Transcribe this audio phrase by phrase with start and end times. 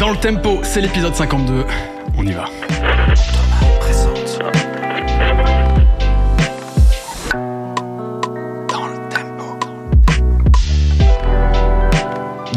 [0.00, 1.66] Dans le tempo, c'est l'épisode 52.
[2.16, 2.46] On y va.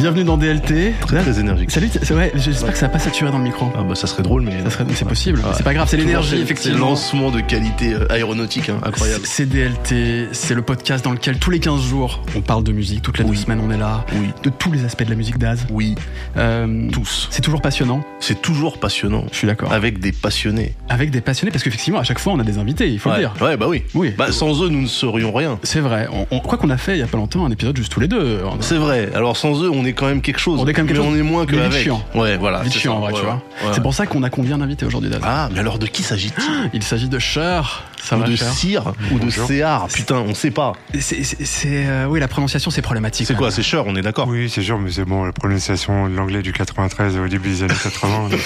[0.04, 0.96] Bienvenue dans DLT.
[1.00, 1.72] Très, très énergique.
[1.72, 3.72] Salut, c'est vrai, j'espère que ça va pas saturer dans le micro.
[3.74, 5.40] Ah bah ça serait drôle, mais Ça serait, c'est possible.
[5.40, 5.46] Ouais.
[5.56, 6.90] C'est pas grave, c'est l'énergie, C'est effectivement.
[6.90, 9.22] lancement de qualité euh, aéronautique, hein, incroyable.
[9.26, 13.02] C'est DLT, c'est le podcast dans lequel tous les 15 jours on parle de musique,
[13.02, 13.38] toutes les deux Oui.
[13.38, 15.66] semaines on est là, Oui, de tous les aspects de la musique d'Az.
[15.72, 15.96] oui,
[16.36, 17.30] Euh, tous.
[17.32, 19.24] c'est toujours passionnant, C'est toujours passionnant.
[19.32, 19.72] je suis d'accord.
[19.72, 20.74] Avec des passionnés.
[20.90, 23.16] Avec des passionnés, parce qu'effectivement à chaque fois on a des invités, il faut ouais.
[23.16, 23.34] le dire.
[23.42, 23.84] Ouais, bah oui.
[23.94, 24.14] Oui.
[24.18, 25.60] Bah sans eux, nous ne serions rien.
[25.64, 26.10] C'est vrai.
[26.12, 28.02] On, on croit qu'on a fait il y a pas longtemps un épisode juste tous
[28.02, 28.40] les deux.
[28.44, 29.10] A- C'est vrai.
[29.16, 30.60] Alors sans eux, on est quand même quelque chose.
[30.60, 31.84] On est quand même quelque mais chose, on est moins que mais vite avec.
[31.84, 32.04] chiant.
[32.16, 32.62] Ouais, voilà.
[32.62, 32.98] Vite c'est chiant ça.
[32.98, 33.34] en vrai, Ouais, tu vois.
[33.36, 33.72] ouais.
[33.74, 35.22] C'est pour ça qu'on a combien d'invités aujourd'hui, Daz?
[35.24, 36.70] Ah, mais alors de qui s'agit-il?
[36.74, 37.84] Il s'agit de Cher.
[38.04, 39.30] Ça Ou va, de Cyr ou de.
[39.30, 40.74] Céar Putain, on sait pas.
[41.00, 43.26] C'est, euh, oui, la prononciation c'est problématique.
[43.28, 43.38] C'est hein.
[43.38, 46.16] quoi C'est Cher, on est d'accord Oui, c'est sûr, mais c'est bon, la prononciation de
[46.16, 48.30] l'anglais du 93 au début des années 80.
[48.30, 48.40] donc,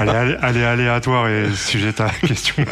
[0.00, 2.64] elle, est, allé- elle est aléatoire et sujette à question.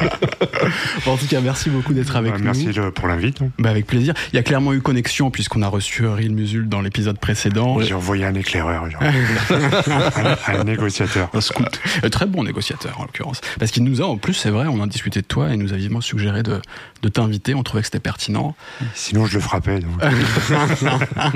[1.05, 2.45] Bon, en tout cas, merci beaucoup d'être avec Bah, nous.
[2.45, 3.41] merci le- pour l'invite.
[3.42, 3.48] hein.
[3.59, 4.14] Bah, avec plaisir.
[4.33, 7.81] Il y a clairement eu connexion puisqu'on a reçu Ril Musul dans l'épisode précédent.
[7.81, 9.03] J'ai envoyé un éclaireur, genre.
[10.47, 11.29] un, un négociateur.
[11.34, 11.81] Un scout.
[12.05, 13.41] Euh, Très bon négociateur en l'occurrence.
[13.59, 15.72] Parce qu'il nous a, en plus, c'est vrai, on a discuté de toi et nous
[15.72, 16.60] a vivement suggéré de,
[17.02, 17.55] de t'inviter.
[17.55, 18.55] On trouvait que c'était pertinent.
[18.94, 19.80] Sinon, je le frappais.
[19.80, 19.91] donc.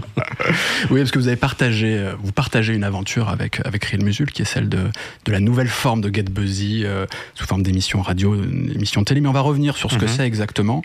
[0.91, 4.43] Oui, parce que vous avez partagé, euh, vous partagez une aventure avec avec Musul, qui
[4.43, 4.79] est celle de
[5.25, 9.21] de la nouvelle forme de Get Buzzy euh, sous forme d'émission radio, une émission télé.
[9.21, 10.11] Mais on va revenir sur ce que Mhm.
[10.11, 10.83] c'est exactement.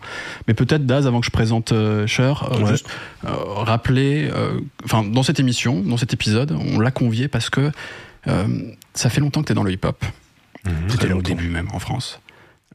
[0.47, 2.71] Mais peut-être Daz, avant que je présente euh, Cher, euh, Ouais.
[2.71, 2.87] juste
[3.23, 4.29] rappeler,
[4.85, 7.71] enfin dans cette émission, dans cet épisode, on l'a convié parce que
[8.93, 10.03] ça fait longtemps que tu es dans le hip-hop.
[10.65, 10.73] Mhm.
[10.89, 12.19] C'était au début même en France.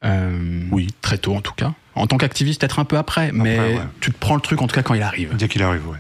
[0.06, 0.88] Euh, Oui.
[1.02, 1.72] Très tôt en tout cas.
[1.94, 3.78] En tant qu'activiste, peut-être un peu après, mais ouais.
[4.00, 5.34] tu te prends le truc en tout cas quand il arrive.
[5.36, 5.98] Dès qu'il arrive, ouais.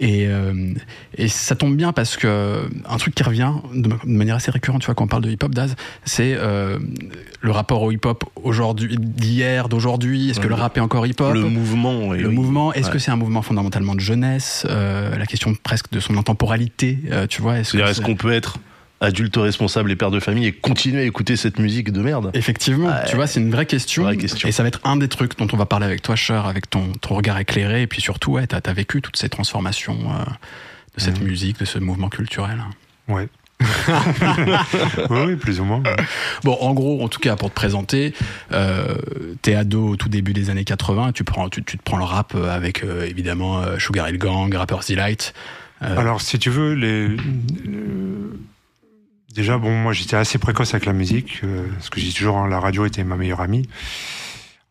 [0.00, 0.74] Et, euh,
[1.16, 4.80] et ça tombe bien parce que un truc qui revient de, de manière assez récurrente,
[4.82, 6.78] tu vois, quand on parle de hip-hop d'Az, c'est euh,
[7.40, 10.30] le rapport au hip-hop aujourd'hui, d'hier, d'aujourd'hui.
[10.30, 11.34] Est-ce que le rap est encore hip-hop?
[11.34, 12.12] Le mouvement.
[12.12, 12.92] Le mouvement, est-ce Ouais.
[12.94, 14.66] que c'est un mouvement fondamentalement de jeunesse?
[14.68, 17.58] Euh, La question presque de son intemporalité, euh, tu vois.
[17.58, 18.58] Est-ce que C'est-à-dire, est-ce c'est- qu'on peut être
[19.02, 22.88] adulte responsable et père de famille et continuer à écouter cette musique de merde Effectivement,
[22.88, 23.04] Ouais.
[23.08, 24.48] tu vois, c'est une vraie question, Vraie question.
[24.48, 26.70] Et ça va être un des trucs dont on va parler avec toi, Cher, avec
[26.70, 27.82] ton, ton regard éclairé.
[27.82, 30.24] Et puis surtout, ouais, t'as as vécu toutes ces transformations euh,
[30.96, 31.26] de cette Mhm.
[31.26, 32.62] musique, de ce mouvement culturel.
[33.08, 33.28] Ouais.
[35.10, 35.82] oui, oui, plus ou moins.
[36.44, 38.12] Bon, en gros, en tout cas, pour te présenter,
[38.52, 38.94] euh,
[39.42, 42.04] t'es ado au tout début des années 80, tu, prends, tu, tu te prends le
[42.04, 45.32] rap euh, avec euh, évidemment Sugar Hill Gang, Rappers Delight.
[45.82, 47.08] Euh, Alors, si tu veux, les.
[49.32, 52.36] Euh, Déjà, bon, moi j'étais assez précoce avec la musique, euh, parce que j'ai toujours,
[52.38, 53.68] hein, la radio était ma meilleure amie.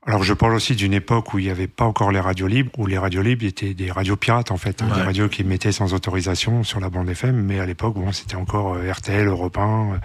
[0.08, 2.72] Alors, je parle aussi d'une époque où il n'y avait pas encore les radios libres,
[2.80, 4.96] où les radios libres étaient des radios pirates, en fait, hein, Ouais.
[4.96, 8.36] des radios qui mettaient sans autorisation sur la bande FM, mais à l'époque, bon, c'était
[8.36, 9.62] encore euh, RTL, Europe 1.
[9.62, 9.98] euh.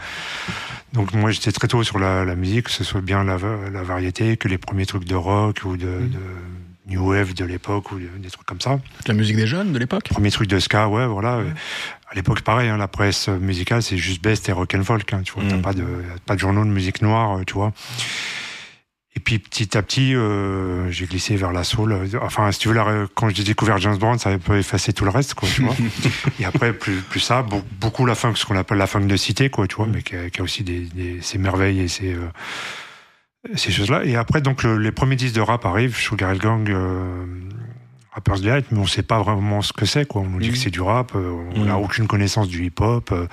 [0.93, 3.71] Donc, moi, j'étais très tôt sur la, la musique, que ce soit bien la, va-
[3.73, 6.21] la variété, que les premiers trucs de rock ou de, de
[6.89, 8.79] New Wave de l'époque, ou des trucs comme ça.
[9.09, 10.11] la musique des jeunes de l'époque?
[10.11, 11.41] Premier truc de ska, ouais, voilà.
[12.09, 15.13] À l'époque, pareil, hein, la presse musicale, c'est juste best et rock and folk.
[15.13, 15.63] Hein, tu vois, t'as Mm.
[15.63, 15.85] pas de
[16.25, 17.73] pas de journaux de musique noire, euh, tu vois.
[19.17, 21.99] Et puis petit à petit, euh, j'ai glissé vers la soul.
[22.23, 25.05] Enfin, si tu veux, quand j'ai découvert James Brown, ça a un peu effacé tout
[25.05, 25.75] le reste, quoi, tu vois.
[26.39, 29.17] et après, plus, plus ça, beau- beaucoup la funk, ce qu'on appelle la funk de
[29.17, 31.89] cité, quoi, tu vois, mais qui a, qui a aussi des, des- ses merveilles et
[31.89, 32.29] ses, euh,
[33.55, 34.05] ces choses-là.
[34.05, 37.25] Et après, donc, le- les premiers disques de rap arrivent, Sugar Hill Gang, euh,
[38.17, 40.23] Rappers Delight, mais on sait pas vraiment ce que c'est, quoi.
[40.23, 43.13] On nous dit que c'est du rap, euh, on n'a aucune connaissance du hip-hop.
[43.13, 43.27] euh,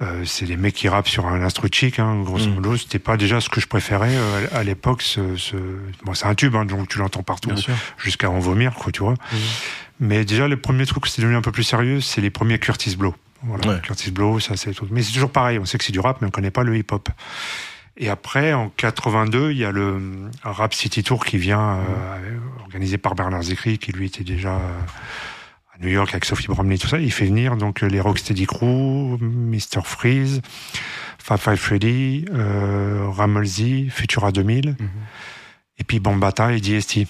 [0.00, 2.54] euh, c'est des mecs qui rappent sur un instru chic, hein, grosso Mhm.
[2.54, 2.76] modo.
[2.76, 5.02] C'était pas déjà ce que je préférais euh, à l'époque.
[5.02, 5.56] Ce, ce...
[6.04, 7.50] Bon, c'est un tube, hein, donc tu l'entends partout,
[7.98, 9.14] jusqu'à en vomir, quoi, tu vois.
[10.00, 12.58] Mais déjà, les premiers trucs qui c'est devenu un peu plus sérieux, c'est les premiers
[12.58, 13.14] Curtis Blow.
[13.42, 13.80] Voilà, Ouais.
[13.82, 14.86] Curtis Blow, ça c'est tout.
[14.90, 16.76] Mais c'est toujours pareil, on sait que c'est du rap, mais on connaît pas le
[16.76, 17.08] hip-hop.
[18.00, 22.96] Et après, en 82, il y a le Rap City Tour qui vient, euh, organisé
[22.96, 24.80] par Bernard Zécry, qui lui était déjà euh,
[25.74, 26.98] à New York avec Sophie Bromley, tout ça.
[27.00, 29.82] Il fait venir donc les Rocksteady Crew, Mr.
[29.84, 30.42] Freeze,
[31.18, 34.88] Fab Five Freddy, euh, Ramelzy, Futura 2000, Mhm.
[35.78, 37.06] et puis Bambata et DST.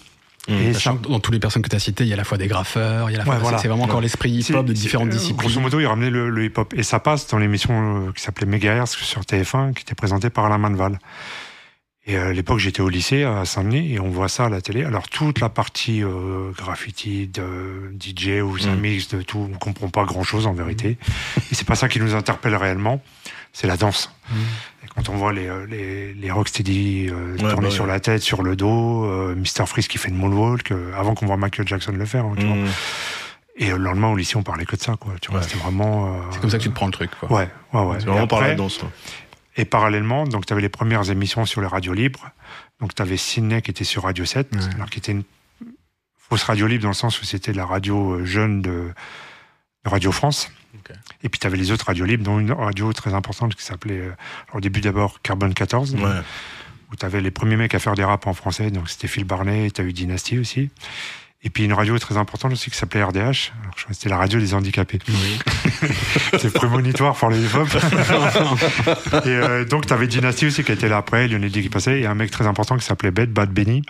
[0.48, 0.72] Mmh.
[1.08, 2.46] Dans toutes les personnes que tu as citées, il y a à la fois des
[2.46, 3.34] graffeurs, il y a à la fois.
[3.34, 3.58] Ouais, voilà.
[3.58, 5.50] C'est vraiment encore l'esprit hip-hop de différentes euh, disciplines.
[5.50, 6.72] Grosso modo, il ramenait le, le hip-hop.
[6.74, 10.46] Et ça passe dans l'émission euh, qui s'appelait Megahertz sur TF1, qui était présentée par
[10.46, 10.98] Alain Manval.
[12.10, 14.82] Et à l'époque, j'étais au lycée à Saint-Denis et on voit ça à la télé.
[14.82, 18.81] Alors, toute la partie euh, graffiti, de DJ ou ça Mm.
[18.81, 20.96] mix de tout, on comprend pas grand-chose en vérité.
[21.50, 23.02] Et c'est pas ça qui nous interpelle réellement,
[23.52, 24.10] c'est la danse.
[24.31, 24.34] Mm.
[24.84, 27.90] Et quand on voit les, euh, les, les rocksteady euh, Ouais, tourner bah sur ouais.
[27.90, 29.66] la tête, sur le dos, euh, Mr.
[29.66, 32.46] Freeze qui fait une moonwalk, euh, avant qu'on voit Michael Jackson le faire, hein, tu
[32.46, 32.56] vois.
[32.56, 32.66] Mmh.
[33.60, 35.12] Et le lendemain, au lycée, on parlait que de ça, quoi.
[35.20, 35.46] Tu vois, Ouais.
[35.46, 36.06] c'était vraiment.
[36.06, 37.10] euh, C'est comme ça que tu te prends le truc.
[37.20, 37.31] Quoi.
[37.31, 37.96] Ouais, ouais, ouais.
[37.99, 38.78] C'est vraiment par après- la danse.
[38.78, 38.88] toi.
[39.58, 42.31] Et parallèlement, donc tu avais les premières émissions sur les radios libres.
[42.81, 44.60] Donc tu avais Sydney qui était sur Radio 7, Ouais.
[44.76, 45.25] alors qui était une
[46.16, 48.93] fausse radio libre dans le sens où c'était la radio euh, jeune de,
[49.84, 50.50] de Radio France.
[51.22, 53.99] Et puis tu avais les autres radios libres, dont une radio très importante qui s'appelait,
[53.99, 54.12] euh,
[54.55, 56.00] au début d'abord Carbone 14, Ouais.
[56.93, 59.25] où tu avais les premiers mecs à faire des raps en français, donc c'était Phil
[59.25, 60.70] Barnet, tu as eu Dynasty aussi.
[61.44, 63.35] Et puis une radio très importante aussi qui s'appelait RDH, alors,
[63.76, 64.99] je crois que c'était la radio des handicapés.
[65.08, 65.38] Oui.
[66.38, 67.69] C'est prémonitoire pour les hip-hop.
[69.25, 72.00] et euh, donc, tu avais Dynasty aussi qui était là après, Lionel D qui passait,
[72.00, 73.82] et un mec très important qui s'appelait Bed Bad Benny.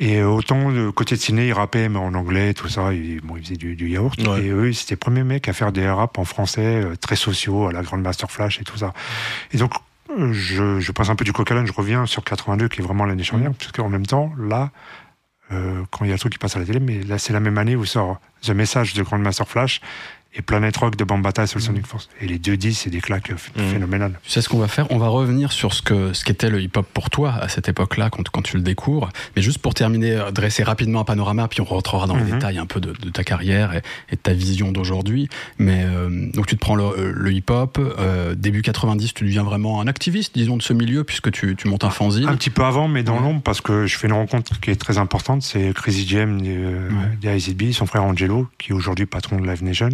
[0.00, 3.20] Et euh, autant de côté de ciné, il rappait, mais en anglais, tout ça, il,
[3.20, 4.18] bon, il faisait du, du yaourt.
[4.26, 4.46] Ouais.
[4.46, 7.66] Et eux, c'était les premiers mecs à faire des raps en français, euh, très sociaux,
[7.66, 8.94] à la Grande Master Flash et tout ça.
[9.52, 9.72] Et donc,
[10.18, 12.80] euh, je, je passe un peu du coq à l'âne, je reviens sur 82, qui
[12.80, 14.70] est vraiment l'année charnière, parce qu'en même temps, là,
[15.52, 17.32] euh, quand il y a le truc qui passe à la télé, mais là, c'est
[17.32, 19.80] la même année où sort The Message de Grande Master Flash
[20.34, 22.08] et Planet Rock de Bambata sur le Sonic Force.
[22.20, 23.64] Et les deux disques, c'est des claques Mhm.
[23.72, 24.18] phénoménales.
[24.22, 24.86] Tu sais ce qu'on va faire?
[24.92, 28.10] On va revenir sur ce que ce qu'était le hip-hop pour toi à cette époque-là,
[28.10, 29.08] quand, quand tu le découvres.
[29.34, 32.30] Mais juste pour terminer, euh, dresser rapidement un panorama, puis on rentrera dans les Mhm.
[32.32, 35.28] détails un peu de, de ta carrière et, et de ta vision d'aujourd'hui.
[35.58, 39.42] Mais euh, donc tu te prends le, euh, le hip-hop, euh, début 90, tu deviens
[39.42, 42.28] vraiment un activiste, disons, de ce milieu, puisque tu, tu montes un fanzine.
[42.28, 43.22] Un petit peu avant, mais dans Ouais.
[43.22, 46.88] l'ombre, parce que je fais une rencontre qui est très importante, c'est Crazy Jam euh,
[46.88, 47.16] Ouais.
[47.20, 49.88] des IZB, son frère Angelo, qui est aujourd'hui patron de Live Nation.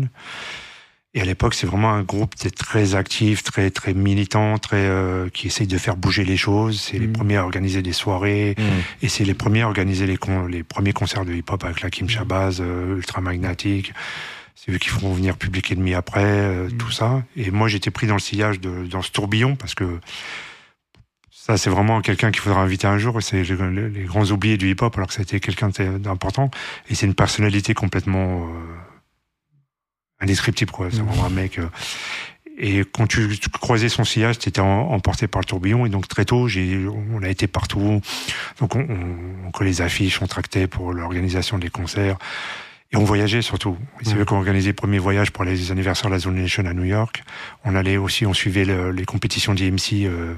[1.14, 4.76] Et à l'époque, c'est vraiment un groupe qui est très actif, très très militant, très
[4.84, 6.78] euh, qui essaye de faire bouger les choses.
[6.78, 7.12] C'est les Mhm.
[7.14, 8.62] premiers à organiser des soirées, Mmh.
[9.02, 11.88] et c'est les premiers à organiser les, con- les premiers concerts de hip-hop avec la
[11.88, 13.94] Kim Shabazz, euh, Ultra Magnetic.
[14.54, 17.22] C'est eux qui font venir Public Enemy après, euh, tout ça.
[17.36, 20.00] Et moi, j'étais pris dans le sillage de, dans ce tourbillon parce que
[21.30, 23.22] ça, c'est vraiment quelqu'un qu'il faudra inviter un jour.
[23.22, 25.68] C'est les, les- grands oubliés du hip-hop, alors que ça a été quelqu'un
[25.98, 26.50] d'important.
[26.90, 28.48] Et c'est une personnalité complètement euh,
[30.20, 30.88] indescriptible, quoi.
[30.90, 31.58] C'est vraiment un mec.
[31.58, 31.68] euh,
[32.58, 33.28] et quand tu,
[33.60, 35.84] croisais son sillage, tu étais emporté par le tourbillon.
[35.84, 38.00] Et donc très tôt, j'ai, on a été partout.
[38.60, 42.16] Donc on, on, on collait les affiches, on tractait pour l'organisation des concerts.
[42.92, 43.76] Et on voyageait surtout.
[44.02, 44.20] C'est Ouais.
[44.20, 46.72] eux qui ont organisé le premier voyage pour les anniversaires de la Zone Nation à
[46.72, 47.24] New York.
[47.64, 50.34] On allait aussi, on suivait le- les compétitions d'MC euh,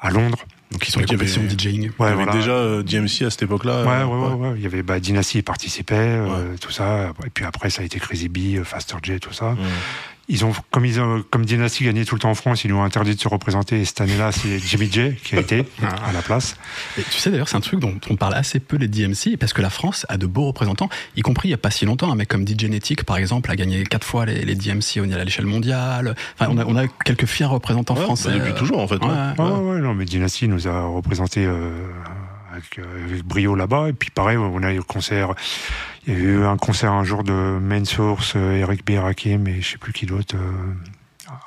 [0.00, 0.38] à Londres.
[0.70, 1.82] Donc ils sont avait- compétitions de DJing.
[1.82, 2.32] Il y Ouais, avait voilà.
[2.32, 3.82] déjà euh, DMC à cette époque-là.
[3.84, 4.54] Ouais, euh, ouais, ouais, ouais.
[4.56, 7.12] Il y avait bah, Dynasty, participait, euh, tout ça.
[7.26, 9.56] Et puis après, ça a été Crazy B, euh, Faster J, tout ça.
[10.30, 12.74] Ils ont, comme ils ont, comme Dynasty gagnait tout le temps en France, ils lui
[12.74, 13.80] ont interdit de se représenter.
[13.80, 16.54] Et cette année-là, c'est Jimmy J qui a été à la place.
[16.98, 19.54] Et tu sais d'ailleurs, c'est un truc dont on parle assez peu les DMC, parce
[19.54, 22.12] que la France a de beaux représentants, y compris il n'y a pas si longtemps,
[22.12, 25.10] un mec comme DJ Genetic, par exemple, a gagné quatre fois les, les DMC au-
[25.12, 26.14] à l'échelle mondiale.
[26.38, 28.28] Enfin, on a, on a quelques fiers représentants Ouais, français.
[28.28, 28.96] bah, depuis toujours, en fait.
[29.02, 29.14] Ouais, ouais.
[29.38, 31.70] Ouais, ouais, ouais, non, mais Dynasty nous a représenté euh,
[32.58, 33.88] avec, euh, brio là-bas.
[33.88, 35.34] Et puis pareil, on a eu concert.
[36.06, 38.98] Il y a eu un concert un jour de Main Source, euh, Eric B.
[38.98, 40.36] Rakim et je sais plus qui d'autre.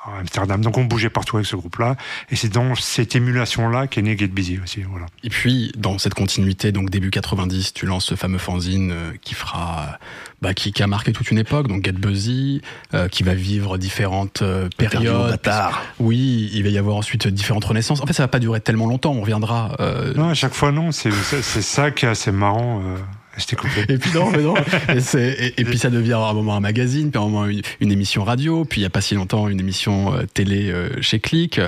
[0.04, 0.60] À Amsterdam.
[0.62, 1.96] Donc on bougeait partout avec ce groupe-là.
[2.30, 4.82] Et c'est dans cette émulation-là qu'est né Get Busy aussi.
[4.82, 5.06] Voilà.
[5.24, 9.34] Et puis, dans cette continuité, donc début 90, tu lances ce fameux fanzine euh, qui
[9.34, 9.98] fera,
[10.40, 12.62] bah, qui, qui a marqué toute une époque, donc Get Buzzy,
[12.94, 15.38] euh, qui va vivre différentes euh, périodes.
[16.00, 18.00] Oui, il va y avoir ensuite différentes renaissances.
[18.00, 19.12] En fait, ça va pas durer tellement longtemps.
[19.12, 19.76] On reviendra.
[19.80, 20.90] euh, Non, à chaque fois, non.
[20.92, 22.80] C'est ça qui est assez marrant.
[22.84, 22.96] Euh,
[23.36, 23.84] je t'ai coupé.
[23.88, 24.54] Et puis non, mais non.
[24.94, 27.28] Et, c'est- et- et puis ça devient à un moment un magazine, puis à un
[27.28, 30.24] moment une, une émission radio, puis il y a pas si longtemps une émission euh,
[30.32, 31.60] télé euh, chez Click.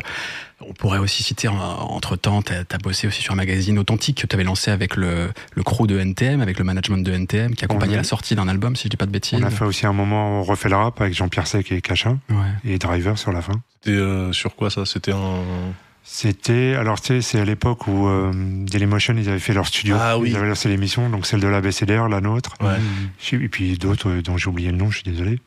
[0.66, 4.26] On pourrait aussi citer entre temps, tu as, bossé aussi sur un magazine authentique que
[4.26, 7.64] tu avais lancé avec le, le crew de NTM, avec le management de NTM, qui
[7.64, 9.38] accompagnait a- la sortie d'un album, si je dis pas de bêtises.
[9.42, 12.18] On a fait aussi un moment, on refait le rap avec Jean-Pierre Sec et Cachin
[12.30, 12.36] Ouais.
[12.72, 13.54] et Driver sur la fin.
[13.82, 14.86] C'était euh, sur quoi ça?
[14.86, 15.42] C'était un.
[16.06, 19.96] C'était, alors tu sais, c'est à l'époque où euh, Dailymotion, ils avaient fait leur studio.
[19.98, 20.30] Ah oui.
[20.30, 22.54] Ils avaient lancé l'émission, donc celle de la BCDR, la nôtre.
[22.60, 22.76] Ouais.
[23.32, 25.40] Et puis d'autres euh, dont j'ai oublié le nom, je suis désolé.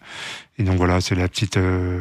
[0.60, 1.58] Et donc voilà, c'est la petite.
[1.58, 2.00] euh,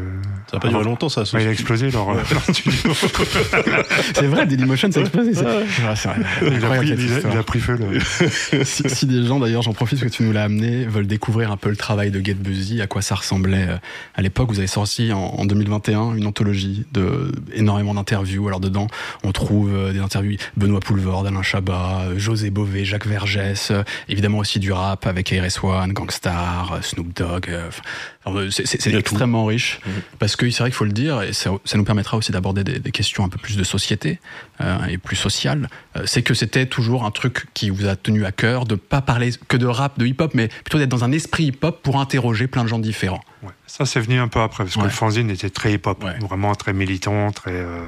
[0.50, 1.26] Ça n'a pas duré longtemps, ça.
[1.26, 2.92] ce- ouais, il a explosé leur, leur studio.
[4.14, 5.34] C'est vrai, Dailymotion, ça a explosé.
[5.34, 5.56] c'est- Ouais.
[5.56, 6.18] Ouais, c'est vrai.
[6.42, 7.34] il, a pris, il, a, histoire.
[7.34, 7.76] il a pris feu.
[7.78, 8.00] Le...
[8.64, 11.52] si, si des gens, d'ailleurs, j'en profite parce que tu nous l'as amené, veulent découvrir
[11.52, 13.76] un peu le travail de Get Busy, à quoi ça ressemblait euh,
[14.14, 18.46] à l'époque, vous avez sorti en, en 2021 une anthologie de énormément d'interviews.
[18.48, 18.86] Alors dedans,
[19.22, 23.82] on trouve euh, des interviews Benoît Poulvord, Alain Chabat, euh, José Bové, Jacques Vergès, euh,
[24.08, 27.46] évidemment aussi du rap avec ARS-One, Gangstar, euh, Snoop Dogg.
[27.50, 28.15] euh, enfin, euh,
[28.50, 28.97] c'est c'est- tout.
[28.97, 29.92] extrêmement riche Mhm.
[30.18, 32.64] parce que c'est vrai qu'il faut le dire et ça, ça nous permettra aussi d'aborder
[32.64, 34.18] des, des questions un peu plus de société
[34.61, 35.68] euh, et plus sociales.
[35.97, 39.00] Euh, c'est que c'était toujours un truc qui vous a tenu à cœur de pas
[39.00, 42.47] parler que de rap, de hip-hop, mais plutôt d'être dans un esprit hip-hop pour interroger
[42.47, 43.23] plein de gens différents.
[43.42, 43.50] Ouais.
[43.66, 46.18] Ça, c'est venu un peu après, parce que le fanzine était très hip-hop, Ouais.
[46.21, 47.85] vraiment très militant, très euh,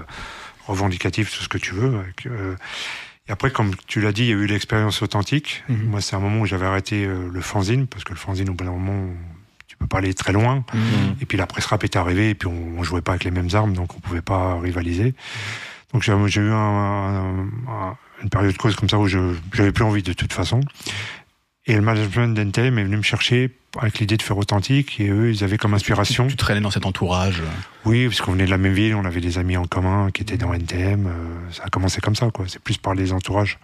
[0.66, 1.98] revendicatif, tout ce que tu veux.
[1.98, 2.54] avec, euh,
[3.28, 5.62] Et après, comme tu l'as dit, il y a eu l'expérience authentique.
[5.68, 5.84] Mhm.
[5.90, 8.54] Moi, c'est un moment où j'avais arrêté euh, le fanzine, parce que le fanzine, au
[8.54, 9.06] bout d'un moment,
[9.78, 10.64] peux pas aller très loin.
[10.74, 11.16] Mhm.
[11.20, 13.30] Et puis la presse rap est arrivée, et puis on, on jouait pas avec les
[13.30, 15.14] mêmes armes, donc on pouvait pas rivaliser.
[15.92, 19.18] Donc j'ai eu un- un- un- une période cause comme ça où je
[19.54, 20.60] j'avais plus envie de toute façon.
[21.66, 25.30] Et le management d'NTM est venu me chercher avec l'idée de faire authentique, et eux,
[25.30, 26.26] ils avaient comme inspiration.
[26.26, 27.42] Tu traînais dans cet entourage.
[27.84, 30.22] Oui, parce qu'on venait de la même ville, on avait des amis en commun qui
[30.22, 31.06] étaient dans NTM.
[31.06, 31.10] euh,
[31.52, 32.46] ça a commencé comme ça, quoi.
[32.48, 33.58] C'est plus par les entourages.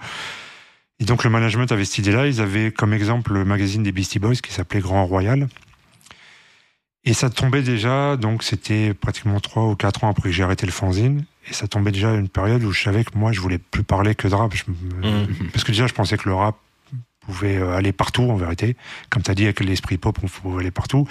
[1.00, 2.26] Et donc le management avait cette idée-là.
[2.26, 5.48] Ils avaient comme exemple le magazine des Beastie Boys qui s'appelait Grand Royal.
[7.06, 10.64] Et ça tombait déjà, donc c'était pratiquement trois ou quatre ans après que j'ai arrêté
[10.66, 11.24] le fanzine.
[11.48, 13.82] Et ça tombait déjà à une période où je savais que moi, je voulais plus
[13.82, 14.54] parler que de rap.
[14.54, 15.26] Je Mhm.
[15.52, 16.56] Parce que déjà, je pensais que le rap
[17.20, 18.76] pouvait euh, aller partout, en vérité.
[19.10, 21.06] Comme tu as dit, avec l'esprit pop, on pouvait aller partout.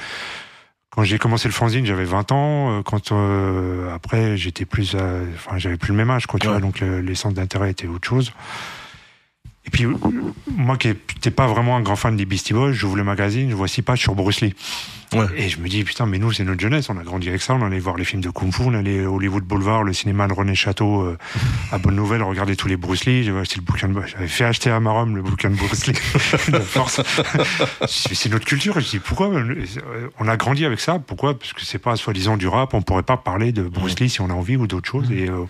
[0.90, 2.80] Quand j'ai commencé le fanzine, j'avais 20 ans.
[2.80, 6.40] Euh, Quand euh, après, j'étais plus, euh, enfin, j'avais plus le même âge, quoi.
[6.40, 6.54] Tu Ouais.
[6.54, 8.32] vois, donc le- les centres d'intérêt étaient autre chose.
[9.66, 9.86] Et puis,
[10.56, 13.56] moi qui n'étais pas vraiment un grand fan des Beastie Boys, j'ouvre le magazine, je
[13.56, 14.54] vois six pages sur Bruce Lee.
[15.16, 15.26] Ouais.
[15.38, 17.54] Et je me dis, putain, mais nous, c'est notre jeunesse, on a grandi avec ça,
[17.54, 20.34] on allait voir les films de Kung Fu, on allait Hollywood Boulevard, le cinéma de
[20.34, 21.18] René Château, euh,
[21.72, 24.46] à Bonne Nouvelle, regarder tous les Bruce Lee, j'avais acheté le bouquin de, j'avais fait
[24.46, 25.94] acheter à Marom le bouquin de Bruce Lee,
[26.52, 27.02] de force.
[27.88, 29.66] C'est notre culture, je dis, pourquoi, euh,
[30.20, 31.38] on a grandi avec ça, pourquoi?
[31.38, 34.22] Parce que c'est pas soi-disant du rap, on pourrait pas parler de Bruce Lee si
[34.22, 35.46] on a envie ou d'autres choses, et euh,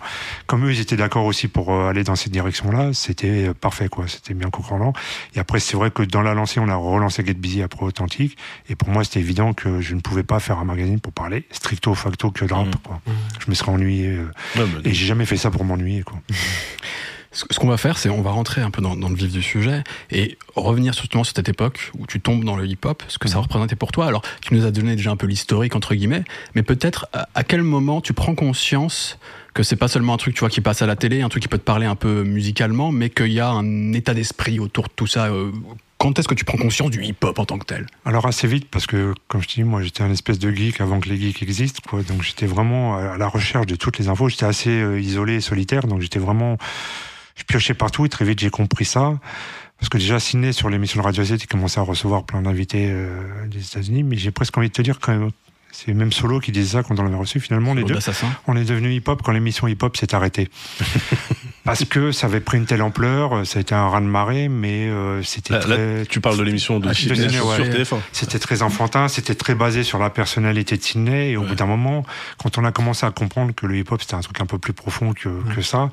[0.46, 4.34] comme eux, ils étaient d'accord aussi pour aller dans cette direction-là, c'était parfait, quoi, c'était
[4.34, 4.92] bien concordant.
[5.34, 8.36] Et après, c'est vrai que dans la lancée, on a relancé Get Busy après Authentique.
[8.68, 11.44] Et pour moi, c'était évident que je ne pouvais pas faire un magazine pour parler
[11.50, 12.68] stricto facto que de rap.
[12.82, 13.00] Quoi.
[13.44, 14.08] Je me serais ennuyé.
[14.08, 16.02] euh, bah, et j'ai jamais fait ça pour m'ennuyer.
[16.02, 16.18] Quoi.
[17.32, 19.42] Ce qu'on va faire, c'est on va rentrer un peu dans, dans le vif du
[19.42, 19.82] sujet
[20.12, 23.38] et revenir justement sur cette époque où tu tombes dans le hip-hop, ce que ça
[23.38, 23.42] Mhm.
[23.42, 24.06] représentait pour toi.
[24.06, 26.22] Alors, tu nous as donné déjà un peu l'historique entre guillemets,
[26.54, 29.18] mais peut-être à, à quel moment tu prends conscience
[29.54, 31.42] que c'est pas seulement un truc tu vois qui passe à la télé, un truc
[31.42, 34.84] qui peut te parler un peu musicalement, mais qu'il y a un état d'esprit autour
[34.88, 35.26] de tout ça.
[35.26, 35.52] euh,
[35.96, 37.86] Quand est-ce que tu prends conscience du hip-hop en tant que tel?
[38.04, 40.80] Alors assez vite, parce que comme je te dis, moi j'étais un espèce de geek
[40.80, 41.80] avant que les geeks existent.
[41.88, 42.02] Quoi.
[42.02, 44.28] Donc j'étais vraiment à la recherche de toutes les infos.
[44.28, 45.86] J'étais assez euh, isolé et solitaire.
[45.86, 46.58] Donc j'étais vraiment...
[47.36, 49.18] Je piochais partout et très vite j'ai compris ça.
[49.78, 52.88] Parce que déjà, Sydney, sur l'émission de Radio Z, il commençait à recevoir plein d'invités
[52.90, 54.02] euh, des États-Unis.
[54.02, 55.30] Mais j'ai presque envie de te dire quand même...
[55.76, 57.40] C'est même Solo qui disait ça quand on l'avait reçu.
[57.40, 60.48] Finalement, les deux, L'assassin on est devenu hip-hop quand l'émission hip-hop s'est arrêtée.
[61.64, 65.22] Parce que ça avait pris une telle ampleur, ça a été un raz-de-marée, mais euh,
[65.22, 66.04] c'était très...
[66.08, 67.70] tu parles de l'émission de Ah, Sydney Sydney, sur ouais.
[67.70, 67.96] TF1.
[68.12, 71.30] C'était très enfantin, c'était très basé sur la personnalité de Sydney.
[71.32, 71.48] Et au Ouais.
[71.48, 72.04] bout d'un moment,
[72.38, 74.74] quand on a commencé à comprendre que le hip-hop c'était un truc un peu plus
[74.74, 75.90] profond que, que ça,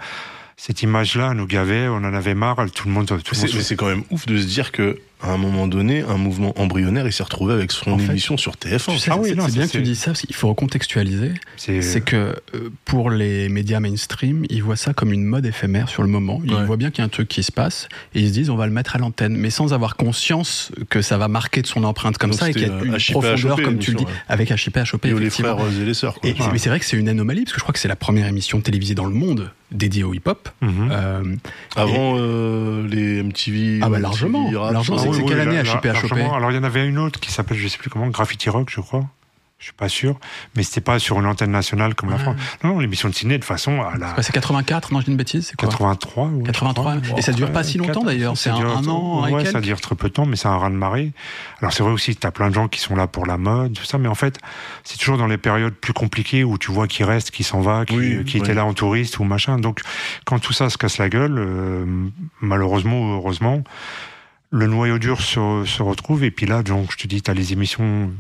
[0.57, 3.07] cette image-là nous gavait, on en avait marre, tout le monde.
[3.07, 6.01] Tout C'est- Mais c'est quand même ouf de se dire que à un moment donné,
[6.01, 8.91] un mouvement embryonnaire, il s'est retrouvé avec son En fait, émission sur TF1.
[8.93, 11.33] Tu sais, Ah oui, c'est bien que tu dis ça parce qu'il faut recontextualiser.
[11.57, 15.89] c'est- c'est que euh, pour les médias mainstream, ils voient ça comme une mode éphémère
[15.89, 16.41] sur le moment.
[16.43, 16.65] Ils Ouais.
[16.65, 18.55] voient bien qu'il y a un truc qui se passe et ils se disent on
[18.55, 21.83] va le mettre à l'antenne, mais sans avoir conscience que ça va marquer de son
[21.83, 23.77] empreinte comme Donc ça et qu'il y a c'était, une euh, HIP, profondeur, HOP, comme
[23.79, 24.11] tu le dis, ouais.
[24.27, 26.15] avec HIP, HOP, Et les frères et les sœurs.
[26.19, 26.29] Quoi.
[26.29, 27.95] Et, mais c'est vrai que c'est une anomalie parce que je crois que c'est la
[27.95, 30.49] première émission télévisée dans le monde dédiée au hip-hop.
[30.61, 30.89] Mhm.
[30.91, 31.23] Euh,
[31.77, 33.79] Avant euh, les MTV.
[33.81, 36.33] Ah bah, MTV largement, rap, largement, oui, c'est oui, quelle année, HIP, largement.
[36.35, 38.69] Alors il y en avait une autre qui s'appelle, je sais plus comment, Graffiti Rock,
[38.71, 39.03] je crois.
[39.59, 40.19] Je suis pas sûr,
[40.55, 42.17] mais c'était pas sur une antenne nationale comme la.
[42.17, 42.35] France.
[42.63, 45.45] Non, non, l'émission de Sydney, de façon, à la c'est 84, non, dis une bêtise,
[45.49, 46.29] c'est quoi 83.
[46.29, 46.95] ouais, 83.
[46.95, 47.19] je crois.
[47.19, 48.35] Et ça dure pas si longtemps, d'ailleurs.
[48.35, 50.47] C'est ça un- dure- un an, Ouais, ça dure très peu de temps, mais c'est
[50.47, 51.11] un raz de marée.
[51.59, 53.73] Alors c'est vrai aussi, tu as plein de gens qui sont là pour la mode,
[53.73, 54.39] tout ça, mais en fait,
[54.83, 57.85] c'est toujours dans les périodes plus compliquées où tu vois qui reste, qui s'en va,
[57.85, 58.43] qui, Oui, qui oui.
[58.43, 59.59] était là en touriste ou machin.
[59.59, 59.81] Donc
[60.25, 61.85] quand tout ça se casse la gueule, euh,
[62.41, 63.63] malheureusement ou heureusement,
[64.51, 66.23] le noyau dur se, se retrouve.
[66.23, 68.11] Et puis là, donc, je te dis, tu as les émissions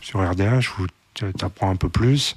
[0.00, 2.36] sur RDH où tu apprends un peu plus.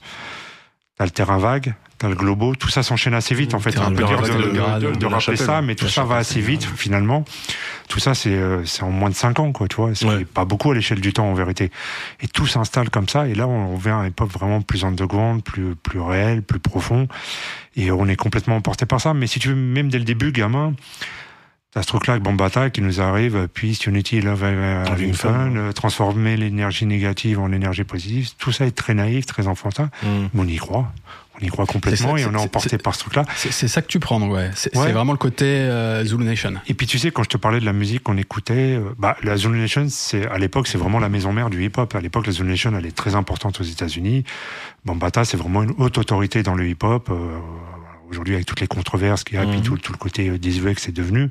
[0.98, 2.56] Tu as le terrain vague, tu as le globo.
[2.56, 3.72] Tout ça s'enchaîne assez vite, en fait.
[3.72, 4.44] C'est Terrain un peu vague, dur le
[4.90, 5.38] de, de- de rappeler Chapelle.
[5.38, 7.26] ça, mais tout ça va assez vite, finalement.
[7.90, 9.94] Tout ça, c'est euh, c'est en moins de 5 ans, quoi, tu vois.
[9.96, 10.24] C'est Ouais.
[10.26, 11.72] pas beaucoup à l'échelle du temps, en vérité.
[12.22, 13.28] Et tout s'installe comme ça.
[13.28, 17.08] Et là, on revient à un hip-hop vraiment plus underground, plus, plus réel, plus profond.
[17.76, 19.14] Et on est complètement emporté par ça.
[19.14, 20.74] Mais si tu veux, même dès le début, gamin,
[21.74, 25.72] T'as ce truc-là avec Bambata qui nous arrive, Peace, Unity, Love, euh, Having fun, euh,
[25.72, 28.32] transformer l'énergie négative en énergie positive.
[28.38, 30.08] Tout ça est très naïf, très enfantin, Mm.
[30.34, 30.92] mais on y croit.
[31.42, 33.24] On y croit complètement ça, et on est emporté par ce truc-là.
[33.38, 34.52] C'est ça que tu prends, ouais.
[34.54, 34.92] C'est Ouais.
[34.92, 36.54] vraiment le côté euh, Zulu Nation.
[36.68, 39.16] Et puis tu sais, quand je te parlais de la musique qu'on écoutait, euh, bah,
[39.24, 41.96] la Zulu Nation, c'est à l'époque, c'est vraiment la maison mère du hip-hop.
[41.96, 44.26] À l'époque, la Zulu Nation, elle est très importante aux États-Unis.
[44.84, 47.10] Bambata, c'est vraiment une haute autorité dans le hip-hop.
[47.10, 47.38] euh,
[48.12, 49.64] aujourd'hui avec toutes les controverses qu'il y a, puis Mhm.
[49.64, 51.30] tout, tout le côté euh, désuet que c'est devenu.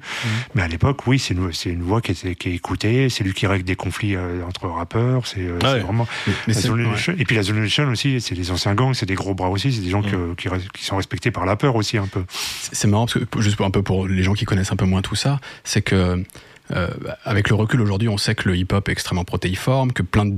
[0.55, 3.23] Mais à l'époque, oui, c'est une, c'est une voix qui est, qui est écoutée, c'est
[3.23, 5.81] lui qui règle des conflits euh, entre rappeurs, c'est euh, Ah c'est ouais.
[5.81, 6.07] vraiment...
[6.27, 6.91] Mais, mais la c'est- Zulu ouais.
[6.91, 7.15] Nation.
[7.19, 9.73] Et puis la Zulu Nation aussi, c'est des anciens gangs, c'est des gros bras aussi,
[9.73, 12.25] c'est des gens que- qui, qui sont respectés par la peur aussi un peu.
[12.73, 14.87] C'est marrant parce que juste pour un peu pour les gens qui connaissent un peu
[14.87, 16.25] moins tout ça, c'est que
[16.73, 16.89] euh,
[17.25, 20.35] avec le recul aujourd'hui, on sait que le hip-hop est extrêmement protéiforme, que plein de,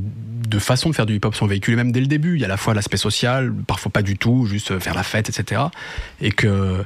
[0.49, 2.35] de façons de faire du hip-hop sont véhiculées même dès le début.
[2.37, 4.95] Il y a à la fois l'aspect social, parfois pas du tout, juste euh, faire
[4.95, 5.63] la fête, etc.
[6.21, 6.85] Et que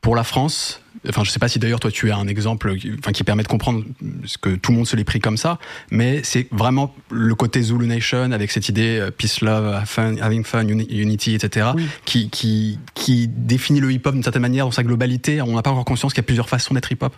[0.00, 2.90] pour la France, enfin je sais pas si d'ailleurs toi tu as un exemple qui,
[2.98, 3.84] enfin, qui permet de comprendre
[4.24, 5.60] ce que tout le monde se l'est pris comme ça,
[5.92, 10.42] mais c'est vraiment le côté Zulu Nation avec cette idée euh, peace, love, fun, having
[10.42, 11.68] fun, uni- unity, etc.
[11.76, 11.86] Oui.
[12.04, 15.40] qui, qui, qui définit le hip-hop d'une certaine manière dans sa globalité.
[15.40, 17.14] On n'a pas encore conscience qu'il y a plusieurs façons d'être hip-hop.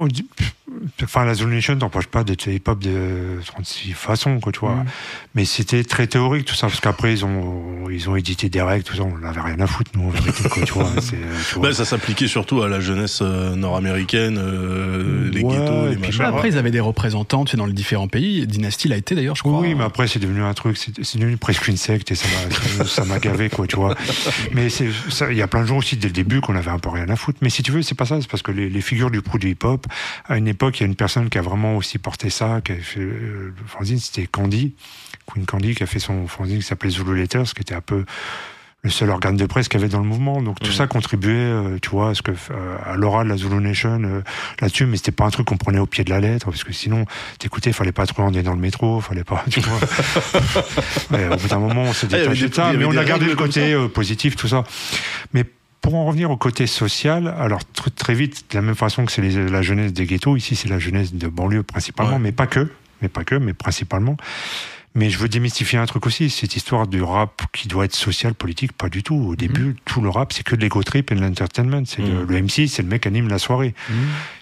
[0.00, 0.26] On dit-
[1.02, 4.74] Enfin, la Zulu Nation n'empêche pas d'être hip-hop de 36 façons, quoi, tu vois.
[4.76, 4.84] Mhm.
[5.34, 8.84] Mais c'était très théorique, tout ça, parce qu'après, ils ont, ils ont édité des règles,
[8.84, 10.90] tout ça, on n'avait rien à foutre, nous, en vérité, quoi, tu vois.
[11.00, 11.16] c'est,
[11.48, 11.70] tu vois.
[11.70, 15.96] Bah, ça s'appliquait surtout à la jeunesse euh, nord-américaine, euh, les Ouais, ghettos, et les
[15.96, 16.22] puis machins.
[16.26, 18.46] Après, ils avaient des représentants tu sais, dans les différents pays.
[18.46, 19.60] Dynasty l'a été d'ailleurs, je crois.
[19.60, 22.26] Oui, mais après, c'est devenu un truc, c'est c'est devenu presque une secte et ça
[22.78, 23.96] m'a- ça m'a gavé, quoi, tu vois.
[24.52, 24.88] Mais c'est,
[25.30, 27.08] il y a plein de gens aussi, dès le début, qu'on avait un peu rien
[27.08, 27.38] à foutre.
[27.42, 29.38] Mais si tu veux, c'est pas ça, c'est parce que les, les figures du pro
[29.38, 29.86] du hip-hop,
[30.28, 32.72] à une époque, il y a une personne qui a vraiment aussi porté ça, qui
[32.72, 34.74] a fait euh, le fanzine, c'était Candy,
[35.26, 38.04] Queen Candy, qui a fait son fanzine qui s'appelait Zulu Letters, qui était un peu
[38.84, 40.40] le seul organe de presse qu'il y avait dans le mouvement.
[40.40, 40.72] Donc tout Mhm.
[40.72, 44.20] ça contribuait, euh, tu vois, à, ce que, euh, à de la Zulu Nation euh,
[44.60, 46.72] là-dessus, mais c'était pas un truc qu'on prenait au pied de la lettre, parce que
[46.72, 47.04] sinon,
[47.40, 49.80] t'écoutais, fallait pas trop en aller dans le métro, fallait pas, tu vois.
[51.10, 53.04] Ouais, au bout d'un moment, on Ah, avait détaché des- de ça, mais on a
[53.04, 54.62] gardé le côté euh, positif, tout ça.
[55.32, 55.44] Mais
[55.80, 59.12] pour en revenir au côté social, alors tr- très vite, de la même façon que
[59.12, 62.18] c'est les- la jeunesse des ghettos, ici c'est la jeunesse de banlieue principalement, Ouais.
[62.18, 62.70] mais pas que,
[63.00, 64.16] mais pas que, mais principalement.
[64.94, 68.34] Mais je veux démystifier un truc aussi, cette histoire du rap qui doit être social,
[68.34, 69.14] politique, pas du tout.
[69.14, 71.84] Au début, tout le rap, c'est que de l'ego trip et de l'entertainment.
[71.86, 72.26] C'est le, Mhm.
[72.26, 73.74] le MC, c'est le mec qui anime la soirée.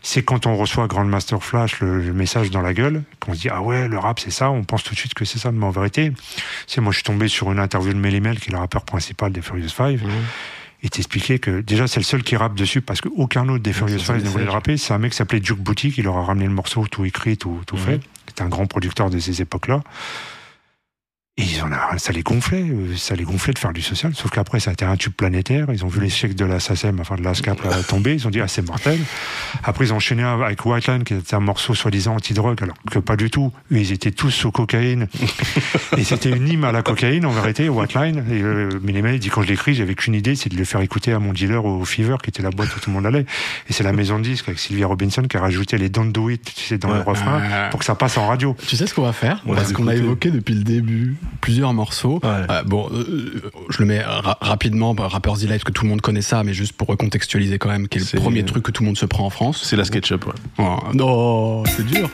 [0.02, 3.48] C'est quand on reçoit Grandmaster Flash le, le message dans la gueule, qu'on se dit
[3.50, 5.64] ah ouais, le rap c'est ça, on pense tout de suite que c'est ça, mais
[5.66, 6.12] en vérité,
[6.66, 8.84] c'est moi je suis tombé sur une interview de Melly Mel, qui est le rappeur
[8.84, 10.02] principal des Furious Five.
[10.82, 13.98] Et t'expliquait que déjà c'est le seul qui rappe dessus parce qu'aucun autre des Furious
[13.98, 14.76] Five ne voulait le rapper.
[14.76, 17.36] C'est un mec qui s'appelait Duke Boutique, qui leur a ramené le morceau tout écrit,
[17.36, 18.00] tout, tout fait.
[18.28, 19.82] C'était un grand producteur de ces époques-là.
[21.38, 24.14] Et ils en a, ça les gonflait, euh, ça les gonflait de faire du social.
[24.14, 25.66] Sauf qu'après, ça a été un tube planétaire.
[25.70, 28.14] Ils ont vu les chèques de la SACEM, enfin de la SCAP là, tomber.
[28.14, 28.98] Ils ont dit, ah, c'est mortel.
[29.62, 32.98] Après, ils ont enchaîné avec White Line, qui était un morceau soi-disant anti-drogue, alors que
[33.00, 33.52] pas du tout.
[33.70, 35.08] Ils étaient tous sous cocaïne.
[35.98, 38.24] et c'était une hymne à la cocaïne, en vérité, White Line.
[38.30, 40.64] Et, euh, mais les mecs, dit, quand je l'écris, j'avais qu'une idée, c'est de le
[40.64, 43.04] faire écouter à mon dealer au Fever, qui était la boîte où tout le monde
[43.04, 43.26] allait.
[43.68, 46.30] Et c'est la maison de disques avec Sylvia Robinson qui a rajouté les Don't Do
[46.30, 47.02] It, tu sais, dans le Ouais.
[47.04, 47.68] refrain, Ah.
[47.70, 48.56] pour que ça passe en radio.
[48.66, 49.42] Tu sais ce qu'on va faire?
[49.46, 52.20] Parce qu'on a évoqué depuis le début plusieurs morceaux.
[52.22, 52.30] Ouais.
[52.50, 55.90] Euh, bon, euh, je le mets ra- rapidement, bah, Rapper's Delight, parce que tout le
[55.90, 58.70] monde connaît ça, mais juste pour recontextualiser quand même, qui est le premier truc que
[58.70, 59.62] tout le monde se prend en France.
[59.64, 60.32] C'est la SketchUp, ouais.
[60.58, 62.08] Oh, non, c'est dur.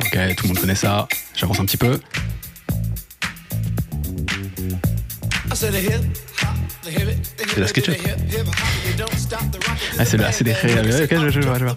[0.00, 1.08] Ok, tout le monde connaît ça.
[1.34, 1.98] J'avance un petit peu.
[7.48, 7.94] C'est la SketchUp.
[9.98, 11.76] Ah, c'est le- ah, c'est des ré- Ok, je, je vois, je vois.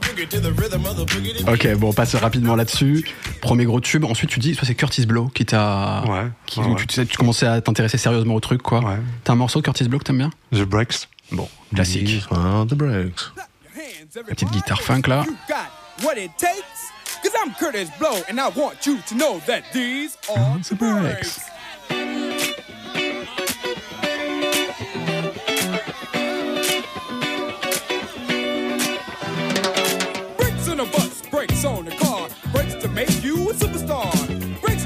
[1.53, 3.05] Ok, bon, on passe rapidement là-dessus.
[3.41, 4.05] Premier gros tube.
[4.05, 6.03] Ensuite, tu dis, soit c'est Curtis Blow qui t'a.
[6.07, 6.27] Ouais.
[6.45, 6.75] qui- ouais.
[6.77, 8.79] Tu, tu sais, tu commençais à t'intéresser sérieusement au truc, quoi.
[8.79, 8.97] Ouais.
[9.23, 10.31] T'as un morceau de Curtis Blow que t'aimes bien?
[10.53, 11.07] The Breaks.
[11.31, 12.23] Bon, classique.
[12.31, 13.21] Ah, the breaks.
[14.15, 15.23] La petite guitare funk là.
[15.25, 16.91] You got what it takes?
[17.23, 20.75] Cause I'm Curtis Blow and I want you to know that these are the.
[20.75, 21.39] Breaks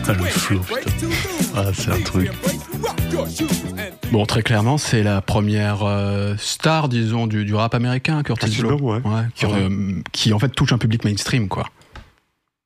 [0.08, 1.52] Ah, le flow, lose.
[1.56, 2.32] Ah, c'est un truc.
[4.12, 8.62] Bon, très clairement, c'est la première euh, star, disons, du, du rap américain, Curtis, Curtis
[8.62, 8.78] Blow.
[8.78, 9.22] Blow, ouais.
[9.36, 9.52] qui, Ouais.
[9.56, 11.68] euh, qui, en fait touche un public mainstream, quoi.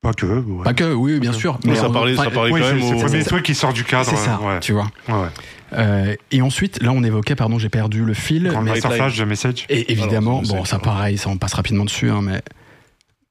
[0.02, 0.26] Pas que.
[0.26, 0.64] Ouais.
[0.64, 1.58] Pas que, oui, bien sûr.
[1.64, 3.00] Mais ça parlait, ça parlait Oui, quand c'est même c'est le au...
[3.00, 4.08] premier truc qui sort du cadre.
[4.10, 4.60] C'est ça, Ouais.
[4.60, 4.88] tu vois.
[5.08, 5.28] Ouais, ouais.
[5.74, 8.48] Euh, et ensuite, là, on évoquait, pardon, j'ai perdu le fil.
[8.48, 8.80] Grand mais-.
[8.80, 9.66] Flash, The Message.
[9.68, 10.82] et évidemment, Alors, bon, Message, ça ouais.
[10.82, 12.42] pareil, ça on passe rapidement dessus, hein, mais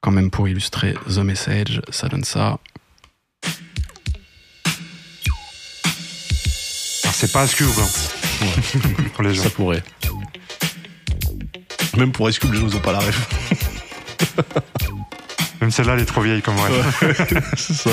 [0.01, 2.59] quand même pour illustrer The Message, ça donne ça.
[7.19, 7.67] C'est pas Ascube.
[7.67, 8.47] Hein.
[9.13, 9.43] Pour les gens.
[9.43, 9.83] Ça pourrait.
[11.97, 13.27] Même pour Ice Cube, les gens ont pas la ref.
[15.61, 17.43] Même celle-là, elle est trop vieille comme rêve.
[17.57, 17.89] C'est ça.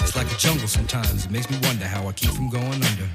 [0.00, 1.26] It's like a jungle sometimes.
[1.26, 3.08] It makes me wonder how I keep from going under.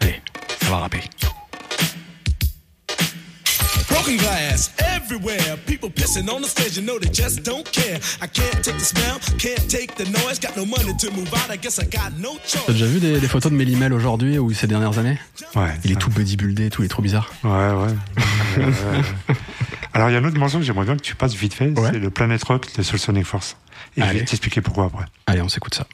[0.00, 0.22] Allez,
[0.62, 1.02] ça va rapper.
[4.50, 5.56] Glass everywhere.
[5.66, 7.98] People pissing on the stage, you know they just don't care.
[8.20, 10.38] I can't take the smell, can't take the noise.
[10.40, 12.64] Got no money to move out, I guess I got no choice.
[12.66, 15.18] T'as déjà vu des, des photos de Mélimel aujourd'hui ou ces dernières années
[15.54, 15.70] Ouais.
[15.84, 17.30] Il est tout bodybuildé, tout il est trop bizarre.
[17.44, 17.94] Ouais, ouais.
[18.58, 19.02] Euh,
[19.92, 21.68] Alors, il y a un autre morceau que j'aimerais bien que tu passes vite fait,
[21.78, 21.90] Ouais.
[21.92, 23.56] c'est le Planet Rock de Soul Sonic Force.
[23.96, 25.04] Et je vais t'expliquer pourquoi après.
[25.26, 25.86] Allez, on s'écoute ça.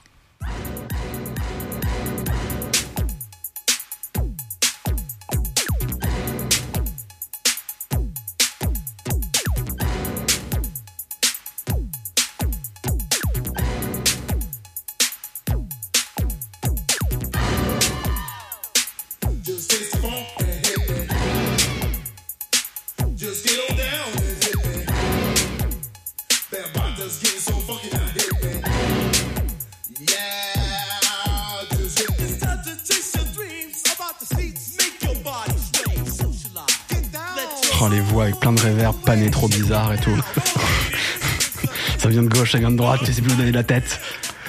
[39.31, 40.17] Trop bizarre et tout.
[41.99, 44.01] ça vient de gauche, ça vient de droite, tu sais plus où donner la tête.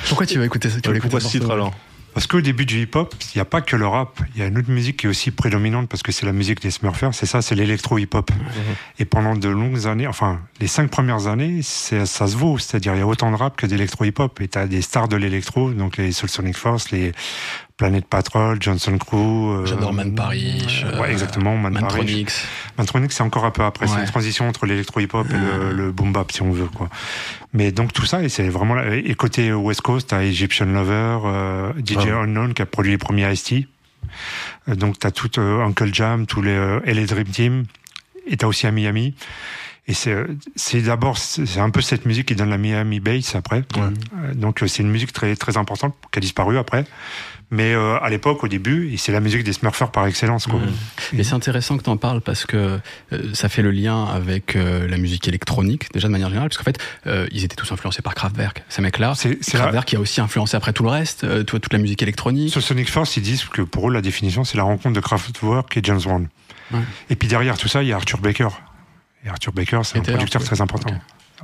[0.08, 0.80] Pourquoi tu vas écouter ça?
[0.80, 1.74] Tu vas Pourquoi ce titre alors?
[2.18, 4.20] Parce qu'au début du hip-hop, il n'y a pas que le rap.
[4.34, 6.60] Il y a une autre musique qui est aussi prédominante parce que c'est la musique
[6.64, 7.14] des Smurfers.
[7.14, 8.32] C'est ça, c'est l'électro-hip-hop.
[8.98, 12.58] Et pendant de longues années, enfin, les cinq premières années, ça se vaut.
[12.58, 14.42] C'est-à-dire, il y a autant de rap que d'électro-hip-hop.
[14.42, 17.12] Et tu as des stars de l'électro, donc les Soul Sonic Force, les
[17.78, 19.16] Planet Patrol, Johnson Crew.
[19.62, 20.84] euh, J'adore Man Parish.
[20.84, 22.44] Ouais, euh, exactement, Man Parish.
[22.78, 23.86] Mantronic, c'est encore un peu après.
[23.88, 24.02] C'est Ouais.
[24.02, 26.90] une transition entre l'électro-hip-hop et le, le boom-bap, si on veut, quoi.
[27.54, 28.96] Mais donc tout ça, et c'est vraiment là.
[28.96, 32.22] Et côté West Coast, t'as Egyptian Lover, euh, DJ Ah.
[32.24, 33.68] Unknown qui a produit les premiers Ice-T.
[34.68, 37.64] Donc t'as tout euh, Uncle Jam, tous les euh, LA Dream Team.
[38.26, 39.14] Et t'as aussi à Miami.
[39.90, 40.18] Et c'est,
[40.58, 43.64] c'est d'abord, c'est un peu cette musique qui donne la Miami Bass après.
[43.78, 46.84] Euh, Donc c'est une musique très très importante qui a disparu après.
[47.50, 50.60] Mais euh, à l'époque, au début, c'est la musique des Smurfers par excellence, quoi.
[51.14, 52.78] Mais c'est intéressant que tu en parles parce que
[53.14, 56.58] euh, ça fait le lien avec euh, la musique électronique, déjà de manière générale, parce
[56.58, 59.14] qu'en fait, euh, ils étaient tous influencés par Kraftwerk, ces mecs-là.
[59.16, 61.80] C'est- Kraftwerk qui a aussi influencé après tout le reste, euh, tu vois, toute la
[61.80, 62.52] musique électronique.
[62.52, 65.78] Sur Sonic Force, ils disent que pour eux, la définition, c'est la rencontre de Kraftwerk
[65.78, 66.28] et James Brown.
[66.74, 66.80] Ouais.
[67.10, 68.50] Et puis derrière tout ça, il y a Arthur Baker.
[69.26, 70.94] Et Arthur Baker, c'est un producteur très important.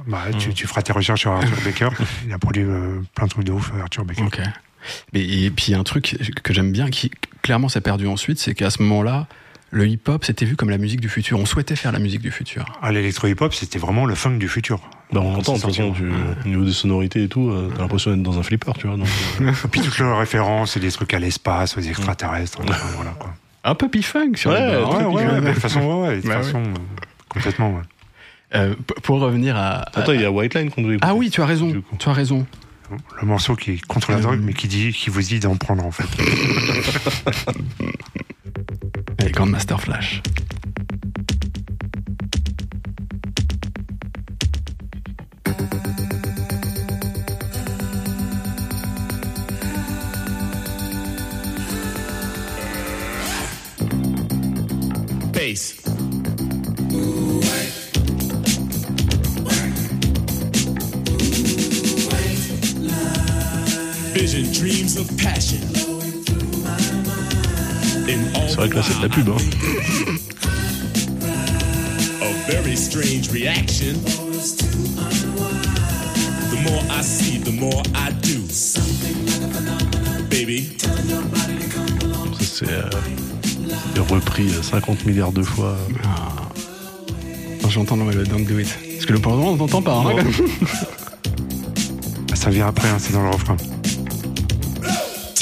[0.06, 1.90] Bah, tu, tu feras tes recherches sur Arthur Baker.
[2.26, 4.24] Il a produit euh, plein de trucs de ouf, Arthur Baker.
[4.24, 4.42] Ok.
[5.14, 8.08] Mais, et puis il y a un truc que j'aime bien, qui clairement s'est perdu
[8.08, 9.28] ensuite, c'est qu'à ce moment-là,
[9.72, 11.40] le hip-hop c'était vu comme la musique du futur.
[11.40, 12.66] On souhaitait faire la musique du futur.
[12.82, 14.80] Ah, l'électro-hip-hop, c'était vraiment le funk du futur.
[15.12, 16.04] Bah, on Quand entend, de toute façon, tu-
[16.46, 18.98] au niveau des sonorités et tout, euh, t'as l'impression d'être dans un flipper, tu vois.
[18.98, 19.08] Donc,
[19.42, 22.60] euh, Et puis toutes leurs références, c'est des trucs à l'espace, aux extraterrestres.
[22.62, 23.34] enfin, voilà, quoi.
[23.66, 26.22] Un peu p-funk sur Ouais, les Ouais, ouais, ouais, de toute façon, ouais, ouais, de
[26.22, 26.44] toute Bah ouais.
[26.44, 26.74] façon, euh,
[27.30, 27.70] complètement.
[27.76, 27.82] ouais.
[28.56, 29.82] Euh, pour revenir à.
[29.98, 31.08] Attends, il y a White Line qu'on devait écouter.
[31.10, 31.68] Ah oui, tu as raison.
[31.70, 31.82] Du.
[31.98, 32.46] Tu as raison.
[33.22, 35.56] Le morceau qui est contre la Euh, drogue, mais qui, dit, qui vous dit d'en
[35.56, 36.06] prendre, en fait.
[39.20, 40.22] Allez, Grandmaster Flash.
[55.34, 55.76] Bass.
[68.48, 69.30] C'est vrai que là, c'est de la pub.
[69.30, 69.38] Hein.
[72.20, 73.94] a very strange reaction.
[76.50, 78.42] The more I see, the more I do.
[80.32, 80.90] Baby, Ça,
[82.42, 82.90] C'est euh,
[84.10, 85.78] repris euh, 50 milliards de fois.
[87.60, 88.76] Attends, J'entends le Don't Do It.
[88.96, 90.04] Parce que le pendant on n'entend pas.
[90.08, 90.16] hein.
[92.36, 93.58] Ça vient après, hein, c'est dans le refrain.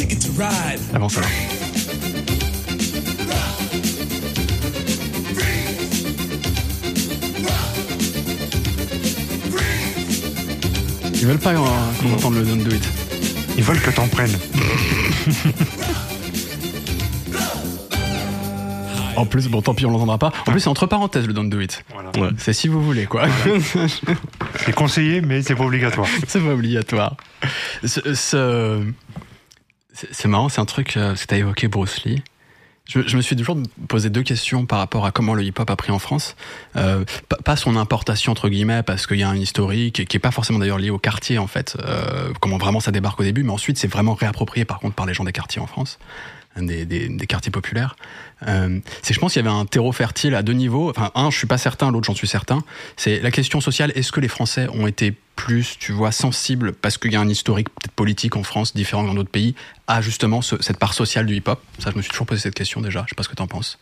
[0.01, 0.79] Ticket to ride.
[0.95, 1.29] Avance alors.
[11.13, 11.57] Ils veulent pas euh,
[12.01, 12.89] qu'on entende le Don't Do It.
[13.57, 14.35] Ils veulent que t'en prennes.
[19.17, 20.31] En plus, bon, tant pis, on l'entendra pas.
[20.47, 21.83] En plus, c'est entre parenthèses le Don't Do It.
[21.93, 22.09] Voilà.
[22.17, 22.29] Ouais.
[22.39, 23.25] C'est si vous voulez, quoi.
[24.65, 26.07] C'est conseillé, mais c'est pas obligatoire.
[26.27, 27.17] c'est pas obligatoire.
[27.83, 28.83] Ce- ce-
[30.11, 32.23] C'est marrant, c'est un truc, euh, que t'as évoqué Bruce Lee.
[32.87, 35.93] Je, me suis toujours posé deux questions par rapport à comment le hip-hop a pris
[35.93, 36.35] en France.
[36.75, 37.05] Euh,
[37.45, 40.59] pas, son importation, entre guillemets, parce qu'il y a un historique qui est pas forcément
[40.59, 41.77] d'ailleurs lié au quartier, en fait.
[41.85, 45.05] Euh, comment vraiment ça débarque au début, mais ensuite c'est vraiment réapproprié, par contre, par
[45.05, 45.99] les gens des quartiers en France.
[46.57, 47.95] Des, quartiers populaires.
[48.45, 50.89] Euh, c'est, je pense qu'il y avait un terreau fertile à deux niveaux.
[50.89, 52.61] Enfin, un, je suis pas certain, l'autre, j'en suis certain.
[52.97, 53.93] C'est la question sociale.
[53.95, 57.29] Est-ce que les Français ont été plus, tu vois, sensibles parce qu'il y a un
[57.29, 59.55] historique peut-être politique en France différent dans d'autres pays
[59.87, 61.61] à justement ce- cette part sociale du hip-hop?
[61.79, 63.03] Ça, je me suis toujours posé cette question déjà.
[63.05, 63.79] Je sais pas ce que t'en penses.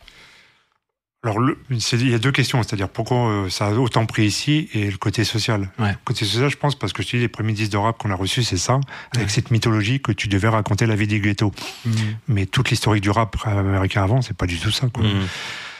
[1.22, 4.70] Alors, le- il y a deux questions, c'est-à-dire pourquoi euh, ça a autant pris ici
[4.72, 5.70] et le côté social.
[5.78, 5.90] Ouais.
[5.90, 7.98] Le côté social, je pense, parce que je te dis, les premiers disques de rap
[7.98, 8.80] qu'on a reçus, c'est ça,
[9.14, 11.52] avec cette mythologie que tu devais raconter la vie du ghetto.
[11.84, 11.92] Mhm.
[12.28, 14.86] Mais toute l'historique du rap américain avant, c'est pas du tout ça.
[14.88, 15.04] Quoi.
[15.04, 15.26] Mm.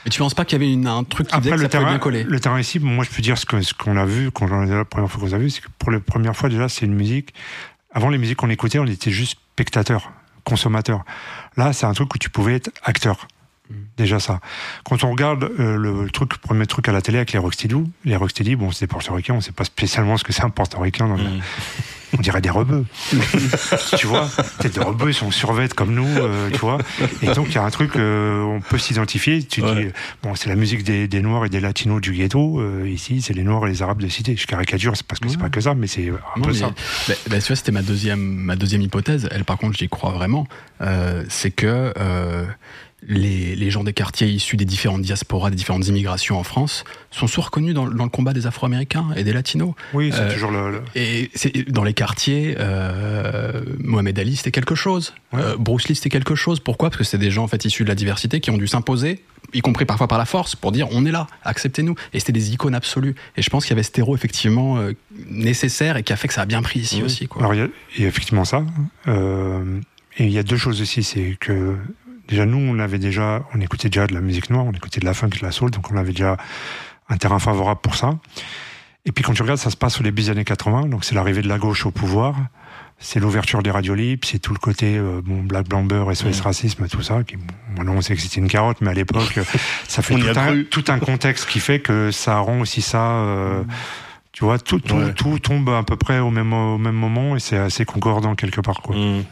[0.04, 1.62] Mais tu penses pas qu'il y avait une- un truc qui disait Après, que le
[1.62, 2.22] ça terrain, bien coller?
[2.24, 4.60] le terrain ici, moi, je peux dire ce que- ce qu'on a vu, quand on
[4.62, 6.84] a la première fois qu'on a vu, c'est que pour la première fois, déjà, c'est
[6.84, 7.32] une musique.
[7.94, 10.12] Avant les musiques qu'on écoutait, on était juste spectateur,
[10.44, 11.02] consommateur.
[11.56, 13.26] Là, c'est un truc où tu pouvais être acteur.
[13.96, 14.40] Déjà ça.
[14.84, 17.76] Quand on regarde euh, le, truc, le premier truc à la télé avec les Rocksteady,
[18.04, 21.06] les Rocksteady, bon, c'est des portoricains, on sait pas spécialement ce que c'est un portoricain.
[21.08, 21.40] Dans le- Mm.
[22.18, 22.84] On dirait des rebeux.
[23.96, 24.28] tu vois,
[24.58, 26.78] peut-être des rebeux, ils sont survêtés comme nous, euh, tu vois.
[27.22, 29.44] Et donc, il y a un truc, euh, on peut s'identifier.
[29.44, 29.84] Tu Ouais.
[29.84, 29.90] dis,
[30.24, 32.84] bon, c'est la musique des, des Noirs et des Latinos du ghetto.
[32.84, 34.34] ici, c'est les Noirs et les Arabes de cité.
[34.36, 35.42] Je caricature, c'est parce que c'est Ouais.
[35.42, 36.72] pas que ça, mais c'est un Non, peu mais- ça.
[37.06, 39.28] bah, bah, tu vois, c'était ma deuxième, ma deuxième hypothèse.
[39.30, 40.48] Elle, par contre, j'y crois vraiment.
[41.28, 41.92] C'est que
[43.06, 47.26] les, les gens des quartiers issus des différentes diasporas, des différentes immigrations en France, sont
[47.26, 49.74] souvent reconnus dans, dans le combat des Afro-Américains et des Latinos.
[49.94, 50.70] Oui, c'est Euh, toujours le.
[50.72, 55.14] le- Et c'est- dans les quartiers, euh, Mohamed Ali, c'était quelque chose.
[55.32, 55.40] Ouais.
[55.40, 56.60] Euh, Bruce Lee, c'était quelque chose.
[56.60, 56.90] Pourquoi?
[56.90, 59.22] Parce que c'est des gens en fait issus de la diversité qui ont dû s'imposer,
[59.54, 61.94] y compris parfois par la force, pour dire on est là, acceptez-nous.
[62.12, 63.14] Et c'était des icônes absolues.
[63.36, 64.78] Et je pense qu'il y avait ce terreau effectivement
[65.30, 67.02] nécessaire et qui a fait que ça a bien pris ici Oui.
[67.04, 67.26] aussi.
[67.28, 67.40] Quoi.
[67.42, 68.62] Alors, il y, a- il y a effectivement ça.
[70.18, 71.02] Et il y a deux choses aussi.
[71.02, 71.76] C'est que,
[72.30, 75.04] déjà, nous, on avait déjà, on écoutait déjà de la musique noire, on écoutait de
[75.04, 76.36] la funk et de la soul, donc on avait déjà
[77.08, 78.18] un terrain favorable pour ça.
[79.04, 81.14] Et puis, quand tu regardes, ça se passe au début des années 80, donc c'est
[81.14, 82.34] l'arrivée de la gauche au pouvoir.
[83.02, 86.42] C'est l'ouverture des radios libres, c'est tout le côté euh, bon, Black Blamber, SOS Mm.
[86.42, 87.22] Racisme, tout ça.
[87.24, 87.44] Qui, bon,
[87.78, 89.38] maintenant, on sait que c'était une carotte, mais à l'époque,
[89.88, 90.64] ça fait tout a un, cru.
[90.66, 93.10] tout un contexte qui fait que ça rend aussi ça.
[93.12, 93.62] euh,
[94.32, 95.14] tu vois, tout, tout, Ouais.
[95.14, 98.60] tout tombe à peu près au même, au même moment et c'est assez concordant quelque
[98.60, 98.82] part.
[98.82, 98.94] Quoi.
[98.96, 99.24] Mm.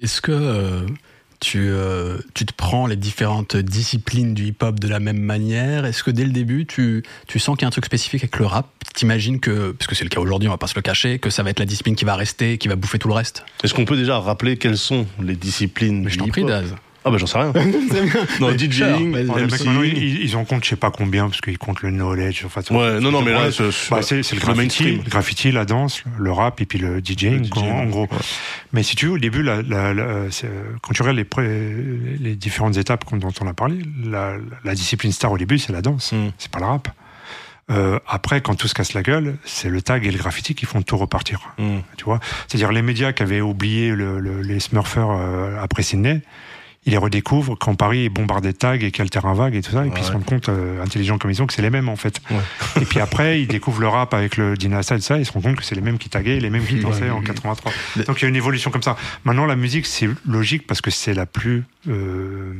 [0.00, 0.86] Est-ce que euh,
[1.40, 5.86] tu, euh, tu te prends les différentes disciplines du hip-hop de la même manière.
[5.86, 8.38] Est-ce que dès le début, tu, tu sens qu'il y a un truc spécifique avec
[8.38, 8.68] le rap?
[8.94, 11.30] T'imagines que, parce que c'est le cas aujourd'hui, on va pas se le cacher, que
[11.30, 13.44] ça va être la discipline qui va rester, qui va bouffer tout le reste?
[13.64, 16.50] Est-ce qu'on peut déjà rappeler quelles sont les disciplines Mais je du t'en prie, hip-hop?
[16.50, 16.74] Daz.
[17.04, 17.52] Ah bah j'en sais rien.
[18.40, 21.80] non, Mais DJing, maintenant, ils, ils en comptent je sais pas combien parce qu'ils comptent
[21.82, 22.44] le knowledge.
[22.44, 26.30] Enfin, Ouais, non, non, mais là, c'est Bah, c'est le graffiti, graffiti, la danse, le
[26.30, 28.02] rap et puis le DJing, Le quoi, DJing, en gros.
[28.02, 28.18] ouais.
[28.74, 30.50] Mais si tu veux, au début, la, la- la- c'est,
[30.82, 31.48] quand tu regardes les, pré-
[32.20, 34.34] les différentes étapes dont on a parlé, la,
[34.64, 36.28] la discipline star au début, c'est la danse, Mm.
[36.36, 36.88] c'est pas le rap.
[37.70, 40.66] Euh, après, quand tout se casse la gueule, c'est le tag et le graffiti qui
[40.66, 41.54] font tout repartir.
[41.56, 41.78] Mm.
[41.96, 46.20] Tu vois, c'est-à-dire les médias qui avaient oublié le- le- les Smurfers euh, après Sydney,
[46.86, 49.34] ils les redécouvrent quand Paris est bombardé de tags et qu'il y a le terrain
[49.34, 51.46] vague et tout ça, et puis ils se rendent compte, euh, intelligents comme ils sont,
[51.46, 52.20] que c'est les mêmes en fait.
[52.30, 52.38] Ouais.
[52.80, 55.32] Et puis après, ils découvrent le rap avec le Dinasa et tout ça, ils se
[55.32, 57.70] rendent compte que c'est les mêmes qui taguaient et les mêmes qui dansaient en 83.
[57.96, 58.96] Le- Donc il y a une évolution comme ça.
[59.24, 61.64] Maintenant, la musique, c'est logique parce que c'est la plus.
[61.88, 62.54] Euh,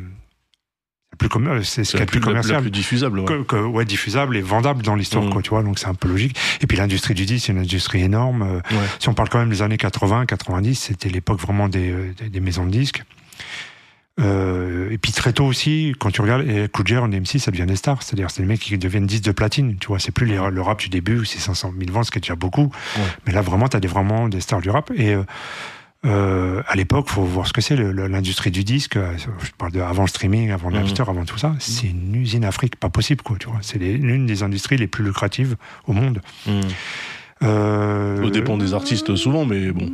[1.12, 3.20] la plus commun- c'est ce qui est plus plus, la, commercial plus diffusable.
[3.20, 3.24] ouais.
[3.26, 5.30] que- que- ouais, diffusable et vendable dans l'histoire, Mm.
[5.30, 6.37] quoi, tu vois, donc c'est un peu logique.
[6.61, 8.42] Et puis l'industrie du disque, c'est une industrie énorme.
[8.42, 8.87] Euh, Ouais.
[9.00, 12.28] Si on parle quand même des années 80, 90, c'était l'époque vraiment des, euh, des,
[12.28, 13.02] des maisons de disques.
[14.20, 17.66] Euh, et puis très tôt aussi, quand tu regardes, et J, en MC, ça devient
[17.66, 18.02] des stars.
[18.02, 19.76] C'est-à-dire, c'est des mecs qui deviennent disques de platine.
[19.80, 22.11] Tu vois, c'est plus les- le rap du début où c'est 500 000 ventes, ce
[22.11, 22.70] qui est déjà beaucoup.
[22.96, 23.02] Ouais.
[23.26, 24.90] Mais là, vraiment, t'as des, vraiment des stars du rap.
[24.96, 25.22] Et euh,
[26.06, 28.96] euh, à l'époque, faut voir ce que c'est l'industrie du disque.
[28.96, 30.76] Je parle de avant le streaming, avant Mhm.
[30.76, 31.54] Napster, avant tout ça.
[31.59, 33.37] C'est une usine Afrique, pas possible, quoi.
[33.38, 35.56] Tu vois, c'est les- l'une des industries les plus lucratives
[35.87, 36.20] au monde.
[36.46, 36.61] Mm.
[37.42, 39.90] Euh, Au dépend des artistes souvent, mais bon.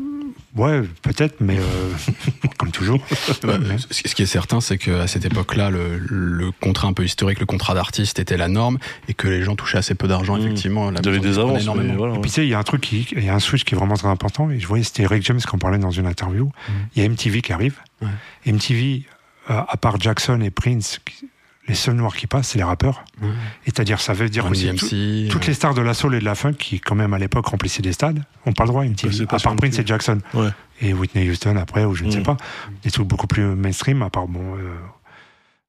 [0.57, 1.63] Ouais, peut-être, mais euh,
[2.59, 2.99] comme toujours.
[3.43, 3.77] Bah, Ouais.
[3.91, 7.41] ce ce qui est certain, c'est qu'à cette époque-là, le, le contrat un peu historique,
[7.41, 10.41] le contrat d'artiste était la norme et que les gens touchaient assez peu d'argent, Mmh.
[10.47, 10.91] effectivement.
[10.91, 11.95] La maison des avances, énormément.
[11.97, 12.15] voilà.
[12.15, 12.23] Et ouais.
[12.23, 13.79] puis tu sais, il y a un truc il y a un switch qui est
[13.79, 14.51] vraiment très important.
[14.51, 16.51] Et je voyais, c'était Rick James qui en parlait dans une interview.
[16.95, 17.77] Il y a MTV qui arrive.
[18.01, 18.09] Ouais.
[18.47, 19.05] MTV,
[19.51, 21.29] euh, à part Jackson et Prince, qui-
[21.69, 23.05] les seuls noirs qui passent, c'est les rappeurs.
[23.23, 23.27] Et
[23.67, 26.21] c'est-à-dire, ça veut dire Run aussi tout- toutes euh, les stars de la soul et
[26.21, 28.85] de la funk qui, quand même, à l'époque, remplissaient des stades, ont pas le droit
[28.85, 30.21] à c'est pas à part Prince et Jackson.
[30.35, 30.51] Ouais.
[30.81, 32.25] Et Whitney Houston après, ou je ne sais Mm.
[32.25, 32.37] pas.
[32.83, 34.75] Des trucs beaucoup plus mainstream, à part, bon, euh,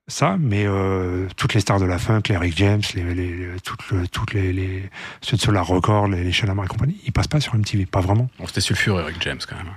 [0.07, 3.59] ça, mais euh, toutes les stars de la funk, les Rick James, les, les, les-
[3.63, 4.89] toutes, le- toutes les, les,
[5.21, 7.99] ceux de Solar Record, les, les Shalamar et compagnie, ils passent pas sur MTV, pas
[8.01, 8.29] vraiment.
[8.39, 9.67] Bon, c'était sulfureux, Eric James, quand même.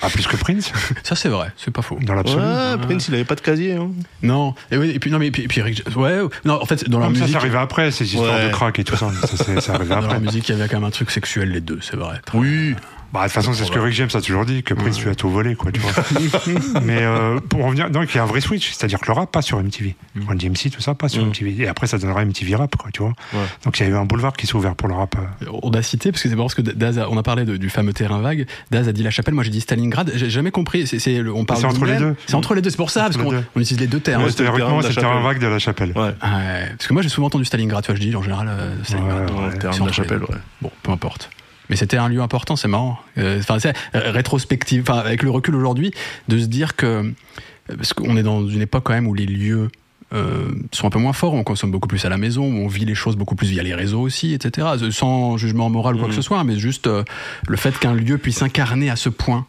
[0.00, 1.98] Pas plus que Prince, Ça, c'est vrai, c'est pas faux.
[2.00, 2.40] dans l'absolu.
[2.42, 3.74] Ouais, Prince, il avait pas de casier.
[3.74, 3.90] Hein.
[4.22, 6.64] Non, et, oui, et puis, non, mais, et puis, et puis Eric ouais, non, en
[6.66, 7.32] fait, dans leur Comme ça, musique.
[7.36, 8.46] c'est arrivé après, ces histoires Ouais.
[8.46, 9.10] de crack et tout ça.
[9.22, 10.20] Ça, c'est c'est arrivé Dans leur après.
[10.20, 12.20] musique, il y avait quand même un truc sexuel, les deux, c'est vrai.
[12.34, 12.74] Oui.
[13.12, 15.08] Bah, de toute façon, c'est ce que Rick James a toujours dit, que Prince lui
[15.10, 15.92] a tout volé, quoi, tu vois.
[16.82, 19.30] Mais euh, pour revenir, donc il y a un vrai switch, c'est-à-dire que le rap
[19.32, 19.94] passe sur MTV.
[20.26, 21.28] Run DMC, tout ça passe sur Mm.
[21.28, 21.62] MTV.
[21.62, 23.12] Et après, ça donnera MTV Rap, quoi, tu vois.
[23.32, 23.40] Ouais.
[23.64, 25.14] Donc il y a eu un boulevard qui s'est ouvert pour le rap.
[25.62, 27.56] On a cité, parce que c'est marrant, parce que Daz, a- on a parlé de-
[27.56, 28.46] du fameux terrain vague.
[28.70, 30.12] Daz a dit la chapelle, moi j'ai dit Stalingrad.
[30.14, 30.86] J'ai jamais compris.
[30.86, 32.16] C'est, on parle C'est entre les deux.
[32.26, 32.70] C'est entre les deux.
[32.70, 34.24] C'est pour ça, parce qu'on on utilise les deux termes.
[34.24, 35.92] Ouais, c'est le terrain vague de la chapelle.
[35.96, 36.02] Ouais.
[36.08, 36.12] Ouais,
[36.76, 39.58] parce que moi j'ai souvent entendu Stalingrad, tu vois, je dis en général euh, Stalingrad.
[39.58, 40.36] Terrain c'est de la chapelle, ouais.
[40.60, 41.30] Bon, peu importe.
[41.70, 42.98] Mais c'était un lieu important, c'est marrant.
[43.18, 44.82] Euh, Enfin, c'est euh, rétrospective.
[44.82, 45.92] Enfin, avec le recul aujourd'hui,
[46.28, 47.12] de se dire que
[47.68, 49.68] parce qu'on est dans une époque quand même où les lieux
[50.12, 52.84] euh, sont un peu moins forts, on consomme beaucoup plus à la maison, on vit
[52.84, 54.68] les choses beaucoup plus via les réseaux aussi, etc.
[54.90, 57.02] Sans jugement moral ou quoi que ce soit, mais juste euh,
[57.48, 59.46] le fait qu'un lieu puisse incarner à ce point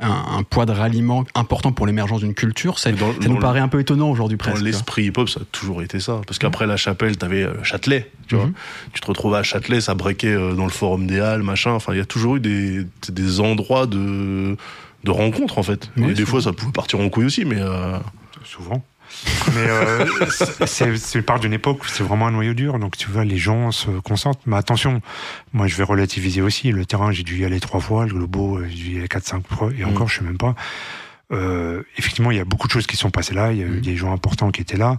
[0.00, 3.34] un, un poids de ralliement important pour l'émergence d'une culture, ça, dans- ça dans nous
[3.34, 4.62] le- paraît un peu étonnant aujourd'hui Dans presque.
[4.64, 6.20] l'esprit hip-hop, ça a toujours été ça.
[6.26, 8.46] Parce qu'après la chapelle, t'avais euh, Châtelet, tu vois.
[8.46, 8.52] Mhm.
[8.92, 11.72] Tu te retrouvais à Châtelet, ça breakait euh, dans le forum des Halles, machin.
[11.72, 14.56] Enfin, il y a toujours eu des, des endroits de,
[15.04, 15.90] de rencontres, en fait.
[15.96, 17.58] Oui, Et des fois, ça pouvait partir en couille aussi, mais...
[17.58, 17.98] euh,
[18.44, 18.82] Souvent.
[19.54, 20.06] Mais euh,
[20.66, 23.70] c'est- part d'une époque où c'est vraiment un noyau dur, donc tu vois, les gens
[23.72, 24.40] se concentrent.
[24.46, 25.00] Mais attention,
[25.52, 26.70] moi je vais relativiser aussi.
[26.72, 29.08] Le terrain, j'ai dû y aller trois fois, le globo, euh, j'ai dû y aller
[29.08, 29.88] quatre, cinq fois, et Mm.
[29.88, 30.54] encore, je sais même pas.
[31.30, 33.66] Euh, effectivement, il y a beaucoup de choses qui sont passées là, il y a
[33.66, 33.80] eu Mm.
[33.80, 34.98] des gens importants qui étaient là.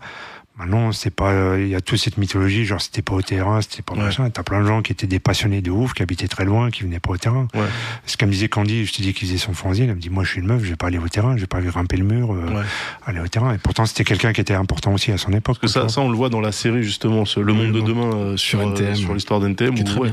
[0.59, 3.61] Maintenant, c'est pas, euh, il y a toute cette mythologie, genre c'était pas au terrain,
[3.61, 4.01] c'était pas Ouais.
[4.01, 4.29] machin.
[4.29, 6.83] T'as plein de gens qui étaient des passionnés de ouf, qui habitaient très loin, qui
[6.83, 7.47] venaient pas au terrain.
[7.53, 7.61] Ouais.
[8.05, 10.09] Ce qu'elle me disait Candy, je te dis qu'il faisait son fanzine, elle me dit,
[10.09, 11.95] moi je suis une meuf, je vais pas aller au terrain, je vais pas grimper
[11.95, 12.63] le mur, euh, Ouais.
[13.05, 13.53] aller au terrain.
[13.53, 15.57] Et pourtant, c'était quelqu'un qui était important aussi à son époque.
[15.61, 17.79] Parce que ça, ça, on le voit dans la série, justement, ce- Le Monde de
[17.81, 20.05] demain euh, sur, euh, NTM, sur l'histoire d'NTM, où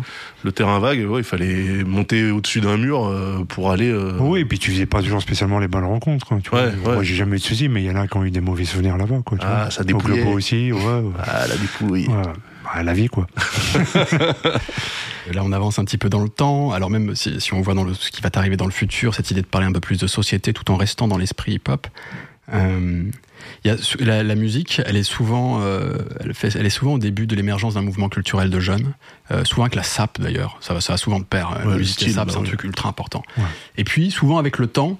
[0.44, 3.90] le terrain vague, il fallait monter au-dessus d'un mur euh, pour aller...
[3.90, 6.32] euh, Oui, et puis tu faisais pas toujours spécialement les bonnes rencontres.
[6.32, 6.66] hein, tu vois.
[6.66, 8.30] Ouais, Moi, j'ai jamais eu de soucis, mais il y en a qui ont eu
[8.30, 9.22] des mauvais souvenirs là-bas.
[9.24, 9.70] Quoi, tu Ah, vois.
[9.72, 10.35] ça dépouillait.
[10.36, 11.02] Aussi, ouais.
[11.48, 12.08] la dépouille.
[12.08, 12.22] Ouais,
[12.64, 13.26] bah, la vie, quoi.
[15.32, 16.72] Là, on avance un petit peu dans le temps.
[16.72, 19.14] Alors même si, si on voit dans le, ce qui va t'arriver dans le futur,
[19.14, 21.86] cette idée de parler un peu plus de société tout en restant dans l'esprit hip-hop.
[22.52, 23.02] Euh,
[23.64, 26.98] y a, la, la musique, elle est souvent, euh, elle, fait, elle est souvent au
[26.98, 28.94] début de l'émergence d'un mouvement culturel de jeunes.
[29.32, 31.58] Euh, souvent avec la SAP d'ailleurs, ça, va- ça va souvent de pair.
[31.64, 32.48] Ouais, le musique et style, SAP, bah c'est un oui.
[32.48, 33.22] truc ultra important.
[33.36, 33.44] Ouais.
[33.78, 34.96] Et puis souvent avec le temps,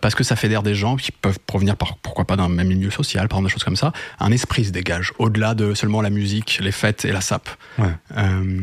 [0.00, 2.90] parce que ça fédère des gens qui peuvent provenir par, pourquoi pas d'un même milieu
[2.90, 6.10] social, par exemple des choses comme ça, un esprit se dégage, au-delà de seulement la
[6.10, 7.48] musique, les fêtes et la SAP.
[7.78, 7.86] Ouais.
[8.16, 8.62] Euh,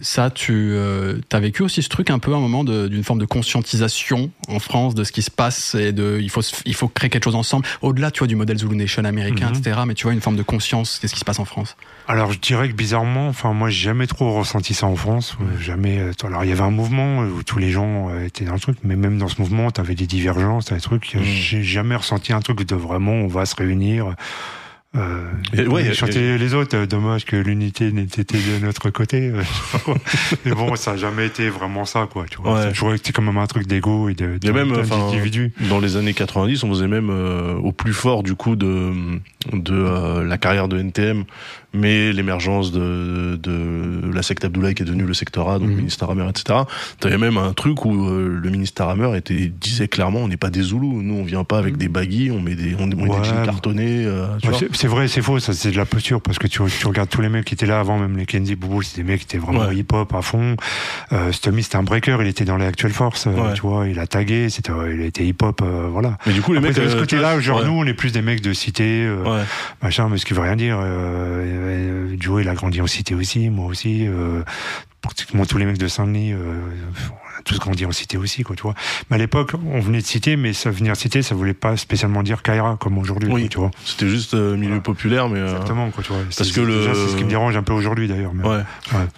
[0.00, 3.24] ça, tu as vécu aussi ce truc un peu à un moment d'une forme de
[3.26, 7.10] conscientisation en France de ce qui se passe et de il faut il faut créer
[7.10, 9.56] quelque chose ensemble au-delà tu vois du modèle Zulu Nation américain Mhm.
[9.58, 11.76] etc mais tu vois une forme de conscience de ce qui se passe en France?
[12.06, 15.36] Alors, je dirais que bizarrement, enfin, moi, j'ai jamais trop ressenti ça en France.
[15.40, 15.98] euh, Jamais.
[16.00, 18.52] euh, Alors, il y avait un mouvement euh, où tous les gens euh, étaient dans
[18.54, 21.14] le truc, mais même dans ce mouvement, t'avais des divergences, t'avais des trucs.
[21.14, 21.22] Mm.
[21.22, 24.14] J'ai jamais ressenti un truc de vraiment, on va se réunir.
[24.96, 29.28] Euh, ouais, chanter les autres, euh, dommage que l'unité n'était de notre côté.
[29.34, 29.42] euh,
[30.44, 32.26] mais bon, ça a jamais été vraiment ça, quoi.
[32.30, 32.68] Tu vois, Ouais.
[32.70, 34.98] toujours été quand même un truc d'ego et de, Il y a même, de- enfin,
[34.98, 35.52] d'individu.
[35.68, 38.92] Dans les années 90, on faisait même euh, au plus fort du coup de
[39.52, 41.24] de euh, la carrière de NTM,
[41.74, 45.76] mais l'émergence de, de la secte Abdoulaye qui est devenue le secteur A, donc Mhm.
[45.76, 46.60] ministre Hammer, etc.
[47.00, 50.50] T'avais même un truc où euh, le ministre Hammer était disait clairement, on n'est pas
[50.50, 53.18] des Zoulous, nous on vient pas avec des baguilles, on met des on, met Ouais.
[53.20, 54.04] des jeans cartonnés.
[54.06, 56.86] euh, Ouais, c'est- vrai, c'est faux, ça c'est de la posture parce que tu, tu
[56.86, 59.20] regardes tous les mecs qui étaient là avant, même les Kenzie Boubou, c'est des mecs
[59.20, 59.76] qui étaient vraiment Ouais.
[59.76, 60.56] hip-hop à fond.
[61.12, 63.98] Euh, Stommy c'était un breaker, il était dans les Actual Force, euh, tu vois, il
[63.98, 66.18] a tagué, c'était, il était hip-hop, euh, voilà.
[66.26, 68.12] Mais du coup les Après, mecs de ce euh, côté-là, genre nous, on est plus
[68.12, 69.42] des mecs de cité, euh,
[69.82, 70.78] machin, mais ce qui veut rien dire.
[71.64, 74.06] Euh, Joe, il a grandi en cité aussi, moi aussi.
[74.06, 74.42] Euh,
[75.00, 76.36] pratiquement tous les mecs de Saint-Denis, euh,
[77.10, 78.74] on a tous grandi en cité aussi, quoi, tu vois.
[79.10, 81.76] Mais à l'époque, on venait de cité, mais ça venir de cité, ça voulait pas
[81.76, 83.42] spécialement dire Kaira comme aujourd'hui, Oui.
[83.42, 83.70] quoi, tu vois.
[83.84, 84.80] C'était juste euh, milieu Voilà.
[84.80, 86.22] populaire, mais euh, Exactement, quoi, tu vois.
[86.22, 88.32] parce C'est- que le- c'est ce qui me dérange un peu aujourd'hui, d'ailleurs.
[88.32, 88.62] mais- ouais.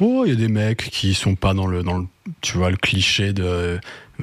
[0.00, 2.06] oh il y a des mecs qui sont pas dans le dans le
[2.40, 3.78] tu vois le cliché de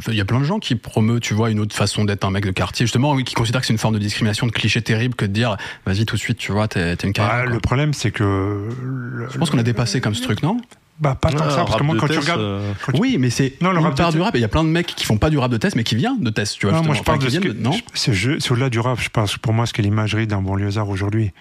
[0.08, 2.32] il y a plein de gens qui promeuvent, tu vois, une autre façon d'être un
[2.32, 5.16] mec de quartier, justement, qui considèrent que c'est une forme de discrimination, de cliché terrible
[5.16, 7.46] que de dire, vas-y, tout de suite, tu vois, t'es une Bah, carrière.
[7.46, 8.24] le problème, c'est que.
[8.24, 10.60] le- Je pense qu'on a dépassé comme ce truc, non?
[11.00, 12.40] Bah, pas tant que ça, parce que moi, quand tu regardes.
[12.40, 14.36] euh, Oui, mais c'est Non, le rap part du rap.
[14.36, 15.84] et Il y a plein de mecs qui font pas du rap de test, mais
[15.84, 16.76] qui viennent de test, tu vois.
[16.78, 17.72] Non, moi, je parle de Non?
[17.94, 19.38] C'est jeu- c'est au-delà du rap, je pense.
[19.38, 21.32] Pour moi, ce qu'est l'imagerie d'un banlieusard aujourd'hui.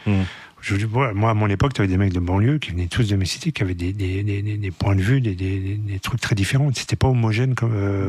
[0.63, 3.17] Je- moi, à mon époque, tu avais des mecs de banlieue qui venaient tous de
[3.17, 5.75] mes cités, qui avaient des, des, des, des- des points de vue, des, des, des-
[5.75, 6.71] des trucs très différents.
[6.75, 7.73] C'était pas homogène comme.
[7.75, 8.09] euh,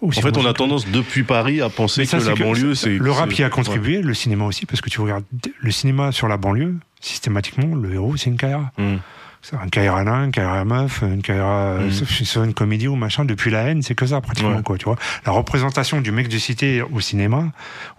[0.00, 2.74] aussi En fait, on a que- tendance depuis Paris à penser ça, que la banlieue,
[2.74, 5.24] c'est Le rap y a contribué, le cinéma aussi, parce que tu regardes
[5.60, 8.70] le cinéma sur la banlieue, systématiquement, le héros, c'est une Kaira.
[8.78, 8.84] Ouais.
[8.94, 8.98] Mm.
[9.44, 12.94] C'est un Kaira nain, une Kaira meuf, une Kaira, sauf si c'est une comédie ou
[12.94, 14.62] machin, depuis la haine, c'est que ça, pratiquement, Ouais.
[14.62, 14.96] quoi, tu vois.
[15.26, 17.50] La représentation du mec de cité au cinéma,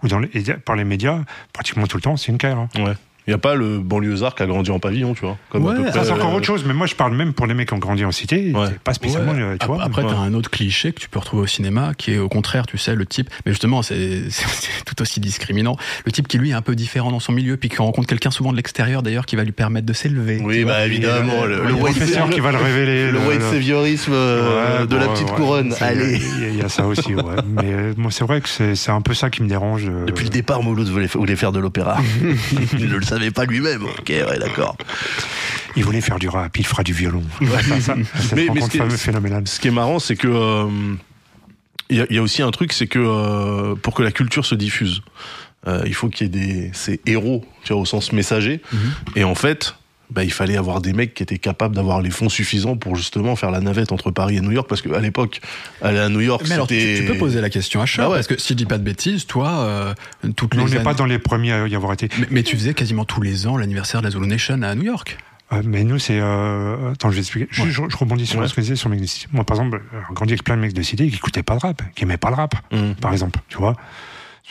[0.02, 0.28] ou dans les,
[0.64, 1.20] par les médias,
[1.52, 2.68] pratiquement tout le temps, c'est une Kaira.
[2.76, 2.94] Ouais.
[3.26, 5.38] Il n'y a pas le banlieusard qui a grandi en pavillon, tu vois.
[5.48, 7.14] Comme à Ouais, peu près, Ça, c'est encore euh, autre chose, mais moi je parle
[7.16, 8.66] même pour les mecs qui ont grandi en cité, Ouais.
[8.68, 9.40] c'est pas spécialement, Ouais.
[9.40, 9.82] euh, tu vois.
[9.82, 10.10] Après, ouais.
[10.10, 12.76] t'as un autre cliché que tu peux retrouver au cinéma, qui est au contraire, tu
[12.76, 13.30] sais, le type.
[13.46, 14.44] Mais justement, c'est c'est
[14.84, 15.76] tout aussi discriminant.
[16.04, 18.30] Le type qui lui est un peu différent dans son milieu, puis qui rencontre quelqu'un
[18.30, 20.40] souvent de l'extérieur d'ailleurs, qui va lui permettre de s'élever.
[20.44, 23.10] Oui, bah évidemment, le, a le le white professeur qui va le révéler.
[23.10, 25.74] le white saviorisme euh, Ouais, de la petite ouais, couronne.
[25.80, 26.18] Allez.
[26.18, 27.22] Il y a- il y, a ça aussi, ouais.
[27.48, 29.86] Mais euh, moi, c'est vrai que c'est c'est un peu ça qui me dérange.
[29.88, 31.96] euh, Depuis le départ, Mouloud voulait, voulait faire de l'opéra.
[32.78, 33.84] il le savait pas lui-même.
[33.84, 34.76] Ok, ouais, d'accord.
[35.76, 37.22] Il voulait faire du rap, il fera du violon.
[37.40, 39.48] ça, ça, cette Mais- ce qui est- fameuse phénoménale.
[39.48, 40.68] Ce qui est marrant, c'est que euh,
[41.90, 44.12] il y, a, il y a aussi un truc, c'est que euh, pour que la
[44.12, 45.02] culture se diffuse,
[45.66, 48.60] euh, il faut qu'il y ait des ces héros, tu vois, au sens messager.
[48.72, 48.78] Mhm.
[49.16, 49.74] Et en fait,
[50.10, 53.36] bah, il fallait avoir des mecs qui étaient capables d'avoir les fonds suffisants pour justement
[53.36, 55.40] faire la navette entre Paris et New York, parce qu'à l'époque,
[55.82, 57.00] aller à New York, Mais alors, tu, c'était.
[57.00, 58.18] tu peux poser la question à Charles, Bah ouais.
[58.18, 59.94] parce que si je dis pas de bêtises, toi, euh,
[60.36, 62.08] toutes Mais on les n'est pas années- dans les premiers à y avoir été.
[62.18, 64.84] mais, mais tu faisais quasiment tous les ans l'anniversaire de la Zulu Nation à New
[64.84, 65.18] York.
[65.52, 66.18] Euh, mais nous, c'est.
[66.20, 66.92] Euh...
[66.92, 67.48] Attends, je vais expliquer.
[67.50, 67.68] Je, Ouais.
[67.70, 68.48] je- je rebondis sur Ouais.
[68.48, 69.26] ce que disais sur les mecs de cité.
[69.32, 71.60] Moi, par exemple, j'ai grandi avec plein de mecs de cité qui écoutaient pas de
[71.60, 72.94] rap, qui aimaient pas le rap, Hum.
[72.94, 73.40] par exemple.
[73.48, 73.74] Tu vois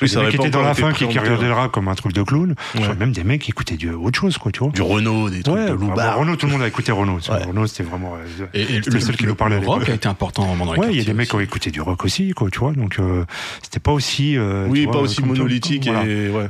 [0.01, 2.13] Oui, ça qui pas étaient dans la fin, qui, qui le rap comme un truc
[2.13, 2.55] de clown.
[2.75, 2.83] Ouais.
[2.83, 4.69] Soit même des mecs qui écoutaient du, autre chose, quoi, tu vois.
[4.69, 6.17] Du Renault, des trucs Ouais, de Loubard.
[6.17, 7.19] Renault, tout le monde a écouté Renault.
[7.29, 7.43] Ouais.
[7.45, 9.59] Renault, c'était vraiment euh, Et, et le seul qui nous parlait.
[9.59, 11.39] Le rock a été important dans les Ouais, il y a des mecs qui ont
[11.39, 12.71] écouté du rock aussi, quoi, tu vois.
[12.73, 13.23] Donc, euh,
[13.61, 14.35] c'était pas aussi.
[14.35, 16.05] euh, Oui, pas aussi monolithique voilà.
[16.05, 16.47] et ouais.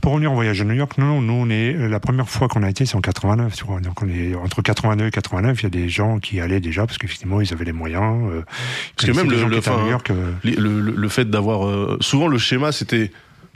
[0.00, 2.46] Pour revenir en voyage à New York, non, non, nous, on est, la première fois
[2.48, 3.80] qu'on a été, c'est en 89, tu vois.
[3.80, 6.86] Donc, on est, entre 82 et 89, il y a des gens qui allaient déjà,
[6.86, 8.30] parce qu'effectivement, ils avaient les moyens.
[8.30, 8.42] euh,
[8.96, 13.10] Parce que même le- euh, fait d'avoir euh, souvent le schéma c'était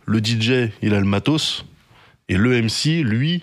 [0.06, 1.64] le DJ il a le matos
[2.28, 3.42] et le MC lui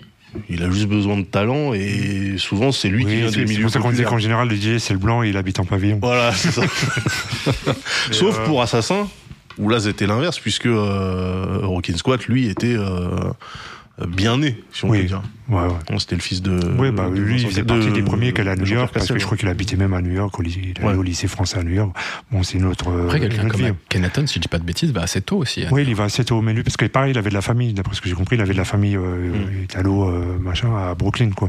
[0.50, 3.52] il a juste besoin de talent et souvent c'est lui qui vient c'est des c'est
[3.52, 4.10] milieux pour ça qu'on disait populaires.
[4.10, 5.98] qu'en général, le DJ, c'est le blanc et il habite en pavillon.
[6.02, 6.62] voilà c'est ça
[8.10, 9.08] sauf euh, pour Assassin
[9.58, 13.30] où là c'était l'inverse puisque euh, Rockin' Squat lui était euh,
[14.06, 15.00] bien né si on Oui.
[15.02, 15.68] peut dire Ouais, ouais.
[15.90, 18.32] Non, c'était le fils de Oui, bah, de lui, il faisait de- partie des premiers
[18.32, 20.42] qu'elle à New York, parce que je crois qu'il habitait même à New York, au
[20.42, 20.94] lycée, il allait Ouais.
[20.98, 21.94] au lycée français à New York.
[22.32, 22.90] Bon, c'est une autre.
[23.04, 23.60] Après, quelqu'un comme.
[23.88, 25.62] Kenaton, si je dis pas de bêtises, va assez tôt aussi.
[25.64, 25.68] hein.
[25.70, 27.42] Oui, il y va assez tôt, mais lui, parce que pareil, il avait de la
[27.42, 29.64] famille, d'après ce que j'ai compris, il avait de la famille euh, Mm.
[29.64, 31.48] italo, euh, machin, à Brooklyn, quoi.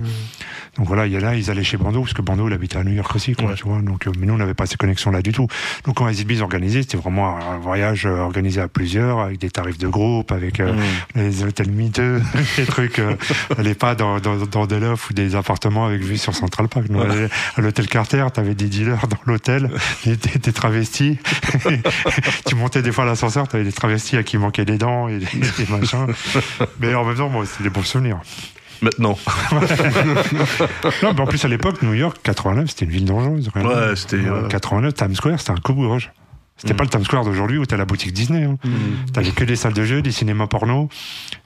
[0.78, 2.78] Donc voilà, il y a là, ils allaient chez Bando, parce que Bando, il habitait
[2.78, 3.56] à New York aussi, quoi, Ouais.
[3.56, 3.82] tu vois.
[3.82, 5.48] Donc, euh, mais nous, on n'avait pas ces connexions-là du tout.
[5.86, 9.50] Donc, quand les Bees organisé, c'était vraiment un, voyage euh, organisé à plusieurs, avec des
[9.50, 10.78] tarifs de groupe, avec euh, Mm.
[11.16, 12.22] les hôtels miteux,
[12.58, 13.16] des trucs, euh,
[13.58, 16.88] allez pas dans, dans, dans des lofts ou des appartements avec vue sur Central Park.
[16.90, 19.72] Nous, à l'hôtel Carter, t'avais des dealers dans l'hôtel,
[20.06, 21.18] des, travestis.
[22.46, 25.20] tu montais des fois à l'ascenseur, t'avais des travestis à qui manquaient des dents et
[25.20, 26.08] des, des machins.
[26.80, 28.20] Mais en même temps, bon, c'était des bons souvenirs.
[28.82, 29.18] maintenant
[31.04, 33.50] Non, mais en plus, à l'époque, New York, 89, c'était une ville dangereuse.
[33.56, 36.12] Ouais, c'était, Euh, euh, 89, Times Square, c'était un coupe-gorge.
[36.58, 36.78] C'était Mm.
[36.78, 38.44] pas le Times Square d'aujourd'hui où t'as la boutique Disney.
[38.44, 38.58] Hein.
[39.14, 40.90] T'avais que des salles de jeux, des cinémas porno.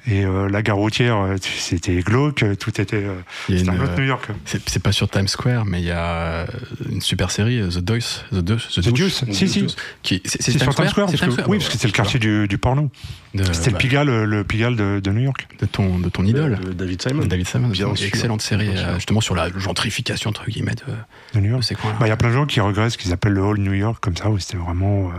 [0.07, 2.95] Et euh, la gare routière, euh, c'était glauque, tout était.
[3.03, 3.14] euh,
[3.47, 4.28] c'était un autre euh, New York.
[4.45, 6.47] C'est c'est pas sur Times Square, mais il y a
[6.89, 8.24] une super série, The Deuce.
[8.32, 8.70] The Deuce.
[8.82, 9.68] The Deuce, si, si.
[10.01, 11.88] Qui, c'est C'est sur Times Square, C'est parce Times que- Square oui, parce que c'est
[11.88, 12.89] le quartier du, du porno.
[13.36, 15.47] de, C'était bah, le Pigalle, le Pigalle de, de New York.
[15.59, 16.57] de ton, de ton idole.
[16.59, 18.07] de David Simon David Simon, Bien une sûr.
[18.07, 18.95] excellente série, Bien sûr.
[18.95, 21.64] justement sur la gentrification entre guillemets de, De New York.
[21.99, 23.74] Bah, Il y a plein de gens qui regrettent ce qu'ils appellent le Hall New
[23.74, 25.01] York, comme ça, où c'était vraiment.
[25.10, 25.14] Euh,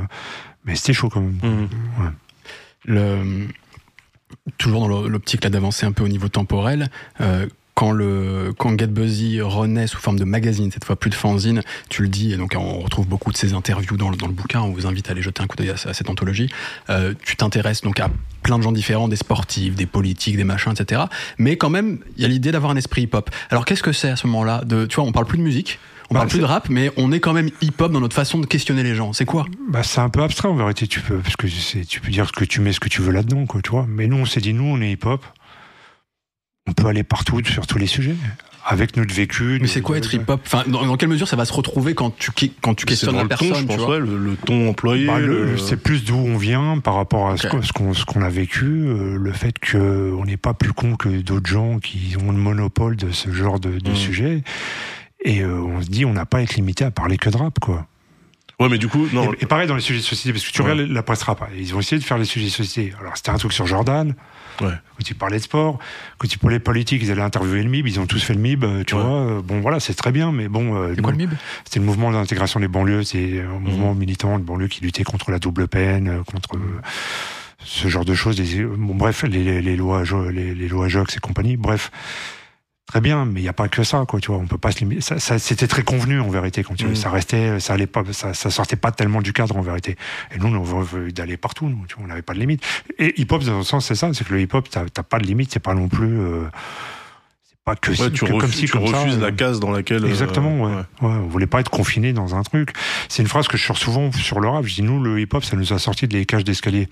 [0.65, 1.39] Mais c'était chaud quand même.
[1.43, 2.13] Mhm.
[2.85, 3.49] le,
[4.59, 6.89] toujours dans l'o- l'optique là d'avancer un peu au niveau temporel,
[7.21, 11.15] euh, quand le quand Get Busy renaît sous forme de magazine, cette fois plus de
[11.15, 14.27] fanzine, tu le dis, et donc on retrouve beaucoup de ces interviews dans le, dans
[14.27, 16.51] le bouquin, on vous invite à aller jeter un coup d'œil à, à cette anthologie.
[16.91, 18.11] Euh, tu t'intéresses donc à
[18.43, 21.03] plein de gens différents, des sportifs, des politiques, des machins, etc.
[21.39, 23.31] Mais quand même, il y a l'idée d'avoir un esprit hip-hop.
[23.51, 25.79] Alors qu'est-ce que c'est à ce moment-là de, Tu vois, on parle plus de musique,
[26.13, 28.39] on Bah, parle plus de rap, mais on est quand même hip-hop dans notre façon
[28.39, 29.13] de questionner les gens.
[29.15, 29.47] C'est quoi?
[29.71, 31.47] Bah, c'est un peu abstrait en vérité, tu peux, parce que
[31.87, 33.87] tu peux dire ce que tu mets, ce que tu veux là-dedans, quoi, tu vois.
[33.89, 35.25] Mais nous, on s'est dit, nous, on est hip-hop.
[36.69, 38.15] On peut aller partout sur tous les sujets,
[38.65, 39.59] avec notre vécu.
[39.61, 40.41] Mais c'est quoi être hip-hop?
[40.47, 43.17] Enfin, dans, dans quelle mesure ça va se retrouver quand tu quand tu questionnes dans
[43.17, 43.89] la le ton, personne je tu pense, vois?
[43.95, 45.07] ouais, le, le ton employé.
[45.07, 48.65] Bah, le- C'est plus d'où on vient par rapport à ce qu'on- ce a vécu,
[48.65, 52.95] euh, le fait qu'on n'est pas plus con que d'autres gens qui ont le monopole
[52.95, 53.97] de ce genre de, de Mm.
[53.97, 54.43] sujet.
[55.25, 57.37] Et euh, on se dit, on n'a pas à être limité à parler que de
[57.37, 57.87] rap, quoi.
[58.61, 59.33] Ouais, mais du coup, non.
[59.33, 60.71] Et, et pareil dans les sujets de société, parce que tu Ouais.
[60.71, 62.93] regardes la presse rap, ils ont essayé de faire les sujets de société.
[63.01, 64.15] Alors c'était un truc sur Jordan,
[64.61, 64.69] Ouais.
[64.97, 65.79] quand ils parlaient de sport,
[66.19, 68.63] quand ils parlaient politique, ils allaient interviewer le MIB, ils ont tous fait le MIB,
[68.65, 69.01] euh, tu Ouais.
[69.03, 69.11] vois.
[69.11, 70.77] euh, Bon voilà, c'est très bien, mais bon.
[70.77, 73.95] euh, C'est quoi nous, le MIB C'était le mouvement d'intégration des banlieues, c'est un mouvement
[73.95, 76.81] militant de banlieue qui luttait contre la double peine, euh, contre euh,
[77.65, 78.41] ce genre de choses.
[78.77, 81.57] bon, bref, les, les, les lois, les, les lois Jox et compagnie.
[81.57, 81.91] Bref,
[82.93, 84.37] très bien, mais il n'y a pas que ça, quoi, tu vois.
[84.37, 85.01] On peut pas se limiter.
[85.01, 86.95] Ça, ça- c'était très convenu, en vérité, quand tu Mm.
[86.95, 89.97] ça restait, ça allait pas, ça, ça sortait pas tellement du cadre, en vérité.
[90.35, 92.63] Et nous, on veut d'aller partout, nous, tu vois, on n'avait pas de limite.
[92.99, 95.25] Et hip-hop, dans un sens, c'est ça, c'est que le hip-hop, t'as t'as pas de
[95.27, 96.45] limite, c'est pas non plus, euh,
[97.49, 98.99] c'est pas que, si- Ouais, tu que comme si, tu comme ça.
[98.99, 100.05] refuses euh, la case dans laquelle.
[100.05, 100.75] euh, Exactement, ouais.
[100.75, 100.85] ouais.
[101.01, 102.75] On voulait pas être confiné dans un truc.
[103.09, 104.67] C'est une phrase que je sors souvent sur le rap.
[104.67, 106.91] Je dis, nous, le hip-hop, ça nous a sorti de les cages d'escalier.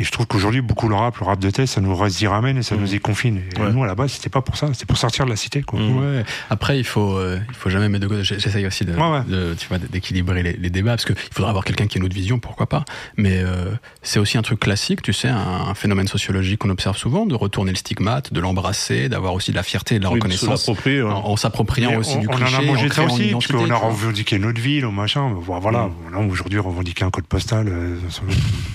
[0.00, 2.56] Et je trouve qu'aujourd'hui, beaucoup le rap, le rap de tête, ça nous y ramène
[2.58, 2.80] et ça Mhm.
[2.82, 3.40] nous y confine.
[3.56, 3.72] Et Ouais.
[3.72, 4.68] nous, à la base, c'était pas pour ça.
[4.72, 5.80] C'était pour sortir de la cité, quoi.
[5.80, 6.24] Ouais.
[6.50, 8.22] Après, il faut, euh, il faut jamais mettre de côté.
[8.22, 9.22] J'essaye aussi de, Ouais, ouais.
[9.26, 12.04] de- tu vois, d'équilibrer les, les débats parce qu'il faudra avoir quelqu'un qui a une
[12.04, 12.84] autre vision, pourquoi pas.
[13.16, 13.72] Mais euh,
[14.02, 15.36] c'est aussi un truc classique, tu sais, un,
[15.68, 19.56] un phénomène sociologique qu'on observe souvent, de retourner le stigmate, de l'embrasser, d'avoir aussi de
[19.56, 20.74] la fierté et de la Oui, reconnaissance en,
[21.10, 22.54] en s'appropriant aussi on, du on cliché.
[22.54, 24.92] en a mangé ça créant une aussi, parce identité, qu'on a revendiqué notre ville, au
[24.92, 25.34] machin.
[25.40, 26.12] Voilà, Mm.
[26.14, 27.96] Là, aujourd'hui, revendiquer un code postal euh,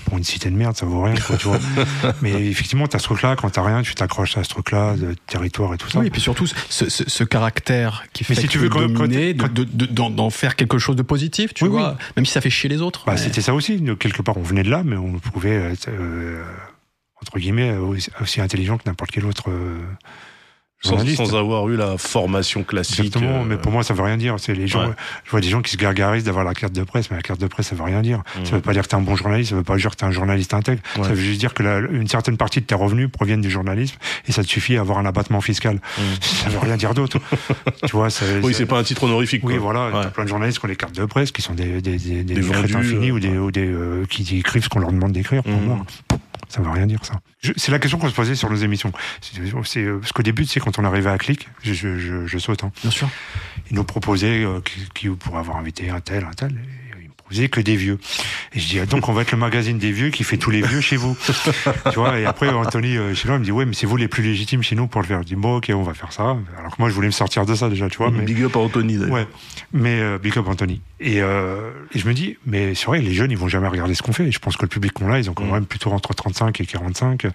[0.04, 1.58] pour une cité de merde, ça vaut rien, quoi, tu vois.
[2.22, 5.74] Mais effectivement, t'as ce truc-là, quand t'as rien, tu t'accroches à ce truc-là, de territoire
[5.74, 5.98] et tout ça.
[6.00, 6.54] Oui, et puis surtout ce,
[6.90, 9.64] ce, ce caractère qui fait Mais si que tu veux, quand- quand dominer, t'es- de-
[9.64, 12.50] de- de- d'en faire quelque chose de positif, tu Oui, vois, même si ça fait
[12.50, 13.04] chier les autres.
[13.06, 13.82] Bah, mais- C'était ça aussi.
[13.98, 16.42] Quelque part, on venait de là, mais on pouvait être, euh,
[17.22, 19.78] entre guillemets, aussi, aussi intelligent que n'importe quel autre euh,
[20.84, 23.06] Sans, avoir eu la formation classique.
[23.06, 24.36] Exactement, euh, mais pour moi, ça veut rien dire.
[24.38, 24.86] C'est les gens.
[24.88, 24.94] Ouais.
[25.24, 27.40] Je vois des gens qui se gargarisent d'avoir la carte de presse, mais la carte
[27.40, 28.22] de presse, ça veut rien dire.
[28.38, 28.44] Mhm.
[28.46, 30.04] Ça veut pas dire que t'es un bon journaliste, ça veut pas dire que t'es
[30.04, 30.80] un journaliste intègre.
[30.96, 31.02] Ouais.
[31.04, 33.96] Ça veut juste dire que la- une certaine partie de tes revenus proviennent du journalisme
[34.28, 35.74] et ça te suffit à avoir un abattement fiscal.
[35.98, 36.04] Mhm.
[36.20, 37.18] Ça veut rien dire d'autre.
[37.86, 39.42] tu vois, ça, Oui, c'est pas un titre honorifique.
[39.44, 39.62] Oui, quoi.
[39.72, 40.02] voilà, Ouais.
[40.04, 42.22] t'as plein de journalistes qui ont des cartes de presse, qui sont des, des, des,
[42.24, 44.80] des, Des crétins vendus, finis euh, ou des, ou des euh, qui écrivent ce qu'on
[44.80, 45.42] leur demande d'écrire.
[45.42, 45.64] pour Mhm.
[45.66, 45.86] moi.
[46.48, 47.14] Ça veut rien dire, ça.
[47.56, 48.92] C'est la question qu'on se posait sur nos émissions.
[49.20, 51.98] C'est, c'est, euh, parce qu'au début, tu sais, quand on arrivait à Click, je, je,
[51.98, 53.08] je, je saute, hein, Bien sûr.
[53.70, 56.52] ils nous proposaient euh, qui, qui pourrait avoir invité un tel, un tel.
[56.52, 56.83] Et
[57.24, 57.98] me proposaient que des vieux.
[58.54, 60.50] Et je dis, ah, donc on va être le magazine des vieux qui fait tous
[60.50, 61.16] les vieux chez vous.
[61.90, 63.96] tu vois, et après, Anthony, euh, chez nous, il me dit, ouais, mais c'est vous
[63.96, 65.22] les plus légitimes chez nous pour le faire.
[65.22, 66.36] Je dis, bon, ok, on va faire ça.
[66.58, 68.10] Alors que moi, je voulais me sortir de ça déjà, tu vois.
[68.10, 68.22] mais...
[68.24, 69.12] Big up Anthony d'ailleurs.
[69.14, 69.26] Ouais,
[69.72, 70.80] mais euh, Big Up Anthony.
[71.00, 73.94] Et, euh, et je me dis, mais c'est vrai, les jeunes, ils vont jamais regarder
[73.94, 74.24] ce qu'on fait.
[74.26, 75.52] Et je pense que le public qu'on a, ils ont quand Mm.
[75.52, 77.24] même plutôt entre 35 et 45.
[77.24, 77.32] Mhm.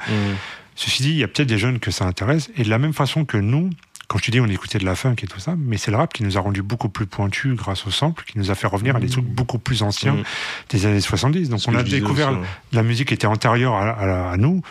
[0.75, 2.49] Ceci dit, il y a peut-être des jeunes que ça intéresse.
[2.57, 3.69] Et de la même façon que nous,
[4.09, 5.97] quand je te dis, on écoutait de la funk et tout ça, mais c'est le
[5.97, 8.67] rap qui nous a rendu beaucoup plus pointus grâce au sample, qui nous a fait
[8.67, 10.23] revenir à des trucs beaucoup plus anciens Mm.
[10.69, 11.47] des années 70.
[11.49, 12.45] Donc on a découvert aussi, ouais.
[12.73, 14.61] la musique qui était antérieure à, à- à nous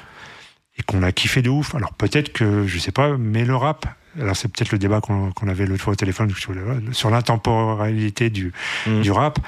[0.77, 1.75] et qu'on a kiffé de ouf.
[1.75, 3.87] Alors peut-être que, je sais pas, mais le rap,
[4.21, 6.33] alors c'est peut-être le débat qu'on avait l'autre fois au téléphone
[6.93, 8.53] sur, l'intemporalité du,
[8.87, 9.01] Mm.
[9.03, 9.39] du rap.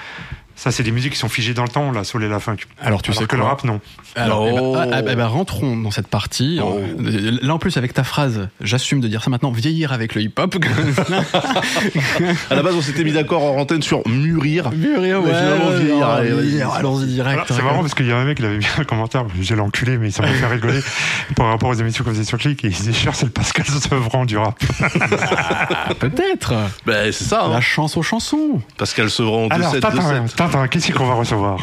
[0.61, 2.56] Ça, c'est des musiques qui sont figées dans le temps, la soul et la funk.
[2.82, 3.80] Alors tu Alors sais que quoi le rap, non.
[4.14, 6.61] Alors, eh ben, ah, ah, eh ben, rentrons dans cette partie.
[6.62, 6.78] Oh.
[6.78, 10.20] Euh, Là, en plus, avec ta phrase, j'assume de dire ça maintenant, vieillir avec le
[10.20, 10.56] hip-hop.
[12.50, 14.70] À la base, on s'était mis d'accord en antenne sur mûrir.
[14.72, 16.42] Mûrir, allez, vas-y.
[16.42, 17.44] vieillir, Allons-y direct.
[17.48, 19.96] C'est marrant parce qu'il y a un mec, il avait mis un commentaire, j'ai l'enculé,
[19.96, 20.80] mais ça m'a fait rigoler
[21.36, 22.62] par rapport aux émissions qu'on faisait sur Click.
[22.66, 24.61] Et il disait, cher, c'est le Pascal Sevran du rap.
[24.82, 26.52] Ah, Peut-être.
[26.84, 27.50] Ben, c'est ça, hein.
[27.50, 28.61] La chance aux chansons.
[28.76, 30.49] Pascal Sevran, 2-7, Alors, Tintin, 2-7.
[30.51, 31.59] Tintin, qu'est-ce qu'on va recevoir?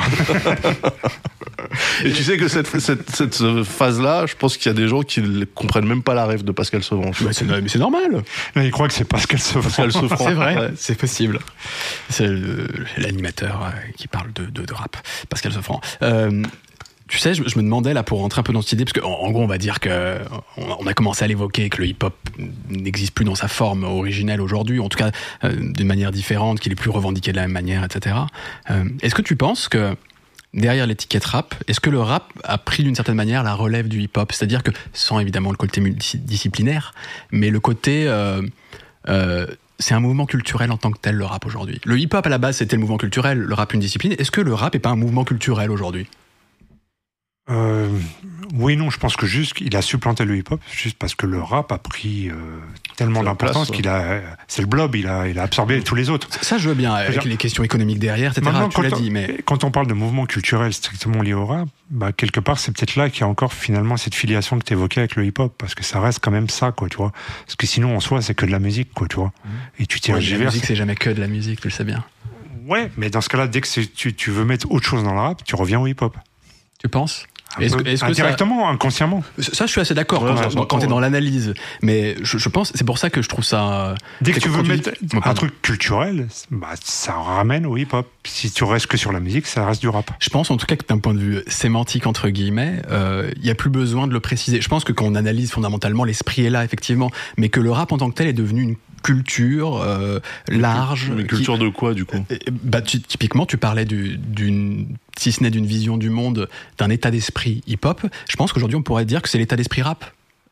[2.04, 4.88] Et tu sais que cette, cette, cette euh, phase-là, je pense qu'il y a des
[4.88, 7.12] gens qui ne comprennent même pas la rêve de Pascal Sevran.
[7.22, 8.24] Bah, c'est mais c'est normal.
[8.56, 9.64] Là, il croit que c'est Pascal Sevran.
[9.64, 10.18] Pascal Sevran.
[10.18, 10.72] C'est vrai, Ouais.
[10.78, 11.40] c'est possible.
[12.10, 12.68] C'est le-
[12.98, 14.96] l'animateur euh, qui parle de, de, de rap,
[15.30, 15.82] Pascal Sofran.
[16.04, 16.44] Euh,
[17.08, 19.12] tu sais, je, me demandais là pour rentrer un peu dans cette idée, parce qu'en
[19.12, 20.20] en gros, on va dire que
[20.58, 22.14] on, a commencé à l'évoquer que le hip-hop
[22.70, 25.12] n'existe plus dans sa forme originelle aujourd'hui, en tout cas
[25.44, 28.16] euh, d'une manière différente, qu'il est plus revendiqué de la même manière, etc.
[28.70, 29.96] Euh, Est-ce que tu penses que
[30.54, 34.02] derrière l'étiquette rap, est-ce que le rap a pris d'une certaine manière la relève du
[34.02, 34.32] hip-hop?
[34.32, 36.94] C'est-à-dire que, sans évidemment le côté multidisciplinaire,
[37.32, 38.06] mais le côté...
[38.08, 38.42] euh,
[39.80, 41.80] c'est un mouvement culturel en tant que tel, le rap aujourd'hui.
[41.86, 44.16] Le hip-hop, à la base, c'était le mouvement culturel, le rap une discipline.
[44.18, 46.08] Est-ce que le rap est pas un mouvement culturel aujourd'hui?
[47.50, 47.88] Euh,
[48.56, 51.42] oui, non, je pense que juste qu'il a supplanté le hip-hop, juste parce que le
[51.42, 52.34] rap a pris euh,
[52.98, 54.22] tellement d'importance qu'il a.
[54.48, 56.28] C'est le blob, il a, il a absorbé tous les autres.
[56.44, 58.42] Ça, je veux bien, avec dire- les questions économiques derrière, etc.
[58.46, 61.34] Maintenant, tu quand, l'as on, dit, mais quand on parle de mouvement culturel strictement lié
[61.34, 64.60] au rap, bah, quelque part, c'est peut-être là qu'il y a encore finalement cette filiation
[64.60, 66.98] que tu évoquais avec le hip-hop, parce que ça reste quand même ça, quoi, tu
[66.98, 67.14] vois.
[67.46, 69.32] Parce que sinon, en soi, c'est que de la musique, quoi, tu vois.
[69.80, 72.04] Et tu Ouais, la musique, c'est jamais que de la musique, tu le sais bien.
[72.66, 75.20] Ouais, mais dans ce cas-là, dès que tu, tu veux mettre autre chose dans le
[75.22, 76.16] rap, tu reviens au hip-hop.
[76.80, 77.26] Tu penses?
[77.60, 79.24] Est-ce que- que ça- inconsciemment.
[79.40, 80.90] Ça, je suis assez d'accord Ouais, quand, quand- t'es ouais.
[80.90, 81.54] dans l'analyse.
[81.82, 83.96] Mais je, je pense, c'est pour ça que je trouve ça.
[84.22, 84.92] Dès que tu veux tu mettre
[85.24, 88.08] un truc culturel, bah, ça ramène au hip-hop.
[88.26, 90.12] Si tu restes que sur la musique, ça reste du rap.
[90.20, 93.46] Je pense en tout cas que d'un point de vue sémantique entre guillemets, euh, il
[93.46, 94.62] y a plus besoin de le préciser.
[94.62, 97.92] Je pense que quand on analyse fondamentalement, l'esprit est là effectivement, mais que le rap
[97.92, 101.12] en tant que tel est devenu une culture euh, large.
[101.16, 104.88] Mais qui- culture de quoi, du coup Et, bah, tu- typiquement, tu parlais du- d'une,
[105.18, 108.02] si ce n'est d'une vision du monde, d'un état d'esprit hip-hop.
[108.30, 110.06] Je pense qu'aujourd'hui, on pourrait dire que c'est l'état d'esprit rap.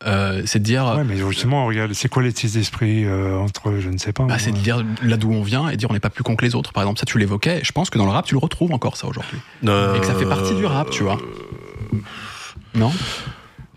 [0.06, 3.90] Euh, c'est de dire, Ouais, mais justement, regarde, c'est quoi l'état d'esprit euh, entre, je
[3.90, 4.26] ne sais pas.
[4.26, 6.36] bah, c'est de dire là d'où on vient et dire on n'est pas plus con
[6.36, 6.74] que les autres.
[6.74, 7.62] Par exemple, ça tu l'évoquais.
[7.64, 9.38] Je pense que dans le rap, tu le retrouves encore ça aujourd'hui.
[9.66, 11.18] Euh, Et que ça fait partie du rap, tu vois.
[12.76, 12.92] Non?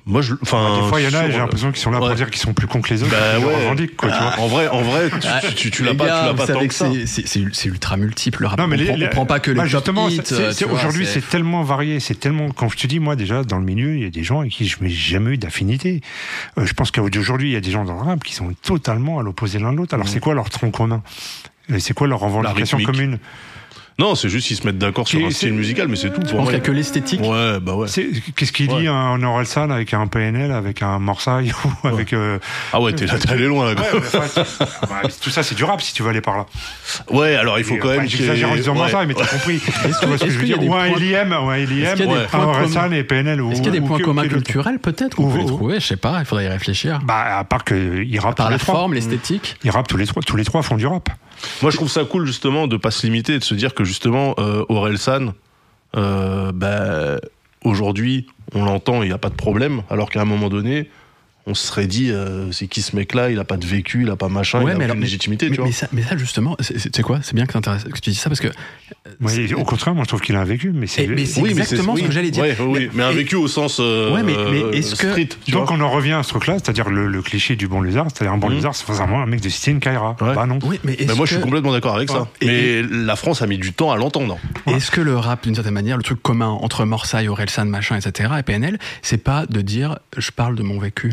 [0.08, 2.06] Moi, je, enfin, Des fois, il y en a, j'ai l'impression qu'ils sont là ouais.
[2.06, 3.12] pour dire qu'ils sont plus cons que les autres.
[3.12, 3.54] Bah ouais.
[3.54, 4.38] revendiquent, quoi, tu vois.
[4.38, 5.10] En vrai, en vrai,
[5.50, 6.86] tu, tu, tu l'as pas, tu l'as pas tant que ça.
[7.06, 8.58] c'est- ultra multiple le rap.
[8.58, 10.66] Non, mais on, les- prend, les- on prend pas que les bah, top justement, euh,
[10.72, 12.48] aujourd'hui, c'est- tellement varié, c'est tellement.
[12.50, 14.52] Quand je te dis, moi, déjà, dans le milieu, il y a des gens avec
[14.52, 16.00] qui je n'ai jamais eu d'affinité.
[16.58, 19.18] Euh, je pense qu'aujourd'hui, il y a des gens dans le rap qui sont totalement
[19.18, 19.92] à l'opposé l'un de l'autre.
[19.92, 20.12] Alors, Mhm.
[20.14, 21.02] c'est quoi leur tronc commun?
[21.78, 23.18] C'est quoi leur revendication commune?
[24.00, 26.20] Non, c'est juste qu'ils se mettent d'accord sur un style musical, mais c'est tout.
[26.24, 27.20] Je Pour pense qu'il y a que l'esthétique.
[27.20, 27.88] Ouais, bah ouais.
[28.36, 28.82] Qu'est-ce qu'il Ouais.
[28.82, 31.52] dit un Orelsan avec un PNL, avec un Morsaille
[31.84, 32.12] ou avec.
[32.12, 32.38] euh,
[32.72, 33.80] Ah ouais, t'es là, t'es allé loin là.
[34.82, 36.46] Bah, tout ça, c'est du rap si tu veux aller par là.
[37.10, 38.08] Ouais, alors il faut Et, quand même.
[38.08, 38.78] J'exagère en disant ouais.
[38.78, 39.60] Morsaille, mais t'as compris.
[39.60, 41.86] tu vois ce que je veux dire des Ou un LIM, ou un LIM,
[42.32, 43.40] un communs et PNL.
[43.42, 45.86] ou- Est-ce qu'il y a des points communs culturels peut-être qu'on ou- peut trouver Je
[45.86, 47.00] sais pas, il faudrait y réfléchir.
[47.04, 48.74] Bah, à part qu'ils rappent Par tous la les trois.
[48.76, 49.56] forme, l'esthétique.
[49.64, 50.22] Ils rappent tous les trois.
[50.22, 51.08] Tous les trois font du rap.
[51.62, 53.84] Moi, je trouve ça cool justement de pas se limiter et de se dire que
[53.84, 55.34] justement euh, Aurel San,
[55.96, 57.18] euh, bah,
[57.64, 60.90] aujourd'hui, on l'entend, il n'y a pas de problème, alors qu'à un moment donné,
[61.48, 63.30] on se serait dit, euh, c'est qui ce mec-là?
[63.30, 65.60] Il a pas de vécu, il a pas machin, il a aucune légitimité, mais, tu
[65.60, 65.66] vois.
[65.66, 67.20] mais ça, mais ça, justement, c'est- quoi?
[67.22, 67.58] C'est bien que,
[68.00, 68.48] tu dis ça parce que.
[69.26, 71.04] C'est- au contraire, moi, je trouve qu'il a un vécu, mais c'est.
[71.04, 72.42] Et- mais c'est mais exactement ce que j'allais dire.
[72.44, 75.70] ouais, oui, mais un Et- vécu au sens euh, Ouais, mais- mais est-ce que- Donc
[75.70, 78.38] on en revient à ce truc-là, c'est-à-dire le, le cliché du bon lézard, c'est-à-dire un
[78.38, 78.54] bon Mhm.
[78.56, 80.16] lézard, c'est forcément un mec de citer une Kaira.
[80.20, 80.34] Ouais.
[80.34, 80.58] Bah non.
[80.64, 82.28] Oui, mais Mais moi, que, je suis complètement d'accord avec ça.
[82.40, 84.38] Et- mais la France a mis du temps à l'entendre.
[84.66, 88.30] est-ce que le rap, d'une certaine manière, le truc commun entre Morsay, Orelsan, machin, etc.,
[88.38, 91.12] et PNL, c'est pas de dire je parle de mon vécu?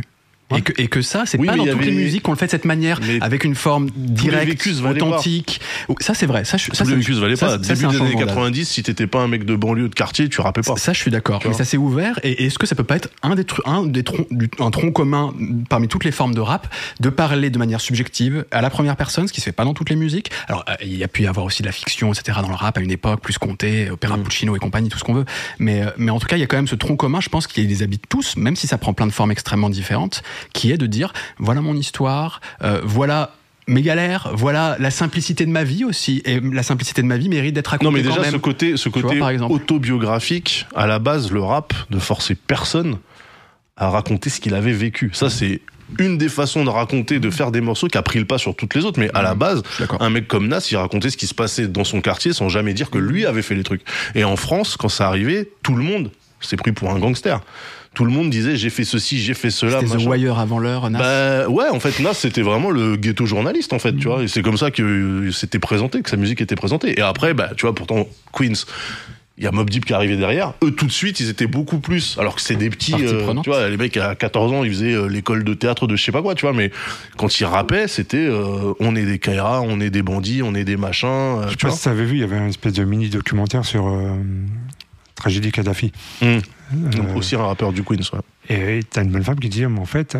[0.52, 0.60] Ouais.
[0.60, 2.38] Et, que, et que ça, c'est Oui, pas dans toutes avait- les musiques qu'on le
[2.38, 5.60] fait de cette manière, Mais avec une forme directe, authentique.
[6.00, 6.46] Ça, c'est vrai.
[6.46, 7.52] Ça, je, ça, vécus valaient ça, pas.
[7.54, 8.28] ça, Début des années changement d'âge.
[8.28, 10.76] 90, si t'étais pas un mec de banlieue de quartier, tu rappais pas.
[10.78, 11.42] Ça, je suis d'accord.
[11.46, 12.20] Mais ça s'est ouvert.
[12.24, 14.28] Et est-ce que ça peut pas être un des, un des troncs,
[14.60, 15.34] un tronc commun
[15.70, 19.28] parmi toutes les formes de rap, de parler de manière subjective à la première personne,
[19.28, 20.30] ce qui se fait pas dans toutes les musiques?
[20.48, 22.38] Alors, euh, il y a pu y avoir aussi de la fiction, etc.
[22.44, 24.24] dans le rap à une époque, plus compté, opéra Mm.
[24.24, 25.26] Puccino et compagnie, tout ce qu'on veut.
[25.60, 27.20] Mais, euh, mais en tout cas, il y a quand même ce tronc commun.
[27.20, 30.22] Je pense qu'il les habite tous, même si ça prend plein de formes extrêmement différentes,
[30.54, 33.32] qui est de dire voilà mon histoire, euh, voilà.
[33.68, 37.30] Mes galères, voilà la simplicité de ma vie aussi, et la simplicité de ma vie
[37.30, 38.34] mérite d'être racontée Non, mais quand déjà, même.
[38.34, 43.00] ce côté, ce vois, côté par autobiographique, à la base, le rap ne forçait personne
[43.76, 45.10] à raconter ce qu'il avait vécu.
[45.14, 45.62] Ça, c'est
[46.00, 48.56] une des façons de raconter, de faire des morceaux qui a pris le pas sur
[48.56, 49.00] toutes les autres.
[49.00, 50.02] Mais à la base, suis d'accord.
[50.02, 52.74] un mec comme Nas, il racontait ce qui se passait dans son quartier sans jamais
[52.74, 53.84] dire que lui avait fait les trucs.
[54.16, 56.12] Et en France, quand ça arrivait, tout le monde
[56.42, 57.42] s'est pris pour un gangster.
[57.96, 59.80] Tout le monde disait j'ai fait ceci, j'ai fait cela.
[59.82, 60.06] C'était The.
[60.08, 61.00] Wire avant l'heure, Nas.
[61.00, 63.98] Bah ouais, en fait, Nas c'était vraiment le ghetto journaliste en fait, Mm.
[64.00, 67.00] tu vois, et c'est comme ça que euh, c'était présenté, que sa musique était présentée.
[67.00, 68.66] Et après, bah tu vois, pourtant Queens,
[69.38, 70.54] il y a Mob Deep qui est arrivé derrière.
[70.64, 73.50] Eux tout de suite, ils étaient beaucoup plus, alors que c'est des petits, euh, tu
[73.50, 76.12] vois, les mecs à 14 ans, ils faisaient euh, l'école de théâtre de je sais
[76.14, 76.72] pas quoi, tu vois, mais
[77.18, 80.64] quand ils rappaient, c'était euh, on est des Kaira, on est des bandits, on est
[80.64, 81.78] des machins, Je sais tu pas vois.
[81.78, 84.16] si tu avais vu, il y avait un espèce de mini documentaire sur euh,
[85.16, 85.92] tragédie Kadhafi.
[86.22, 86.42] Hum.
[86.74, 88.20] Euh, Donc aussi un rappeur du Queens, ouais.
[88.50, 90.18] Et t'as une bonne femme qui dit, mais en fait,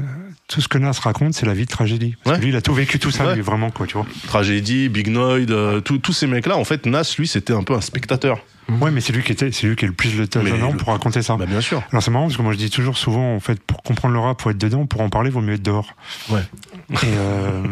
[0.48, 2.16] tout ce que Nas raconte, c'est la vie de tragédie.
[2.24, 2.40] Parce Ouais.
[2.40, 3.36] que lui, il a tout vécu, tout ça, Ouais.
[3.36, 4.06] lui, vraiment, quoi, tu vois.
[4.28, 7.82] Tragédie, Big Noid, euh, tous ces mecs-là, en fait, Nas, lui, c'était un peu un
[7.82, 8.40] spectateur.
[8.82, 10.78] Ouais, mais c'est lui qui était, c'est lui qui est le plus le talent le-
[10.78, 11.36] pour raconter ça.
[11.38, 11.84] Bah bien sûr.
[11.92, 14.20] Alors c'est marrant parce que moi je dis toujours souvent en fait pour comprendre le
[14.20, 15.94] rap faut être dedans pour en parler vaut mieux être dehors.
[16.30, 16.42] Ouais.
[16.92, 17.64] Et, euh,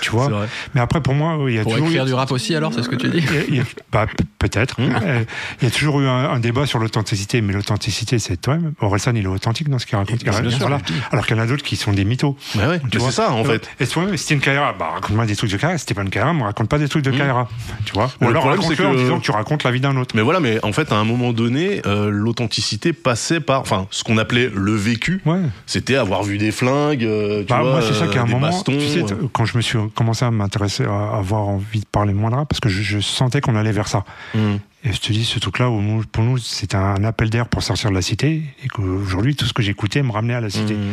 [0.00, 0.24] tu vois.
[0.26, 0.48] C'est vrai.
[0.74, 2.72] Mais après pour moi il y a Pour toujours écrire eu- du rap aussi, alors,
[2.72, 3.18] c'est ce que tu dis
[3.60, 4.06] a- bah,
[4.38, 4.80] peut-être.
[4.80, 4.90] Mmh.
[5.04, 5.24] Euh,
[5.60, 8.72] Il y a toujours eu un, un débat sur l'authenticité, mais l'authenticité, c'est toi-même.
[8.80, 10.22] Orelsan, il est authentique dans ce qu'il raconte.
[10.22, 10.94] Bien sûr, dis.
[11.10, 12.36] Alors qu'il y en a d'autres qui sont des mythos.
[12.54, 13.10] Bah ouais, Tu vois.
[13.10, 13.68] c'est ça, en fait.
[13.80, 15.76] Et toi-même, Stephen Kaira, bah, raconte-moi des trucs de Kaira.
[15.78, 17.48] Stephen Kaira, me raconte pas des trucs de Kaira.
[17.84, 18.10] Tu vois.
[18.20, 20.14] Ou alors c'est en disant que tu racontes la vie d'un autre.
[20.14, 24.04] Mais voilà, mais en fait, à un moment donné, euh, l'authenticité passait par, enfin, ce
[24.04, 25.20] qu'on appelait le vécu.
[25.26, 25.40] Ouais.
[25.66, 28.26] C'était avoir vu des flingues, euh, tu Bah, vois, moi, c'est ça euh, qu'à un
[28.26, 28.72] moment, bastons.
[28.72, 32.12] tu sais, t- quand je me suis commencé à m'intéresser, à avoir envie de parler
[32.14, 34.04] moins de rap, parce que je, je sentais qu'on allait vers ça.
[34.34, 34.58] Hum.
[34.84, 35.68] Et je te dis, ce truc-là,
[36.12, 39.52] pour nous, c'était un appel d'air pour sortir de la cité, et qu'aujourd'hui, tout ce
[39.52, 40.74] que j'écoutais me ramenait à la cité.
[40.74, 40.92] Hum.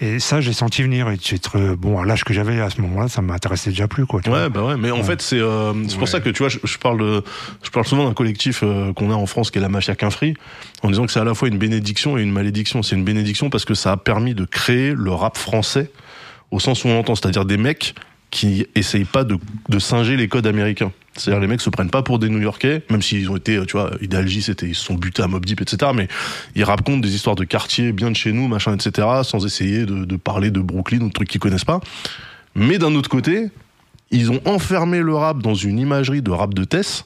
[0.00, 1.10] Et ça, j'ai senti venir.
[1.10, 4.22] Et être, bon, à l'âge que j'avais à ce moment-là, ça m'intéressait déjà plus, quoi.
[4.22, 4.44] tu vois.
[4.44, 5.02] Ouais, bah ouais, mais en Ouais.
[5.02, 6.06] fait, c'est euh, c'est pour Ouais.
[6.06, 7.22] ça que tu vois, je, je parle de,
[7.62, 10.32] je parle souvent d'un collectif euh, qu'on a en France qui est la Mafia Quinfri,
[10.82, 12.82] en disant que c'est à la fois une bénédiction et une malédiction.
[12.82, 15.90] C'est une bénédiction parce que ça a permis de créer le rap français
[16.50, 17.94] au sens où on l'entend, c'est-à-dire des mecs
[18.30, 19.36] qui essayent pas de,
[19.68, 20.90] de singer les codes américains.
[21.16, 23.90] C'est-à-dire les mecs se prennent pas pour des New-Yorkais, même s'ils ont été, tu vois,
[24.26, 25.92] J, c'était, ils se sont butés à Mob Deep, etc.
[25.94, 26.08] Mais
[26.54, 29.08] ils racontent des histoires de quartier bien de chez nous, machin, etc.
[29.22, 31.80] Sans essayer de, de parler de Brooklyn ou de trucs qu'ils connaissent pas.
[32.54, 33.48] Mais d'un autre côté,
[34.10, 37.04] ils ont enfermé le rap dans une imagerie de rap de Tess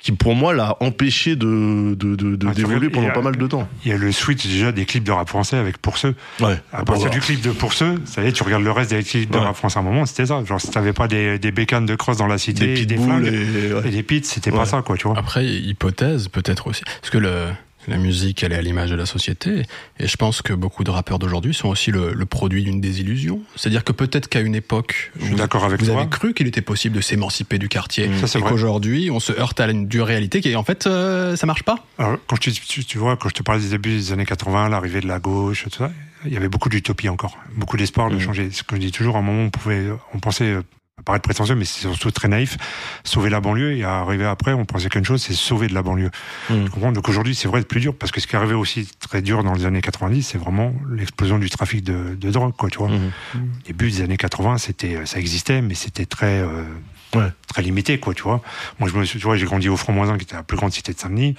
[0.00, 3.10] qui pour moi l'a empêché de de- de- de- Ah, d'évoluer vois, pendant il y
[3.10, 3.68] a- pas mal de temps.
[3.84, 6.14] Il y a le switch déjà des clips de rap français avec Pour ceux.
[6.40, 6.58] Ouais.
[6.72, 9.02] À partir du clip de Pour ceux, ça y est, tu regardes le reste des
[9.02, 10.42] clips de rap français à un moment, c'était ça.
[10.44, 13.26] Genre, si t'avais pas des, des bécanes de cross dans la cité, des des, flingues
[13.26, 13.88] et, ouais.
[13.88, 14.56] et des pits, c'était Ouais.
[14.58, 15.18] pas ça, quoi, tu vois.
[15.18, 16.82] Après, hypothèse peut-être aussi.
[17.00, 17.46] Parce que le,
[17.90, 19.62] la musique, elle est à l'image de la société.
[19.98, 23.40] Et je pense que beaucoup de rappeurs d'aujourd'hui sont aussi le, le produit d'une désillusion.
[23.56, 26.00] C'est-à-dire que peut-être qu'à une époque, Je suis vous, avec vous toi.
[26.00, 28.08] avez cru qu'il était possible de s'émanciper du quartier.
[28.20, 31.36] Ça, c'est et qu'aujourd'hui, on se heurte à une dure réalité qui en fait, euh,
[31.36, 31.84] ça marche pas.
[31.98, 34.24] Alors, quand je, te- tu, tu vois, quand je te parlais des débuts des années
[34.26, 35.90] 80, l'arrivée de la gauche, tout ça,
[36.24, 38.20] il y avait beaucoup d'utopie encore, beaucoup d'espoir de Mhm.
[38.20, 38.50] changer.
[38.52, 40.62] Ce que je dis toujours, à un moment, on pouvait, on pensait, euh,
[41.04, 42.56] paraître prétentieux, mais c'est surtout très naïf,
[43.04, 46.10] sauver la banlieue, et arriver après, on pensait qu'une chose, c'est sauver de la banlieue.
[46.48, 48.88] Tu comprends Donc aujourd'hui, c'est vrai, plus dur, parce que ce qui est arrivé aussi
[49.00, 52.70] très dur dans les années 90, c'est vraiment l'explosion du trafic de, de drogue, quoi,
[52.70, 52.88] tu vois.
[52.88, 53.10] Mhm.
[53.66, 56.64] Début des années 80, c'était, ça existait, mais c'était très, euh,
[57.14, 57.26] Ouais.
[57.48, 58.40] très limité, quoi, tu vois.
[58.78, 60.72] Moi, je me suis, tu vois, j'ai grandi au Franc-Moisin, qui était la plus grande
[60.72, 61.34] cité de Saint-Denis.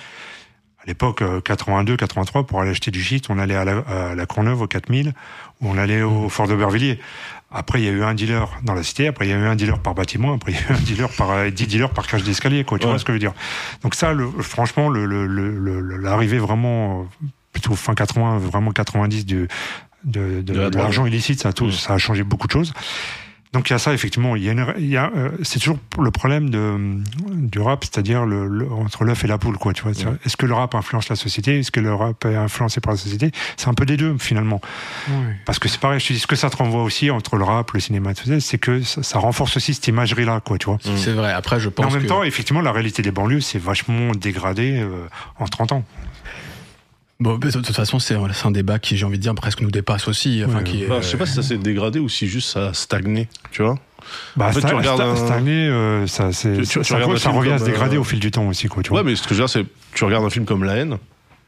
[0.84, 4.16] À l'époque, euh, 82, 83, pour aller acheter du shit, on allait à la, à
[4.16, 5.14] la Courneuve, au 4000,
[5.62, 6.99] ou on allait au Fort d'Aubervilliers.
[7.51, 9.45] Après, il y a eu un dealer dans la cité, après, il y a eu
[9.45, 11.89] un dealer par bâtiment, après, il y a eu un dealer par, euh, 10 dealers
[11.89, 12.79] par cage d'escalier, quoi.
[12.79, 12.91] Tu Ouais.
[12.91, 13.33] vois ce que je veux dire?
[13.83, 19.25] Donc ça, le, franchement, le, le, le, l'arrivée vraiment, euh, plutôt fin 80, vraiment 90
[19.25, 19.49] du,
[20.05, 22.73] de, de, De l'argent illicite, ça a tout, ça a changé beaucoup de choses.
[23.53, 24.37] Donc il y a ça effectivement.
[24.37, 27.01] Il y a, une- il y a euh, c'est toujours le problème de
[27.33, 29.73] du rap, c'est-à-dire le, le- entre l'œuf et la poule, quoi.
[29.73, 29.91] Tu vois.
[30.25, 31.59] Est-ce que le rap influence la société?
[31.59, 33.31] Est-ce que le rap est influencé par la société?
[33.57, 34.61] C'est un peu des deux finalement.
[35.45, 35.99] Parce que c'est pareil.
[35.99, 38.57] Je te dis ce que ça te renvoie aussi entre le rap, le cinéma, c'est
[38.57, 40.57] que ça, ça renforce aussi cette imagerie-là, quoi.
[40.57, 40.77] Tu vois.
[40.95, 41.33] C'est vrai.
[41.33, 44.11] Après, je Mais pense en même que temps, effectivement, la réalité des banlieues, c'est vachement
[44.13, 45.07] dégradé euh,
[45.39, 45.83] en 30 ans.
[47.22, 49.72] Bon, de toute façon, c'est c'est un débat qui, j'ai envie de dire, presque nous
[49.72, 50.43] dépasse aussi.
[50.45, 52.49] Enfin, Ouais, qui est, Bah, je sais pas si ça s'est dégradé ou si juste
[52.49, 53.76] ça a stagné, tu vois.
[54.36, 56.97] Bah, En fait, tu regardes un- année, euh, ça, c'est- Tu- tu- tu ça,
[57.30, 58.84] revient à se dégrader euh, au fil du temps aussi, quoi.
[58.84, 58.99] Tu vois.
[58.99, 60.97] Ouais, mais ce que je veux dire, c'est tu regardes un film comme La haine,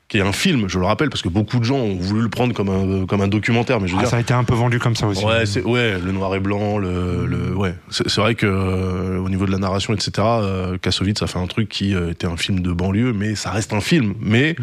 [0.08, 2.30] qui est un film, je le rappelle, parce que beaucoup de gens ont voulu le
[2.30, 4.10] prendre comme un, comme un documentaire, mais je veux Ah, dire.
[4.12, 5.26] ça a été un peu vendu comme ça aussi.
[5.26, 7.74] Ouais, c'est ouais, le noir et blanc, le, le ouais.
[7.90, 10.12] C'est c'est vrai que euh, au niveau de la narration, etc.
[10.20, 13.50] Euh, Kassovitz a fait un truc qui euh, était un film de banlieue, mais ça
[13.50, 14.14] reste un film.
[14.20, 14.56] Mais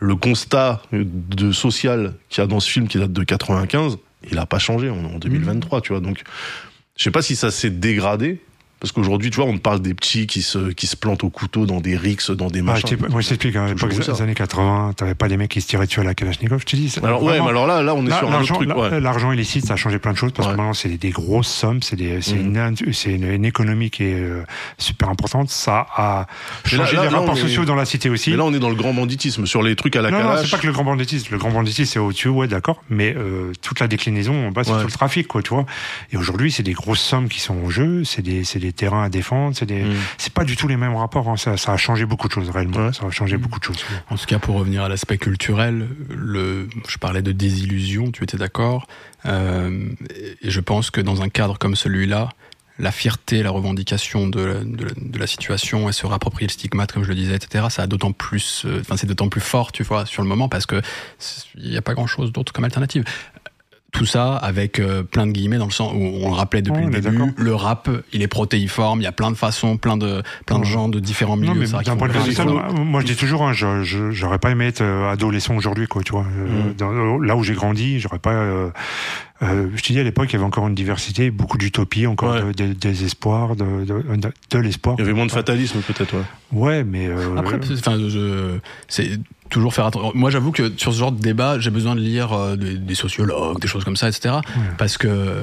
[0.00, 3.98] le constat de social qu'il y a dans ce film qui date de 95,
[4.30, 4.88] il a pas changé.
[4.88, 6.00] Est en 2023, tu vois.
[6.00, 6.22] Donc,
[6.96, 8.40] je sais pas si ça s'est dégradé.
[8.84, 11.30] Parce qu'aujourd'hui, tu vois, on te parle des petits qui se, qui se plantent au
[11.30, 12.98] couteau dans des rixes, dans des Ah, machins.
[13.08, 15.66] moi, je t'explique, à Toujours l'époque des années 80, t'avais pas des mecs qui se
[15.68, 16.94] tiraient dessus à la Kalachnikov, je te dis.
[17.02, 18.76] alors, ouais, mais alors là, là, on est Là, sur un autre L'argent truc.
[18.76, 19.00] ouais.
[19.00, 20.52] l'argent illicite, ça a changé plein de choses parce Ouais.
[20.52, 22.74] que maintenant, c'est des grosses sommes, c'est des- c'est Mhm.
[23.06, 24.42] une, une, une économie qui est euh,
[24.76, 25.48] super importante.
[25.48, 26.26] Ça a
[26.70, 28.32] Mais là- changé là- les rapports on est- sociaux dans la cité aussi.
[28.32, 30.24] Mais là, on est dans le grand banditisme, sur les trucs à la non, non,
[30.28, 30.44] calache.
[30.44, 31.28] c'est pas que le grand banditisme.
[31.32, 32.82] Le grand banditisme, c'est au-dessus, ouais, d'accord.
[32.90, 35.64] Mais euh, toute la déclinaison, en bas, c'est sur le trafic, quoi, tu vois.
[36.12, 39.02] Et aujourd'hui, c'est des grosses sommes qui sont en jeu, c'est des, c'est des terrains
[39.04, 39.94] à défendre, c'est des, Mm.
[40.18, 41.28] c'est pas du tout les mêmes rapports.
[41.28, 41.36] hein.
[41.36, 42.86] Ça, ça a changé beaucoup de choses réellement.
[42.86, 42.92] Ouais.
[42.92, 43.84] Ça a changé beaucoup de choses.
[44.10, 48.36] En tout cas, pour revenir à l'aspect culturel, le, je parlais de désillusion, tu étais
[48.36, 48.86] d'accord.
[49.26, 49.88] Euh,
[50.42, 52.28] et je pense que dans un cadre comme celui-là,
[52.80, 56.52] la fierté, la revendication de, la- de, la- de la situation et se rapproprier le
[56.52, 59.40] stigmate, comme je le disais, etc., ça a d'autant plus, euh, enfin, c'est d'autant plus
[59.40, 60.82] fort, tu vois, sur le moment, parce que
[61.56, 63.04] il n'y a pas grand-chose d'autre comme alternative.
[63.94, 66.84] Tout ça avec euh, plein de guillemets dans le sens où on le rappelait depuis
[66.84, 70.22] le début, le rap, il est protéiforme, il y a plein de façons, plein de,
[70.46, 71.54] plein de gens de différents milieux.
[71.54, 74.38] Non, mais d'un point de vue social, moi, je dis toujours, hein, je- je- j'aurais
[74.40, 76.26] pas aimé être euh, adolescent aujourd'hui, quoi, tu vois.
[76.36, 76.74] Euh, Mm.
[76.74, 78.32] dans- là où j'ai grandi, j'aurais pas.
[78.32, 78.70] euh,
[79.42, 82.34] euh, je te dis à l'époque, il y avait encore une diversité, beaucoup d'utopie, encore
[82.34, 82.52] Ouais.
[82.54, 84.94] de- de- des espoirs, de, de, de- de l'espoir.
[84.98, 86.22] Il y avait moins de fatalisme, peut-être, ouais.
[86.52, 87.58] Ouais, mais euh, Après,
[88.88, 89.20] c'est-
[89.50, 90.12] toujours faire attention.
[90.14, 92.94] Moi, j'avoue que sur ce genre de débat, j'ai besoin de lire euh, des, des
[92.94, 94.36] sociologues, des choses comme ça, etc.
[94.78, 95.42] Parce que euh,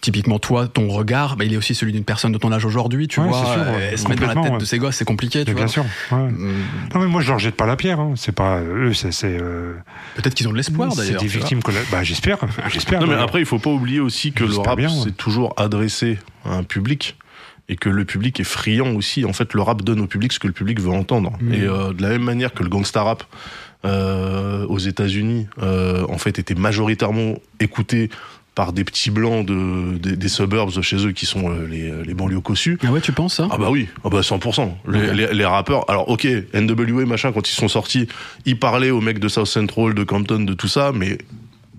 [0.00, 3.08] typiquement, toi, ton regard, bah, il est aussi celui d'une personne de ton âge aujourd'hui,
[3.08, 3.38] tu Ouais, vois.
[3.44, 3.96] c'est sûr, euh, ouais.
[3.96, 4.58] se mettre dans la tête ouais.
[4.58, 5.60] de ces gosses, c'est compliqué, tu mais vois.
[5.64, 5.84] bien sûr.
[5.84, 6.18] ouais.
[6.18, 6.54] Hum,
[6.94, 8.00] Non, mais moi, je leur jette pas la pierre.
[8.00, 8.12] Hein.
[8.16, 9.38] C'est pas eux, c'est c'est.
[9.40, 9.74] euh,
[10.16, 11.20] Peut-être qu'ils ont de l'espoir c'est d'ailleurs.
[11.20, 11.38] des tu vois.
[11.40, 11.60] victimes.
[11.62, 12.38] colla- Bah, j'espère,
[12.68, 13.00] j'espère.
[13.00, 16.54] Non, mais après, il faut pas oublier aussi que le rap, c'est toujours adressé à
[16.54, 17.16] un public.
[17.70, 19.26] Et que le public est friand aussi.
[19.26, 21.32] En fait, le rap donne au public ce que le public veut entendre.
[21.42, 21.52] Mhm.
[21.52, 23.24] Et euh, de la même manière que le gangsta rap
[23.84, 28.08] euh, aux États-Unis, euh, en fait, était majoritairement écouté
[28.58, 32.12] par des petits blancs de, des, des suburbs chez eux qui sont euh, les, les
[32.12, 32.76] banlieues cossues.
[32.84, 34.68] Ah ouais, tu penses ça Ah bah oui, ah bah 100%.
[34.88, 35.14] Les, Ok.
[35.16, 38.08] les, les rappeurs, alors ok, NWA machin, quand ils sont sortis,
[38.46, 41.18] ils parlaient aux mecs de South Central, de Compton, de tout ça, mais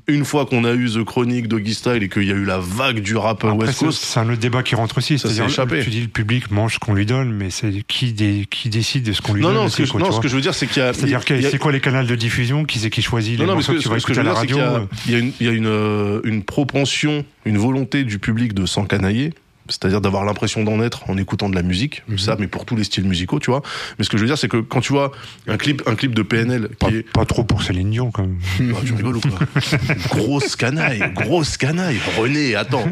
[0.10, 2.60] une fois qu'on a eu The Chronic, Doggy Style et qu'il y a eu la
[2.60, 5.18] vague du rap Après, West c'est Coast, c'est un autre débat qui rentre aussi.
[5.20, 5.82] C'est-à-dire, échappé.
[5.84, 9.04] tu dis le public mange ce qu'on lui donne, mais c'est qui, dé- qui décide
[9.04, 10.42] de ce qu'on lui non donne non, ce que, quoi, non, ce que je veux
[10.42, 12.90] dire c'est qu'il y a, C'est-à-dire a- c'est quoi les canaux de diffusion Qui c'est
[12.90, 14.60] qui choisit les non, non, mais morceaux ce que tu vas écouter à la radio
[14.60, 18.20] a- il y a une, il y a une, euh, une propension, une volonté du
[18.20, 19.34] public de s'encanailler,
[19.70, 22.18] c'est-à-dire d'avoir l'impression d'en être en écoutant de la musique, Mhm.
[22.18, 23.62] ça, mais pour tous les styles musicaux, tu vois.
[23.98, 25.12] Mais ce que je veux dire, c'est que quand tu vois
[25.48, 28.24] un clip, un clip de PNL Pas, qui est pas trop pour Céline Dion, quand
[28.24, 28.38] même.
[28.76, 29.40] Ah, tu rigoles ou quoi
[30.10, 31.98] Grosse canaille, grosse canaille.
[32.18, 32.86] René, attends.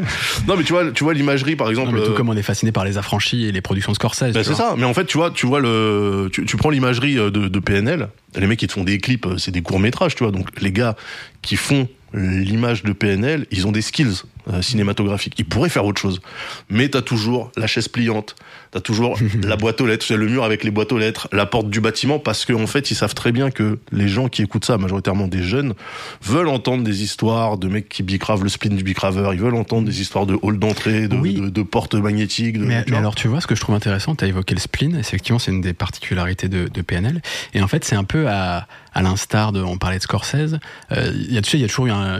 [0.46, 1.88] Non, mais tu vois, tu vois l'imagerie, par exemple.
[1.92, 4.32] Non, mais tout euh, comme on est fasciné par les affranchis et les productions Scorsese.
[4.32, 4.74] tu c'est ça.
[4.78, 7.58] Mais en fait, tu vois, tu vois le, tu, tu prends l'imagerie euh, de, de
[7.58, 8.08] PNL.
[8.36, 10.32] Les mecs qui te font des clips, euh, c'est des courts métrages, tu vois.
[10.32, 10.96] Donc les gars
[11.42, 14.22] qui font l'image de PNL, ils ont des skills
[14.52, 15.34] euh, cinématographiques.
[15.38, 16.20] Ils pourraient faire autre chose.
[16.68, 18.36] Mais t'as toujours la chaise pliante,
[18.70, 21.46] t'as toujours la boîte aux lettres, sais, le mur avec les boîtes aux lettres, la
[21.46, 24.64] porte du bâtiment, parce qu'en fait, ils savent très bien que les gens qui écoutent
[24.64, 25.74] ça, majoritairement des jeunes,
[26.22, 29.86] veulent entendre des histoires de mecs qui bicravent le spleen du bicraveur, ils veulent entendre
[29.86, 31.34] des histoires de hall d'entrée, de, Oui.
[31.34, 32.58] de, de portes magnétiques.
[32.58, 34.96] De, Mais, alors tu vois, ce que je trouve intéressant, tu as évoqué le spleen,
[34.96, 37.20] effectivement c'est une des particularités de, PNL,
[37.54, 40.58] et en fait c'est un peu à, à l'instar de, on parlait de Scorsese,
[40.92, 42.18] euh, il y a, tu sais, il y a toujours eu un,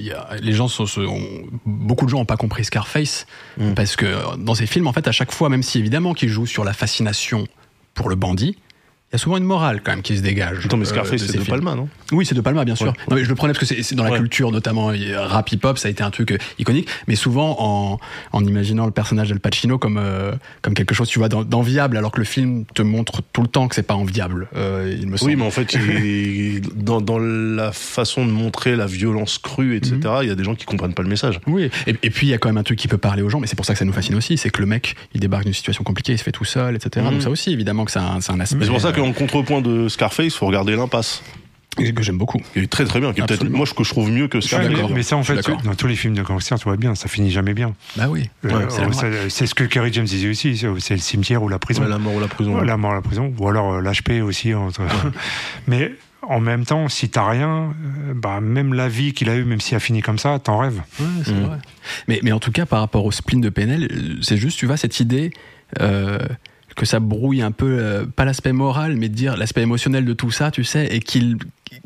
[0.00, 0.86] y a- les gens sont,
[1.66, 3.26] beaucoup de gens n'ont pas compris Scarface,
[3.58, 3.74] Mm.
[3.74, 6.46] parce que dans ces films, en fait à chaque fois, même si évidemment qu'ils jouent
[6.46, 7.46] sur la fascination
[7.94, 8.56] pour le bandit,
[9.12, 10.64] il y a souvent une morale quand même qui se dégage.
[10.64, 11.44] Attends, mais euh, Scarface, de c'est ces de.
[11.44, 11.88] Palma, non?
[12.12, 12.86] Oui, c'est de Palma, bien sûr.
[12.86, 12.92] Ouais.
[13.10, 14.18] Non, mais je le prenais parce que c'est dans la Ouais.
[14.18, 16.88] culture, notamment euh, rap hip-hop, ça a été un truc euh, iconique.
[17.08, 17.98] Mais souvent en,
[18.32, 20.32] en imaginant le personnage d'Al Pacino comme, euh,
[20.62, 23.48] comme quelque chose, tu vois, d'en- d'enviable, alors que le film te montre tout le
[23.48, 25.30] temps que c'est pas enviable, euh, il me semble.
[25.30, 29.92] Oui, mais en fait, il- dans, dans la façon de montrer la violence crue, etc.,
[30.02, 30.18] Mhm.
[30.22, 31.38] il y a des gens qui comprennent pas le message.
[31.46, 33.28] Oui, et, et puis il y a quand même un truc qui peut parler aux
[33.28, 35.20] gens, mais c'est pour ça que ça nous fascine aussi, c'est que le mec, il
[35.20, 37.04] débarque d'une situation compliquée, il se fait tout seul, etc.
[37.04, 37.12] Mhm.
[37.12, 39.60] Donc ça aussi, évidemment, que c'est un, un aspect c'est pour ça euh, qu'en contrepoint
[39.60, 41.22] de Scarface, faut regarder l'impasse.
[41.76, 42.38] que j'aime beaucoup.
[42.54, 44.50] Est très très bien, qui est peut-être, moi, je- que je trouve mieux que suis
[44.56, 44.70] Scarface.
[44.90, 47.08] mais, mais ça, en fait, dans tous les films de gangsters, tu vois bien, ça
[47.08, 47.74] finit jamais bien.
[47.96, 48.28] Bah oui.
[48.44, 51.82] Euh, Ouais, c'est ce que Kerry James disait aussi, c'est le cimetière ou la prison.
[51.82, 52.58] Ouais, la mort ou la prison.
[52.58, 54.52] Ouais, La mort à la prison, ou alors euh, l'HP aussi.
[54.54, 54.82] entre-
[55.66, 57.72] Mais en même temps, si t'as rien,
[58.08, 60.58] euh, bah, même la vie qu'il a eue, même si elle finit comme ça, t'en
[60.58, 60.82] rêves.
[61.00, 61.56] Ouais, c'est vrai.
[62.06, 64.66] Mais, mais en tout cas, par rapport au spleen de PNL, euh, c'est juste, tu
[64.66, 65.30] vois, cette idée
[65.80, 66.18] euh,
[66.76, 70.12] que ça brouille un peu, euh, pas l'aspect moral, mais de dire l'aspect émotionnel de
[70.12, 71.36] tout ça, tu sais, et qu'il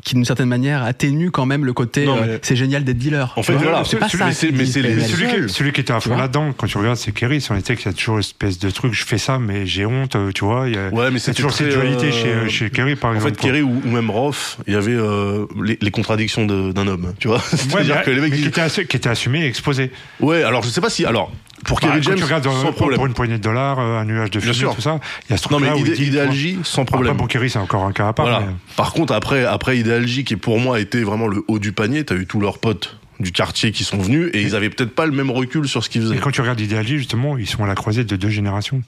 [0.03, 3.31] qui d'une certaine manière atténue quand même le côté Non, euh, c'est génial d'être dealer.
[3.37, 4.47] En fait, voilà, c'est pas celui- ça.
[4.53, 4.81] mais c'est-.
[5.07, 7.43] Celui qui, celui qui était à fond là-dedans, quand tu regardes, c'est Kerry.
[7.49, 9.85] On était qu'il y a toujours une espèce de truc, je fais ça, mais j'ai
[9.85, 10.67] honte, euh, tu vois.
[10.67, 13.15] Il y a, Ouais, mais c'est toujours cette dualité euh, chez, chez Kerry, par En
[13.15, 13.35] exemple.
[13.35, 17.13] fait, Kerry ou, ou même Roth, il y avait euh, les, les contradictions d'un homme,
[17.17, 17.39] tu vois.
[17.47, 19.91] C'est-à-dire que les mecs qui disent- était, assu- qui était assumé et exposé.
[20.19, 21.05] Ouais, alors je sais pas si.
[21.05, 21.31] Alors,
[21.67, 22.97] pour Bah, Kerry quand James, tu regardes sans pour, problème.
[22.97, 24.99] pour une poignée de dollars, euh, un nuage de fumée, tout ça,
[25.29, 27.17] il y a ce Non, truc-là mais où il idé, J, sans Après, problème.
[27.17, 28.25] bon, Kerry, c'est encore un cas à part.
[28.25, 28.39] Voilà.
[28.47, 31.73] mais- Par contre, après, après Ideal J, qui pour moi était vraiment le haut du
[31.73, 34.95] panier, t'as eu tous leurs potes du quartier qui sont venus et ils avaient peut-être
[34.95, 36.17] pas le même recul sur ce qu'ils Et faisaient.
[36.17, 38.81] quand tu regardes Ideal J, justement, ils sont à la croisée de deux générations.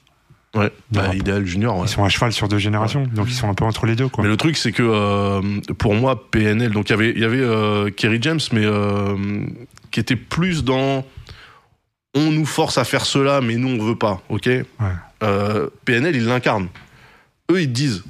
[0.56, 1.14] Ouais, bah.
[1.14, 1.84] Ideal Junior, ouais.
[1.86, 4.08] Ils sont à cheval sur deux générations, donc ils sont un peu entre les deux,
[4.08, 4.24] quoi.
[4.24, 5.40] Mais le truc, c'est que euh,
[5.78, 9.14] pour moi, PNL, donc il y avait, y avait euh, Kerry James, mais euh,
[9.92, 11.04] qui était plus dans
[12.14, 14.48] on nous force à faire cela, mais nous on veut pas, ok
[15.22, 16.68] Euh, PNL, il l'incarne.
[17.50, 18.04] Eux, ils disent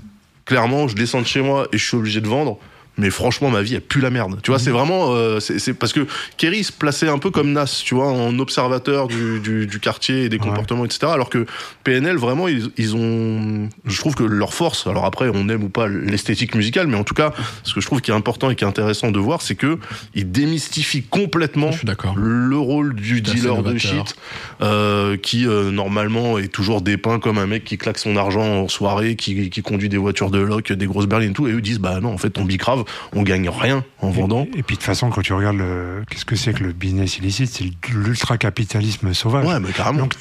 [0.45, 2.59] clairement, je descends de chez moi et je suis obligé de vendre.
[3.01, 4.39] Mais franchement, ma vie, elle pue la merde.
[4.43, 5.15] Tu vois, c'est vraiment.
[5.15, 9.09] euh, c'est parce que Kerry se plaçait un peu comme Nas, tu vois, en observateur
[9.09, 10.47] du, du, du quartier et des Ouais.
[10.47, 11.07] comportements, etc.
[11.13, 11.47] Alors que
[11.85, 13.69] PNL, vraiment, ils, ils ont.
[13.85, 17.05] Je trouve que leur force, alors après, on aime ou pas l'esthétique musicale, mais en
[17.05, 17.33] tout cas,
[17.65, 19.79] ce que je trouve qui est important et qui est intéressant de voir, c'est que
[20.15, 21.71] ils démystifient complètement
[22.17, 24.17] le rôle du dealer de shit
[24.63, 28.69] euh, qui euh, normalement est toujours dépeint comme un mec qui claque son argent en
[28.69, 31.61] soirée qui, qui conduit des voitures de loc des grosses berlines et tout et eux
[31.61, 32.85] disent bah non en fait on bicrave
[33.15, 36.03] on gagne rien en vendant Et, et puis de toute façon, quand tu regardes le-
[36.09, 39.47] qu'est-ce que c'est que le business illicite, c'est l'ultra-capitalisme sauvage.
[39.47, 40.15] ouais mais carrément Donc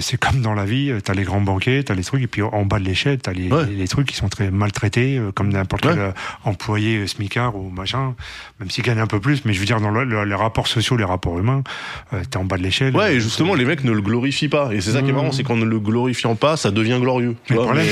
[0.00, 2.42] c'est comme dans la vie, euh, t'as les grands banquiers, t'as les trucs, et puis
[2.42, 3.66] en bas de l'échelle, t'as les, Ouais.
[3.66, 5.92] les trucs qui sont très maltraités, euh, comme n'importe Ouais.
[5.92, 6.10] quel euh,
[6.44, 8.14] employé euh, smicard ou machin,
[8.60, 10.66] même s'ils gagnent un peu plus, mais je veux dire, dans le- le- les rapports
[10.68, 11.62] sociaux, les rapports humains,
[12.12, 12.94] euh, t'es en bas de l'échelle.
[12.96, 15.32] ouais et justement les mecs ne le glorifient pas et c'est ça qui est marrant
[15.32, 17.84] c'est qu'en ne le glorifiant pas ça devient glorieux tu le problème,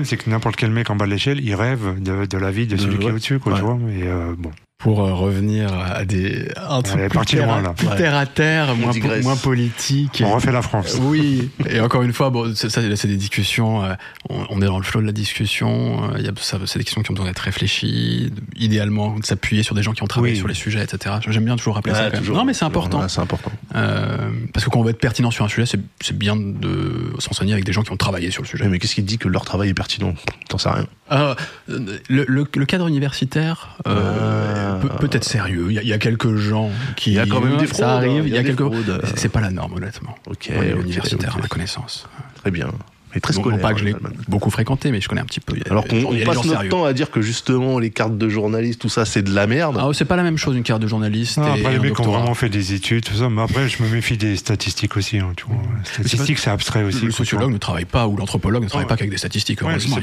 [0.00, 2.50] mais- c'est que, n'importe quel mec en bas de l'échelle, il rêve de, de la
[2.50, 3.14] vie de De- celui qui ouais.
[3.14, 3.58] au-dessus, quoi, Ouais.
[3.58, 3.78] tu vois.
[3.90, 4.50] Et euh, bon.
[4.78, 7.72] Pour euh, revenir à des un truc plus terre, loin, à- là.
[7.72, 7.96] plus Ouais.
[7.96, 10.22] terre à terre, moins, moins politique.
[10.24, 10.96] On refait la France.
[11.00, 13.82] Oui, et encore une fois, bon, c'est- ça, c'est des discussions.
[13.82, 13.94] euh,
[14.30, 16.04] on, on est dans le flot de la discussion.
[16.04, 18.32] euh, Il y a ça, c'est des questions qui ont besoin d'être réfléchies.
[18.54, 20.38] idéalement, de s'appuyer sur des gens qui ont travaillé Oui.
[20.38, 21.16] sur les sujets, etc.
[21.26, 22.04] J'aime bien toujours rappeler Ouais, ça.
[22.04, 22.20] Quand même.
[22.20, 22.36] toujours.
[22.36, 23.00] Non, mais c'est important.
[23.00, 25.80] Ouais, c'est important Euh, parce que quand on veut être pertinent sur un sujet, c'est
[26.00, 28.62] c'est bien de s'enseigner avec des gens qui ont travaillé sur le sujet.
[28.64, 30.14] mais, mais qu'est-ce qui te dit que leur travail est pertinent?
[30.48, 31.34] T'en sais rien Euh,
[31.66, 34.67] le, le- le cadre universitaire euh, Ah.
[34.74, 35.66] Peut, peut être sérieux.
[35.70, 37.10] Il y, a, il y a quelques gens qui.
[37.10, 38.22] il y a quand même des fraudes Ça arrive.
[38.22, 38.64] hein, Il y a, des quelques.
[38.64, 39.00] fraudes.
[39.04, 40.14] C'est- C'est pas la norme, honnêtement.
[40.26, 40.50] ok,
[40.84, 42.08] universitaire, à ma connaissance.
[42.40, 42.68] très bien
[43.14, 43.60] est très Non, non scolaire.
[43.62, 44.12] pas que je l'ai Altman.
[44.28, 45.54] beaucoup fréquenté, mais je connais un petit peu.
[45.56, 46.68] Il y a- Alors qu'on on passe notre sérieux.
[46.68, 49.78] temps à dire que justement les cartes de journaliste, tout ça, c'est de la merde.
[49.80, 51.92] Ah, c'est pas la même chose une carte de journaliste Non, et après, les mecs
[51.98, 52.18] ont doctorat.
[52.18, 53.30] vraiment fait des études, tout ça.
[53.30, 55.18] Mais après, je me méfie des statistiques aussi.
[55.18, 55.56] Hein, tu vois.
[55.84, 57.06] Statistiques, c'est abstrait aussi.
[57.06, 58.88] Le sociologue ne travaille pas ou l'anthropologue ne travaille Ouais.
[58.88, 59.62] pas qu'avec des statistiques.
[59.62, 59.96] Ouais, je heureusement,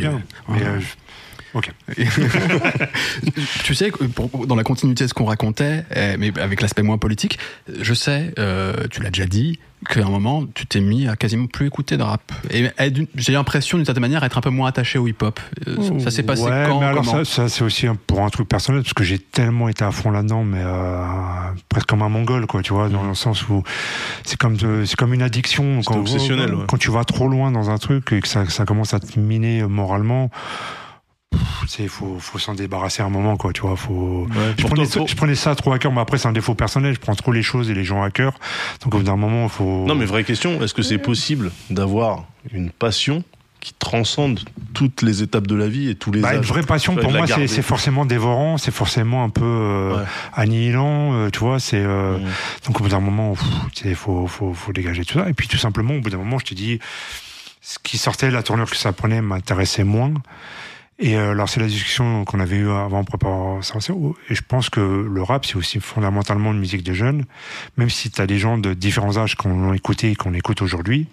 [0.49, 0.53] il.
[0.55, 0.65] Mais, Ouais.
[0.67, 0.85] euh, je-
[1.55, 1.71] Ok.
[3.63, 6.97] tu sais, pour- dans la continuité de ce qu'on racontait, eh, mais avec l'aspect moins
[6.97, 7.39] politique,
[7.81, 9.57] je sais, euh, tu l'as déjà dit,
[9.89, 12.31] qu'à un moment, tu t'es mis à quasiment plus écouter de rap.
[12.49, 12.69] Et,
[13.15, 15.39] j'ai l'impression, d'une certaine manière, être un peu moins attaché au hip-hop.
[15.67, 18.29] Euh, ça s'est passé ouais, quand mais alors comment ça, ça, c'est aussi pour un
[18.29, 21.05] truc personnel parce que j'ai tellement été à fond là-dedans, mais euh,
[21.69, 23.63] presque comme un mongol, quoi, tu vois, dans le sens où
[24.23, 25.81] c'est comme de- c'est comme une addiction.
[25.81, 26.65] C'était obsessionnel, quand, ouais.
[26.67, 29.19] quand tu vas trop loin dans un truc et que ça, ça commence à te
[29.19, 30.31] miner moralement.
[31.79, 33.75] Il faut, faut s'en débarrasser à un moment, quoi, tu vois.
[33.75, 34.27] Faut...
[34.57, 36.31] je, prenais toi, ça, faut- je prenais ça trop à cœur, mais après, c'est un
[36.31, 36.93] défaut personnel.
[36.93, 38.33] Je prends trop les choses et les gens à cœur.
[38.83, 39.85] Donc, au bout d'un moment, il faut.
[39.87, 43.23] Non, mais vraie question, est-ce que c'est possible d'avoir une passion
[43.59, 44.41] qui transcende
[44.75, 46.35] toutes les étapes de la vie et tous les Bah, âges?
[46.37, 50.03] une vraie passion, pour moi, c'est c'est forcément dévorant, c'est forcément un peu euh, Ouais.
[50.33, 51.59] annihilant, euh, tu vois.
[51.59, 52.23] C'est euh, Mm.
[52.67, 53.35] donc au bout d'un moment,
[53.83, 55.27] il faut, faut, faut dégager tout ça.
[55.29, 56.79] Et puis tout simplement, au bout d'un moment, je te dis,
[57.61, 60.13] ce qui sortait, la tournure que ça prenait, m'intéressait moins.
[60.97, 63.75] Et euh, alors c'est la discussion qu'on avait eue avant préparant ça.
[64.29, 67.25] Et je pense que le rap, c'est aussi fondamentalement une musique de jeunes,
[67.77, 70.61] même si tu as des gens de différents âges qu'on l'a écouté et qu'on écoute
[70.61, 71.07] aujourd'hui.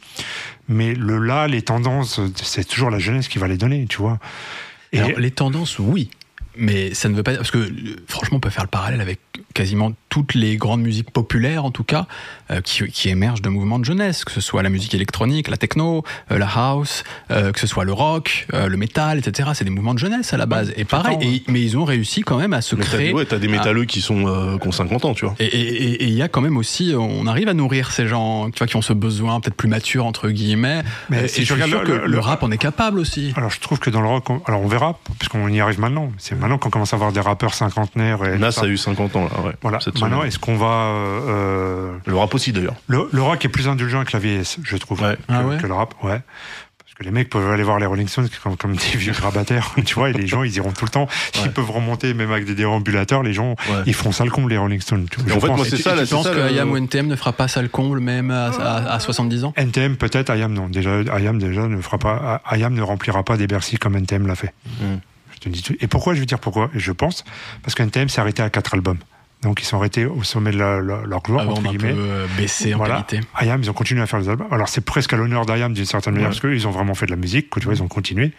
[0.68, 4.18] Mais le là, les tendances, c'est toujours la jeunesse qui va les donner, tu vois.
[4.92, 6.10] Et Alors, les tendances, oui.
[6.56, 7.40] Mais ça ne veut pas dire.
[7.40, 9.20] Parce que, euh, franchement, on peut faire le parallèle avec
[9.52, 12.06] quasiment toutes les grandes musiques populaires, en tout cas,
[12.50, 15.56] euh, qui, qui émergent de mouvements de jeunesse, que ce soit la musique électronique, la
[15.56, 19.50] techno, euh, la house, euh, que ce soit le rock, euh, le métal, etc.
[19.54, 20.72] C'est des mouvements de jeunesse à la base.
[20.76, 23.06] et pareil, temps, et- mais ils ont réussi quand même à se Mais t'as créer.
[23.08, 25.34] des, ouais, t'as des métalleux qui sont euh, qui ont 50 ans, tu vois.
[25.38, 28.06] Et et- et- et il y a quand même aussi, on arrive à nourrir ces
[28.06, 30.82] gens, tu vois, qui ont ce besoin peut-être plus mature entre guillemets.
[31.10, 32.98] Mais si et je suis regardes sûr le- que le- le rap en est capable
[32.98, 33.32] aussi.
[33.36, 35.80] Alors je trouve que dans le rock, on- alors on verra, parce qu'on y arrive
[35.80, 36.10] maintenant.
[36.18, 38.24] C'est maintenant qu'on commence à avoir des rappeurs cinquantenaires.
[38.24, 39.52] Et Nas a eu 50 ans, là, ouais.
[39.62, 39.78] Voilà.
[40.00, 42.76] Maintenant, est-ce qu'on va euh, euh, Le rap aussi, d'ailleurs.
[42.86, 45.16] le, le rock est plus indulgent avec la vieillesse, je trouve, Ouais.
[45.16, 45.94] que, Ah ouais que le rap.
[46.02, 46.20] Ouais.
[46.84, 49.70] Parce que les mecs peuvent aller voir les Rolling Stones comme, comme des vieux grabataires,
[49.86, 51.08] tu vois, et les gens, ils iront tout le temps.
[51.36, 51.48] Ils Ouais.
[51.48, 53.82] peuvent remonter, même avec des déambulateurs, les gens, Ouais.
[53.86, 55.06] ils feront ça le comble, les Rolling Stones.
[55.10, 55.26] tu vois.
[55.26, 55.56] Et Je en fait, pense.
[55.56, 57.62] moi, c'est ça, c'est penses ça, que le- IAM ou NTM ne fera pas ça
[57.62, 59.54] le comble même à, à- à 70 ans?
[59.56, 60.68] NTM peut-être, IAM non.
[60.68, 64.34] Déjà, IAM déjà ne fera pas, IAM ne remplira pas des Bercy comme NTM l'a
[64.34, 64.52] fait.
[64.80, 64.96] Mm.
[65.34, 65.74] Je te dis tout.
[65.80, 66.70] Et pourquoi Je vais dire pourquoi?
[66.74, 67.24] Je pense
[67.62, 68.98] parce que NTM s'est arrêté à quatre albums.
[69.42, 71.76] Donc ils sont arrêtés au sommet de la- la- leur gloire Avant entre d'un peu
[71.78, 71.94] guillemets.
[71.96, 73.02] euh, baisser en Voilà.
[73.08, 73.26] qualité.
[73.42, 74.46] IAM, ils ont continué à faire des albums.
[74.52, 76.36] Alors c'est presque à l'honneur d'IAM d'une certaine manière Ouais.
[76.40, 77.50] parce qu'ils ont vraiment fait de la musique.
[77.50, 78.32] quoi, Tu vois, ils ont continué.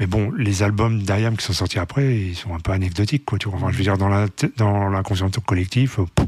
[0.00, 3.38] Mais bon, les albums d'IAM qui sont sortis après, ils sont un peu anecdotiques, quoi.
[3.38, 6.26] Tu vois, enfin, je veux dire, dans la dans l'inconscient collectif, euh, pff,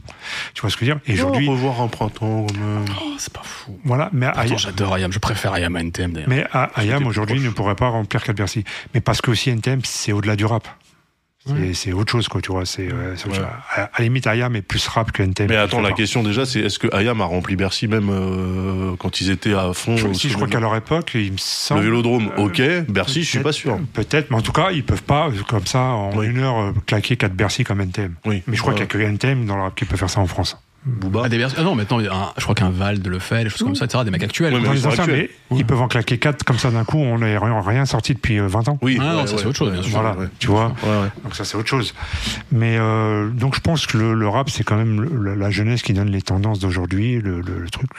[0.54, 1.02] tu vois ce que je veux dire.
[1.12, 2.84] Et aujourd'hui, revoir un printemps, quand même.
[3.02, 3.76] Oh, c'est pas fou.
[3.84, 4.08] voilà.
[4.12, 6.28] Mais IAM- j'adore IAM, je préfère IAM à NTM d'ailleurs.
[6.28, 6.46] Mais
[6.84, 8.62] IAM aujourd'hui ne pourrait pas remplir Cal Bercy.
[8.94, 10.68] Mais parce que aussi NTM, c'est au-delà du rap.
[11.74, 12.66] C'est- autre chose, quoi, tu vois.
[12.66, 13.38] C'est, euh, Ouais.
[13.70, 15.48] À, à la limite, IAM est plus rap que NTM.
[15.48, 15.96] Mais attends, la part.
[15.96, 19.72] question déjà, c'est est-ce que Ayam a rempli Bercy même euh, quand ils étaient à
[19.72, 21.80] fond Je, au si je crois qu'à leur époque, il me semble.
[21.80, 22.62] Le Vélodrome, euh, ok.
[22.90, 23.78] Bercy, je suis pas sûr.
[23.92, 26.26] Peut-être, mais en tout cas, ils peuvent pas, euh, comme ça, en Oui.
[26.26, 28.14] une heure, euh, claquer 4 Bercy comme NTM.
[28.24, 28.42] Oui.
[28.46, 30.20] Mais je crois qu'il y a que NTM dans le rap qui peut faire ça
[30.20, 30.56] en France.
[30.86, 31.22] Booba.
[31.24, 33.42] Ah, des ah non, maintenant, il y a un- je crois qu'un Vald le fait,
[33.44, 34.04] des choses comme ça, etc.
[34.04, 34.54] Des mecs actuels.
[34.54, 34.68] Ouais, quoi.
[34.68, 35.28] Dans ils les sont anciens, actuels.
[35.50, 38.14] mais ils peuvent en claquer 4 comme ça d'un coup, on n'a rien, rien sorti
[38.14, 38.78] depuis euh, 20 ans.
[38.82, 38.96] Oui.
[39.00, 39.90] Ah non, ça, ouais, c'est autre chose, bien sûr.
[40.00, 40.28] Voilà, ouais.
[40.38, 40.68] tu vois.
[40.84, 41.08] Ouais, ouais.
[41.24, 41.92] Donc ça c'est autre chose.
[42.52, 45.82] Mais euh, donc je pense que le, le rap c'est quand même le- la jeunesse
[45.82, 47.90] qui donne les tendances d'aujourd'hui, le, le- le truc.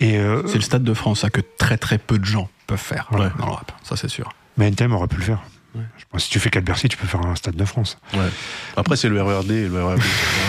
[0.00, 2.78] Et euh, C'est le stade de France, ça, que très très peu de gens peuvent
[2.78, 3.28] faire Ouais.
[3.38, 3.72] dans le rap.
[3.82, 4.28] Ça, c'est sûr.
[4.58, 5.38] mais NTM aurait pu le faire.
[5.76, 5.82] Ouais.
[5.98, 7.98] Je pense que si tu fais 4 Bercy, tu peux faire un stade de France.
[8.14, 8.20] Ouais.
[8.76, 10.00] Après, c'est le RERD et le RERD.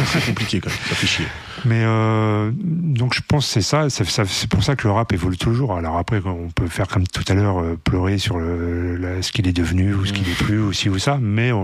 [0.07, 0.80] c'est compliqué quand même.
[0.89, 1.25] Ça fait chier.
[1.65, 5.38] Mais euh, donc je pense que c'est ça, c'est pour ça que le rap évolue
[5.38, 5.75] toujours.
[5.75, 9.32] Alors après, on peut faire comme tout à l'heure euh, pleurer sur le, la- ce
[9.32, 11.63] qu'il est devenu ou ce qu'il est plus ou ci ou ça, mais on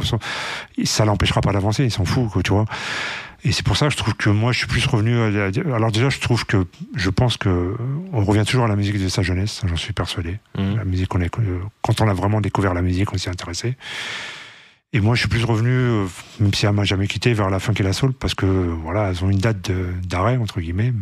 [0.84, 1.84] ça l'empêchera pas d'avancer.
[1.86, 2.66] Il s'en fout, quoi, tu vois.
[3.46, 5.18] Et c'est pour ça que je trouve que moi, je suis plus revenu.
[5.20, 6.66] À, alors déjà, je trouve que
[6.96, 7.76] je pense que
[8.14, 9.62] on revient toujours à la musique de sa jeunesse.
[9.66, 10.40] J'en suis persuadé.
[10.58, 10.78] Mhm.
[10.78, 13.32] La musique, on est, euh, quand on a vraiment découvert la musique, on s'y est
[13.32, 13.76] intéressé.
[14.96, 16.06] Et moi, je suis plus revenu, euh,
[16.40, 19.10] même si elle m'a jamais quitté, vers la funk et la soul, parce que voilà,
[19.10, 19.72] elles ont une date
[20.08, 20.94] d'arrêt entre guillemets,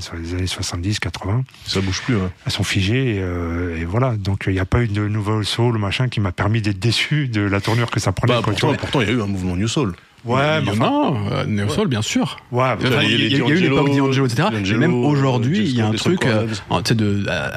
[0.00, 1.44] sur les années 70, 80.
[1.64, 2.16] Ça bouge plus.
[2.16, 2.30] hein.
[2.44, 4.16] Elles sont figées et, euh, et voilà.
[4.16, 7.28] Donc il n'y a pas eu de nouvelle soul machin qui m'a permis d'être déçu
[7.28, 8.34] de la tournure que ça prenait.
[8.34, 8.40] Bah,
[8.80, 9.94] pourtant, il y a eu un mouvement New Soul.
[10.26, 12.38] Ouais, mais enfin, non, euh, Soul, bien sûr.
[12.52, 14.26] ouais, Enfin, il y a il y, a- les il y a eu l'époque d'Angelo,
[14.26, 14.48] etc.
[14.64, 16.46] Et même aujourd'hui, il y a un truc euh,
[16.90, 17.50] de euh,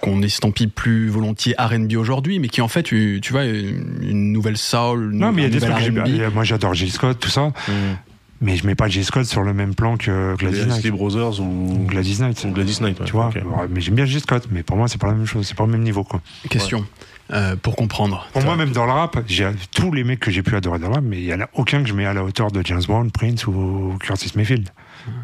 [0.00, 4.58] qu'on estampille plus volontiers R&B aujourd'hui, mais qui en fait, tu, tu vois, une, nouvelle
[4.58, 7.30] soul, non, mais il y a des trucs que j'ai Moi, j'adore Gilles Scott, tout
[7.30, 7.52] ça.
[7.68, 7.96] Mhm.
[8.40, 9.04] mais je mets pas J.
[9.04, 10.78] Scott sur le même plan que Gladys Les Knight.
[10.78, 12.44] Isley Brothers ou Gladys Knight.
[12.44, 13.00] ou Gladys Knight.
[13.00, 13.06] ouais.
[13.06, 13.28] Tu vois.
[13.28, 14.20] Ouais, mais j'aime bien J.
[14.20, 16.20] Scott, mais pour moi, c'est pas la même chose, c'est pas le même niveau, quoi.
[16.50, 16.84] Question.
[17.32, 18.26] Euh, pour comprendre.
[18.32, 20.88] Pour moi, même dans le rap, j'ai tous les mecs que j'ai pu adorer dans
[20.88, 22.60] le rap, mais il y en a aucun que je mets à la hauteur de
[22.64, 24.68] James Brown, Prince ou Curtis Mayfield.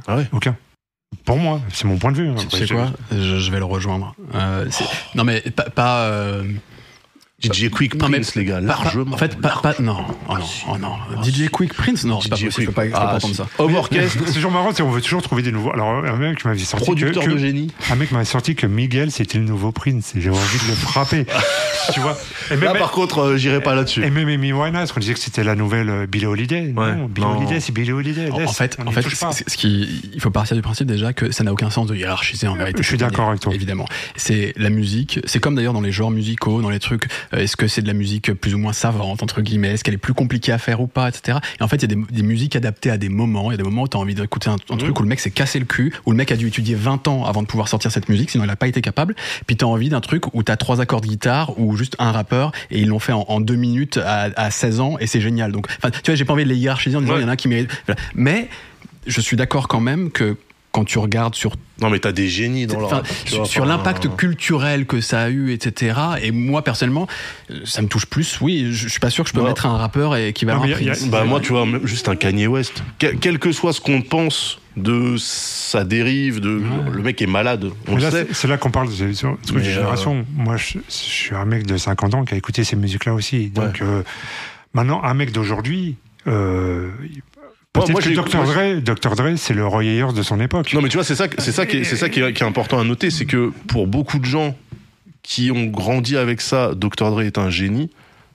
[0.07, 0.57] Ah ouais Aucun.
[1.25, 2.29] Pour moi, c'est mon point de vue.
[2.29, 2.37] hein.
[2.49, 2.91] Tu sais quoi?
[3.11, 4.15] Je, je vais le rejoindre.
[4.35, 4.69] Euh,
[5.15, 5.65] non mais pas.
[5.71, 6.45] pas, euh,
[7.43, 9.14] DJ Quick non, mais Prince, les gars, largement.
[9.14, 11.22] en fait, pas, pas- non, oh non, oh non.
[11.22, 12.62] DJ Quick Prince, non, c'est pas DJ possible.
[12.62, 13.34] Je peux pas, je peux Ah, pas entendre si.
[13.34, 13.47] ça.
[13.59, 15.72] Homme orchestre, C'est toujours marrant, c'est on veut toujours trouver des nouveaux.
[15.72, 17.72] Alors, un mec m'avait sorti que, producteur que- de génie.
[17.91, 20.74] un mec m'avait sorti que Miguel c'était le nouveau Prince et j'avais envie de le
[20.74, 21.24] frapper.
[21.95, 22.16] tu vois
[22.51, 24.05] et même, Là, par contre, euh, j'irai pas là-dessus.
[24.05, 26.72] et même Amy Winehouse, on disait que c'était la nouvelle euh, Billie Holiday.
[26.76, 26.95] Ouais.
[26.95, 27.26] Non, Billie.
[27.26, 28.30] Holiday, c'est Billie Holiday.
[28.30, 29.03] En, Laisse, en fait, en fait,
[29.49, 32.49] ce qui, il faut partir du principe déjà que ça n'a aucun sens de hiérarchiser
[32.49, 32.82] en vérité.
[32.82, 33.55] Je suis d'accord avec toi.
[33.55, 33.86] Évidemment,
[34.16, 35.20] c'est la musique.
[35.24, 37.09] C'est comme d'ailleurs dans les genres musicaux, dans les trucs.
[37.35, 39.68] Euh, Est-ce que c'est de la musique plus ou moins savante entre guillemets?
[39.72, 41.39] Est-ce qu'elle est plus compliquée à faire ou pas, etc.
[41.59, 43.51] Et en fait, il y a des, des musiques adaptées à des moments.
[43.51, 45.09] Il y a des moments où tu as envie d'écouter un, un truc où le
[45.09, 47.47] mec s'est cassé le cul, où le mec a dû étudier 20 ans avant de
[47.47, 49.14] pouvoir sortir cette musique, sinon il n'a pas été capable.
[49.47, 51.97] Puis tu as envie d'un truc où tu as trois accords de guitare ou juste
[51.99, 55.07] un rappeur et ils l'ont fait en, en deux minutes à, à 16 ans et
[55.07, 55.53] c'est génial.
[55.53, 55.66] Donc,
[56.03, 57.22] tu vois, j'ai pas envie de les hiérarchiser en disant il Ouais.
[57.22, 57.70] y en a un qui mérite.
[57.87, 58.01] Voilà.
[58.14, 58.49] Mais
[59.07, 60.37] je suis d'accord quand même que
[60.73, 63.09] quand tu regardes sur Non, mais t'as des génies dans le Enfin, rap.
[63.25, 65.99] tu sur, sur l'impact euh, culturel que ça a eu, etc.
[66.23, 67.09] Et moi personnellement,
[67.64, 68.39] ça me touche plus.
[68.41, 70.75] Oui, je, je suis pas sûr que je peux mettre un rappeur équivalent Non, mais
[70.75, 71.09] à il y a- Prince.
[71.09, 74.61] Bah moi tu vois juste un Kanye West quel, quel que soit ce qu'on pense
[74.77, 76.62] de sa dérive de
[76.93, 79.12] le mec est malade on Mais le là, sait c'est là qu'on parle de, de
[79.12, 80.25] trucs de Mais, euh, génération.
[80.37, 83.49] Moi, je, je suis un mec de 50 ans qui a écouté ces musiques-là aussi.
[83.51, 84.05] Donc, euh,
[84.73, 85.97] maintenant, un mec d'aujourd'hui,
[86.29, 86.91] euh,
[87.77, 88.45] moi, que Dr.
[88.45, 89.16] Dre, Dr.
[89.16, 90.73] Dre, c'est le Roy Ayers de son époque.
[90.75, 92.43] non mais tu vois c'est ça c'est ça qui est, c'est ça qui est, qui
[92.43, 94.57] est important à noter c'est que pour beaucoup de gens
[95.23, 97.91] qui ont grandi avec ça Dr Dre est un génie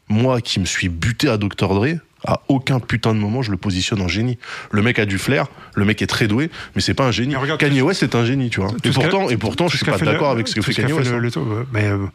[0.08, 3.58] moi qui me suis buté à Dr Dre à aucun putain de moment je le
[3.58, 4.38] positionne en génie
[4.72, 7.36] le mec a du flair le mec est très doué mais c'est pas un génie
[7.36, 9.98] regarde, Kanye West c'est un génie tu vois et pourtant et pourtant je suis pas
[9.98, 11.66] d'accord avec ce que fait Kanye West hein.
[11.74, 12.06] mais euh,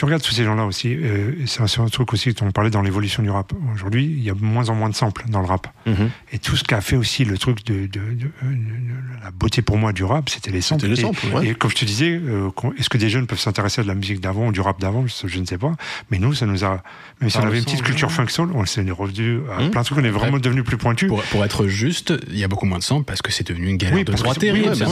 [0.00, 2.80] tu regardes tous ces gens-là aussi, euh, c'est un, truc aussi dont on parlait dans
[2.80, 3.52] l'évolution du rap.
[3.74, 5.66] Aujourd'hui, il y a de moins en moins de samples dans le rap.
[5.84, 6.08] Mhm.
[6.32, 9.60] Et tout ce qu'a fait aussi le truc de, de- de- de- de la beauté
[9.60, 10.86] pour moi du rap, c'était les samples.
[10.90, 11.48] Et- samples, ouais.
[11.48, 12.48] Et, comme je te disais, euh,
[12.78, 15.04] est-ce que des jeunes peuvent s'intéresser à de la musique d'avant ou du rap d'avant?
[15.06, 15.74] Je, je ne sais pas.
[16.10, 16.82] Mais nous, ça nous a.
[17.20, 18.14] Même si on avait une petite culture ouais.
[18.14, 19.70] funk soul, on s'est revenu à Hum.
[19.70, 21.08] plein de trucs, on est vraiment devenu plus pointu.
[21.08, 23.68] Pour, pour être juste, il y a beaucoup moins de sang parce que c'est devenu
[23.68, 24.68] une galère Oui, de droit que- terrible.
[24.70, 24.86] ouais, c'est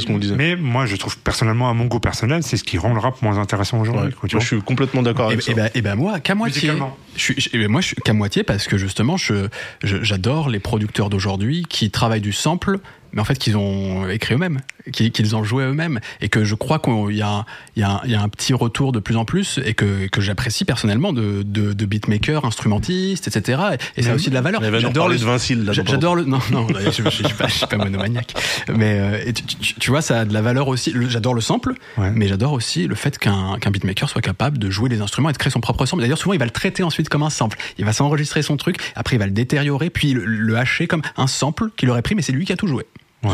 [0.00, 0.36] ce qu'on disait.
[0.36, 3.22] mais moi, je trouve personnellement, à mon goût personnel, c'est ce qui rend le rap
[3.22, 4.14] moins intéressant aujourd'hui.
[4.22, 4.28] Ouais.
[4.40, 6.70] je suis complètement d'accord Et, avec ça et ben, et ben moi, qu'à moitié.
[7.16, 9.48] Je suis, je- eh ben moi, je suis qu'à moitié parce que justement, je,
[9.82, 12.78] je- j'adore les producteurs d'aujourd'hui qui travaillent du sample,
[13.12, 14.60] mais en fait qu'ils ont écrit eux-mêmes,
[14.92, 17.44] qui- qu'ils ont joué eux-mêmes, et que je crois qu'il y a, un-
[17.76, 17.80] y,
[18.10, 21.72] y a petit retour de plus en plus, et que, que j'apprécie personnellement de, de,
[21.72, 23.62] de beatmakers, instrumentistes, etc.
[23.96, 24.62] Et, et ça a aussi de la valeur.
[24.80, 26.24] J'adore le, de Vincile J'adore le.
[26.24, 28.34] Non, non, je, je, je suis pas, suis pas monomaniaque.
[28.74, 30.92] Mais euh, et tu, tu- tu vois, ça a de la valeur aussi.
[31.08, 32.10] J'adore le sample, Ouais.
[32.14, 35.38] mais j'adore aussi le fait qu'un beatmaker soit capable de jouer les instruments et de
[35.38, 36.02] créer son propre sample.
[36.02, 37.58] D'ailleurs, souvent, il va le traiter ensuite comme un sample.
[37.78, 41.02] Il va s'enregistrer son truc, après, il va le détériorer, puis le, le hacher comme
[41.16, 42.84] un sample qu'il aurait pris, mais c'est lui qui a tout joué.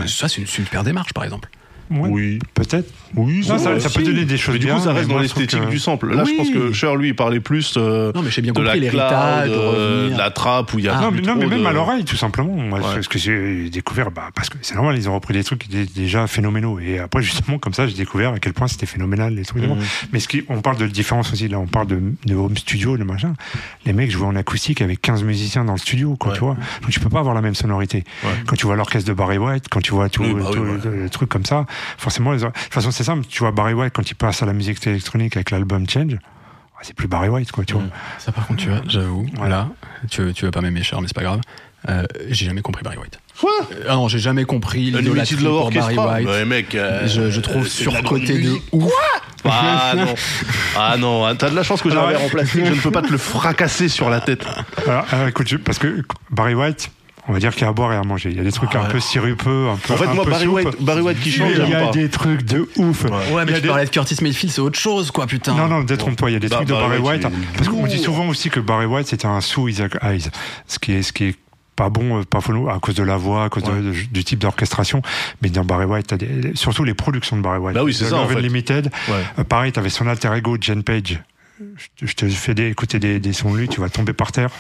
[0.07, 1.49] Ça, c'est une super démarche, par exemple.
[1.91, 2.39] Ouais, Oui.
[2.55, 2.91] Peut-être.
[3.15, 5.19] Oui, Non, ça, ça peut donner des choses Mais du bien, coup, ça reste dans
[5.19, 6.15] l'esthétique que- du sample.
[6.15, 8.61] Là, je pense que Cher, lui, il parlait plus euh, Non, mais j'ai bien de
[8.61, 11.21] la compris l'héritage, de cloud, euh, de la trappe, où il y a non, mais,
[11.21, 12.55] non, mais trop même de- à l'oreille, tout simplement.
[12.55, 13.03] Moi, Ouais.
[13.03, 15.77] ce que j'ai découvert, bah, parce que c'est normal, ils ont repris des trucs qui
[15.77, 16.79] étaient déjà phénoménaux.
[16.81, 19.63] Et après, justement, comme ça, j'ai découvert à quel point c'était phénoménal, les trucs.
[19.63, 19.77] Mhm.
[20.13, 22.97] Mais ce qui, on parle de différence aussi, là, on parle de, de home studio,
[22.97, 23.35] de machin.
[23.85, 26.39] Les mecs jouaient en acoustique avec 15 musiciens dans le studio, quoi, Ouais.
[26.39, 26.57] tu vois.
[26.81, 28.05] Donc, tu peux pas avoir la même sonorité.
[28.25, 28.31] Ouais.
[28.47, 31.29] Quand tu vois l'orchestre de Barry White, quand tu vois tout, bah le, le truc
[31.29, 31.67] comme ça,
[31.99, 33.27] forcément, les, de toute façon, c'est simple.
[33.29, 36.79] Tu vois Barry White, quand il passe à la musique électronique avec l'album Change, ah,
[36.83, 37.83] c'est plus Barry White, quoi, tu vois.
[37.83, 37.91] Mhm.
[38.19, 39.69] Ça, par contre, tu vois, j'avoue, voilà,
[40.11, 41.41] tu, veux- tu veux pas m'aimer, cher, mais c'est pas grave.
[41.89, 43.19] Euh, j'ai jamais compris Barry White.
[43.41, 46.29] Quoi Euh, ah non, j'ai jamais compris l'idolâtrie Love pour Barry White.
[46.29, 46.75] Ouais, mec.
[46.77, 48.63] euh, je, je trouve euh, de surcoté de musique.
[48.73, 48.93] ouf.
[49.45, 50.15] Ah non.
[50.79, 52.79] Ah non, t'as de la chance que j'ai un Alors, verre en plastique, je ne
[52.81, 54.45] peux pas te le fracasser sur la tête.
[54.87, 56.91] Alors, alors, écoute, parce que Barry White,
[57.29, 58.31] on va dire qu'il y a à boire et à manger.
[58.31, 59.95] Il y a des trucs Ah un peu sirupeux, un peu.
[59.95, 60.55] En fait, un moi, peu Barry soupe.
[60.55, 61.91] White, Barry White qui chante, Mais il y a pas.
[61.93, 63.05] des trucs de ouf.
[63.05, 63.11] Ouais.
[63.45, 65.55] Mais a tu des- parlais de Curtis Mayfield, c'est autre chose, quoi, putain.
[65.55, 67.87] Non, non, détrompe-toi, il y a des Bah, trucs de Barry Barry White, Parce qu'on
[67.87, 70.31] dit souvent aussi que Barry White, c'était un sous Isaac Hayes.
[70.67, 71.37] Ce qui est, ce qui est
[71.77, 73.81] pas bon, euh, pas faux, à cause de la voix, à cause de- Ouais.
[73.81, 75.01] de- du type d'orchestration.
[75.41, 77.75] Mais dans Barry White, t'as des- surtout les productions de Barry White.
[77.75, 78.35] Bah oui, c'est ça, en fait.
[78.35, 78.83] Ouais.
[79.39, 81.23] Euh, pareil, t'avais son alter ego, Jen Page.
[81.77, 84.13] Je te, je te fais des, écouter des, des sons de lui, tu vas tomber
[84.13, 84.51] par terre.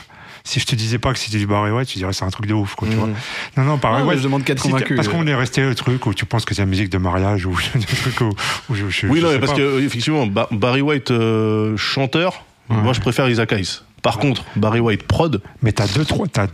[0.44, 2.46] Si je te disais pas que c'était du Barry White, tu dirais c'est un truc
[2.46, 3.00] de ouf, quoi, tu Mhm.
[3.00, 3.08] vois.
[3.56, 4.18] Non, non, Barry Non, mais White.
[4.18, 4.94] je demande si.
[4.96, 7.46] Parce qu'on est resté au truc où tu penses que c'est la musique de mariage
[7.46, 8.30] ou des trucs où,
[8.70, 9.58] où je, je- Oui, je non, sais mais parce pas.
[9.58, 13.80] que, effectivement, Ba- Barry White, euh, chanteur, moi, je préfère Isaac Hayes.
[14.02, 16.48] Par contre, Barry White prod, Mais t'as deux, trois, t'as,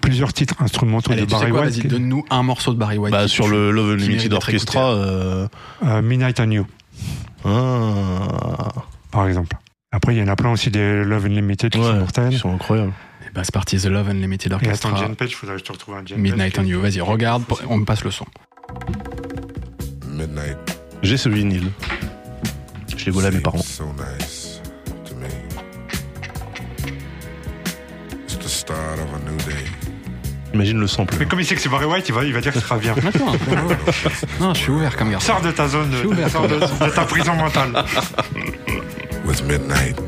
[0.00, 1.86] plusieurs titres instrumentaux Allez, de tu Barry quoi, White.
[1.86, 3.12] donne-nous un morceau de Barry White.
[3.12, 5.46] bah, sur le Love Unlimited Orchestra, euh,
[5.84, 6.66] euh, Midnight on You,
[7.44, 8.72] ah,
[9.10, 9.56] par exemple.
[9.92, 12.32] Après, il y en a plein aussi des Love Unlimited qui sont ouais, mortels.
[12.32, 12.92] ils sont incroyables.
[13.28, 14.88] Eh ben, c'est parti, The Love Unlimited Et Orchestra.
[14.90, 16.80] attends, Jen Page, faudrait que je te retrouve un Jen Midnight on You.
[16.80, 18.24] Vas-y, regarde, pour- on me passe le son.
[20.08, 20.56] Midnight.
[21.02, 21.70] J'ai ce vinyle.
[22.96, 23.58] Je l'ai volé à mes parents.
[23.58, 23.84] So
[24.18, 24.60] nice
[25.04, 25.26] to me.
[28.24, 29.64] It's the start of a new day.
[30.54, 31.16] Imagine le sample.
[31.18, 32.64] Mais comme il sait que c'est Barry White, il va, il va dire que ce
[32.64, 32.94] sera bien.
[33.06, 33.32] Attends,
[34.40, 35.26] non, je suis ouvert comme garçon.
[35.32, 36.30] Sors de ta zone, ouvert.
[36.30, 37.72] sors de, de ta prison mentale.
[39.24, 39.98] With midnight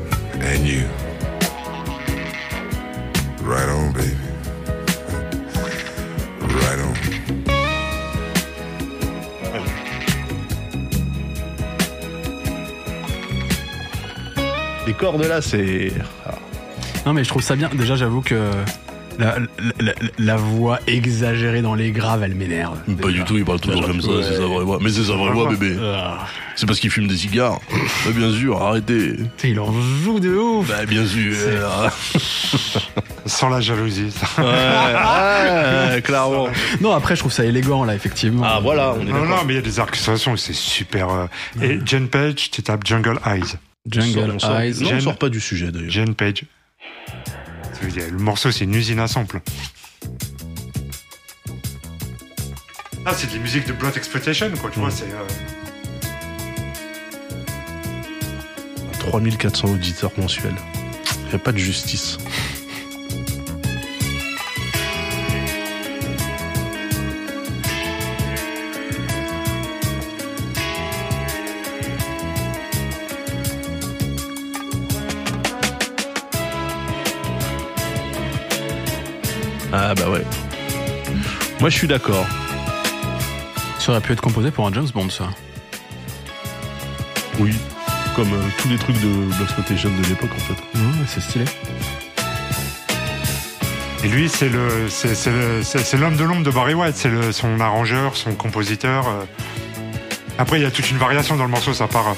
[0.41, 0.83] and you.
[3.41, 4.15] Right on, baby.
[6.41, 6.93] Right on.
[14.85, 15.91] Les cordes là, c'est.
[17.05, 17.69] Non, mais je trouve ça bien.
[17.73, 18.51] Déjà, j'avoue que
[19.19, 19.45] la, la-
[19.79, 22.77] la- la voix exagérée dans les graves, elle m'énerve.
[23.01, 24.79] Pas du tout, il parle toujours comme ça, c'est sa vraie voix.
[24.81, 25.75] Mais c'est sa vraie voix, bébé.
[25.81, 26.25] Ah.
[26.57, 27.59] C'est parce qu'il fume des cigares.
[28.05, 29.15] Bah, bien sûr, arrêtez.
[29.43, 29.71] Il en
[30.03, 30.67] joue de ouf.
[30.67, 31.33] Bah, bien sûr.
[33.25, 34.11] Sans la jalousie.
[34.11, 34.27] ça.
[34.41, 34.45] Ouais,
[35.95, 36.47] ouais, clairement.
[36.81, 38.43] Non, après, je trouve ça élégant, là, effectivement.
[38.45, 41.09] Ah, voilà, on est Non, non, mais il y a des orchestrations, c'est super.
[41.09, 41.25] euh.
[41.61, 43.55] Et Jen Page, tu tapes Jungle Eyes.
[43.89, 44.75] Jungle On sort- Eyes.
[44.81, 45.89] Non, on Jen- sort pas du sujet d'ailleurs.
[45.91, 46.43] Jen Page.
[47.81, 49.41] Le morceau, c'est une usine à sample.
[53.05, 55.03] Ah, c'est des musiques de Blood Exploitation, quoi, tu vois, c'est.
[55.05, 55.27] euh,
[58.99, 60.55] 3400 auditeurs mensuels.
[61.25, 62.17] Il n'y a pas de justice.
[79.97, 80.23] Ah bah ouais.
[81.59, 82.25] Moi je suis d'accord.
[83.79, 85.29] Ça aurait pu être composé pour un James Bond, ça.
[87.39, 87.53] Oui.
[88.15, 89.07] Comme euh, tous les trucs de
[89.37, 90.53] Blaxploitation de l'époque en fait.
[90.77, 91.45] Ouais, c'est stylé.
[94.03, 96.95] Et lui, c'est le, c'est, c'est le- c'est- c'est l'homme de l'ombre de Barry White.
[96.95, 99.07] C'est le, son arrangeur, son compositeur.
[99.07, 99.23] euh.
[100.37, 102.15] Après, il y a toute une variation dans le morceau, ça part.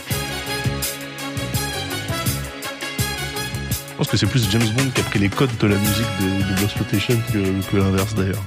[3.98, 6.06] Je pense que c'est plus James Bond qui a pris les codes de la musique
[6.22, 8.44] de, de Blaxploitation que, que l'inverse d'ailleurs.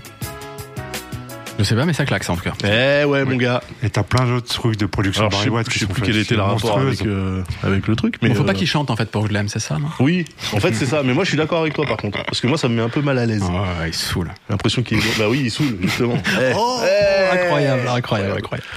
[1.59, 2.53] Je sais pas, mais ça claque, ça, en tout cas.
[2.65, 3.61] Eh ouais mon gars.
[3.83, 5.93] Et t'as plein d'autres trucs de production Alors Barry sais, White je qui sais sont
[5.93, 8.15] plus quel était le rapport avec, euh, avec le truc.
[8.23, 9.77] Mais Bon, faut pas euh, qu'il chante, en fait, pour que je l'aime, c'est ça,
[9.79, 9.89] non?
[9.99, 11.03] Oui, en fait c'est ça.
[11.03, 12.23] Mais moi je suis d'accord avec toi par contre.
[12.25, 13.43] Parce que moi ça me met un peu mal à l'aise.
[13.45, 14.29] Ah ouais, il saoule.
[14.47, 15.19] J'ai l'impression qu'il est...
[15.19, 16.15] Bah oui, il saoule justement.
[16.41, 16.53] Eh.
[16.57, 17.35] Oh, Eh.
[17.35, 18.69] incroyable, incroyable, incroyable.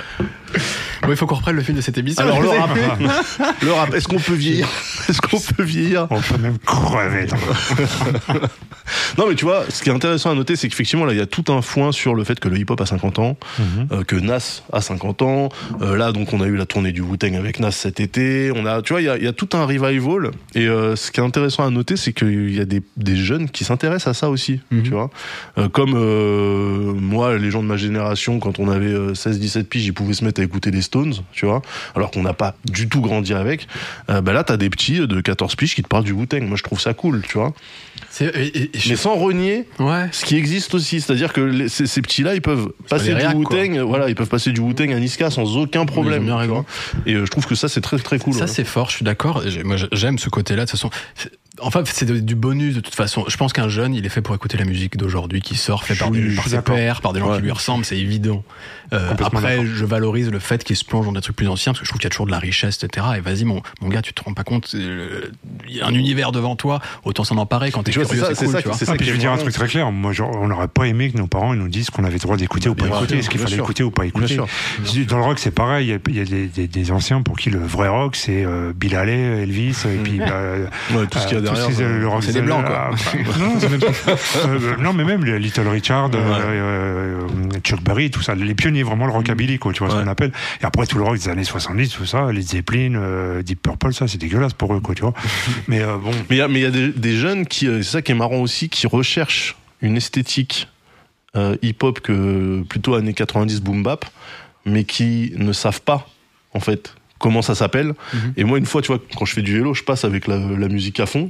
[1.04, 2.24] Bon, il faut qu'on reprenne le fil de cette émission.
[2.24, 2.70] Alors le rap,
[3.62, 4.68] le rap, est-ce qu'on peut vieillir
[5.10, 7.28] Est-ce qu'on peut vieillir On peut même crever.
[9.18, 11.22] Non mais tu vois, ce qui est intéressant à noter, c'est qu'effectivement là, il y
[11.22, 13.88] a tout un foin sur le fait que le hip-hop a 50 ans, Mhm.
[13.92, 15.50] euh, que Nas a 50 ans.
[15.82, 18.52] Euh, là, donc, on a eu la tournée du Wu-Tang avec Nas cet été.
[18.56, 20.32] On a, tu vois, il y a, il y a tout un revival.
[20.56, 23.50] Et euh, ce qui est intéressant à noter, c'est qu'il y a des, des jeunes
[23.50, 24.84] qui s'intéressent à ça aussi, Mhm.
[24.84, 25.10] tu vois.
[25.58, 29.94] Euh, comme euh, moi, les gens de ma génération, quand on avait 16-17 piges, ils
[29.94, 31.62] pouvaient se mettre à écouter les Stones, tu vois,
[31.96, 33.68] alors qu'on n'a pas du tout grandi avec.
[34.10, 36.42] Euh, bah là, t'as des petits de 14 piges qui te parlent du Wu-Tang.
[36.44, 37.54] Moi, je trouve ça cool, tu vois.
[38.22, 38.26] Et-
[38.64, 40.08] et- Mais sans renier Ouais.
[40.12, 43.34] ce qui existe aussi, c'est-à-dire que les- ces, ces petits-là, ils peuvent passer des du
[43.36, 46.26] Wu-Tang, voilà, ils peuvent passer du Wu-Tang à Niska sans aucun problème.
[46.26, 46.40] Bien.
[47.06, 48.34] Et euh, je trouve que ça, c'est très très cool.
[48.34, 48.48] Ça, ouais.
[48.48, 49.42] c'est fort, je suis d'accord.
[49.64, 50.66] Moi, j'aime ce côté-là.
[50.66, 50.90] De toute façon,
[51.64, 53.26] enfin, c'est du bonus de toute façon.
[53.28, 55.96] Je pense qu'un jeune, il est fait pour écouter la musique d'aujourd'hui qui sort, fait
[55.96, 57.38] par, des, par ses pairs, par des gens Ouais.
[57.38, 58.44] qui lui ressemblent, c'est évident.
[58.92, 61.80] Euh, après, je valorise le fait qu'il se plonge dans des trucs plus anciens parce
[61.80, 63.08] que je trouve qu'il y a toujours de la richesse, etc.
[63.18, 65.32] Et vas-y, mon, mon gars, tu te rends pas compte, euh,
[65.68, 68.28] il y a un univers devant toi, autant s'en emparer quand t'es curieux, c'est ça,
[68.36, 68.78] cool, ça tu vois.
[68.78, 69.92] c'est Ah, ça puis je vais dire un truc très clair.
[69.92, 72.20] Moi, genre, on n'aurait pas aimé que nos parents ils nous disent qu'on avait le
[72.20, 73.64] droit d'écouter ou pas Bien écouter, ce qu'il fallait sûr.
[73.64, 74.38] écouter ou pas écouter.
[75.08, 75.98] Dans le rock, c'est pareil.
[76.08, 79.76] Il y a, des, anciens pour qui le vrai rock, c'est euh, Bill Haley, Elvis,
[79.86, 80.58] et puis bah,
[81.10, 82.92] tout ce qu'il y a euh, euh, c'est des blancs, quoi.
[83.40, 84.12] Non, même pas-
[84.48, 87.28] euh, non, mais même le Little Richard, euh, euh,
[87.64, 90.32] Chuck Berry, tout ça, les pionniers, vraiment le rockabilly, quoi, tu vois ce qu'on appelle.
[90.62, 93.94] Et après tout le rock des années 70, tout ça, les Zeppelin, euh, Deep Purple,
[93.94, 95.14] ça, c'est dégueulasse pour eux, quoi, tu vois.
[95.68, 98.12] Mais euh, bon, Mais il y a, des, des jeunes qui, euh, c'est ça qui
[98.12, 100.68] est marrant aussi, qui recherchent une esthétique
[101.36, 104.06] euh, hip-hop que plutôt années 90 boom bap,
[104.66, 106.08] mais qui ne savent pas
[106.54, 106.94] en fait
[107.24, 107.94] comment ça s'appelle.
[108.14, 108.34] Mhm.
[108.36, 110.36] Et moi, une fois, tu vois, quand je fais du vélo, je passe avec la,
[110.38, 111.30] la musique à fond.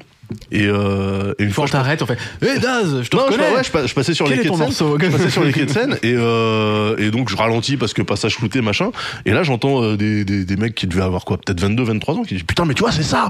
[0.52, 3.24] Et, euh, et une fois, on je t'arrête, on fait Hé Daz, je te non,
[3.28, 4.72] je, reconnais ouais, je, pa- je passais sur Quel les quais de scène.
[4.72, 8.02] Je passais sur les quais de scène et, euh, et donc je ralentis parce que
[8.02, 8.92] passage flouté machin.
[9.26, 12.16] Et là j'entends euh, des, des, des mecs qui devaient avoir quoi, peut-être 22, 23
[12.16, 13.30] ans, qui disent putain mais tu vois c'est ça,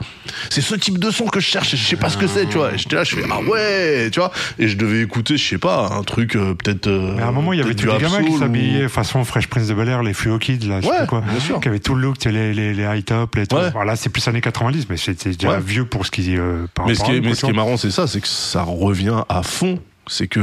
[0.49, 1.75] c'est ce type de son que je cherche.
[1.75, 2.73] Je sais pas ce que c'est, tu vois.
[2.73, 4.31] Et j'étais là, je fais ah ouais, tu vois.
[4.59, 6.87] Et je devais écouter, je sais pas, un truc euh, peut-être.
[6.87, 8.39] euh, Mais à un moment, il y avait tous les du gamins qui Absol ou-
[8.39, 11.21] s'habillaient façon Fresh Prince de Bel-Air, les Fluo Kids, là, je Ouais, quoi.
[11.21, 11.59] bien sûr.
[11.59, 13.61] Qui avaient tout le look, tu sais, les, les, les high top, les trucs.
[13.61, 13.67] Ouais.
[13.69, 15.59] Alors là, c'est plus années 90, mais c'était déjà Ouais.
[15.65, 17.91] vieux pour ce qui euh, par Mais ce qui est, mais ce qui marrant, c'est
[17.91, 19.79] ça, c'est que ça revient à fond.
[20.07, 20.41] C'est que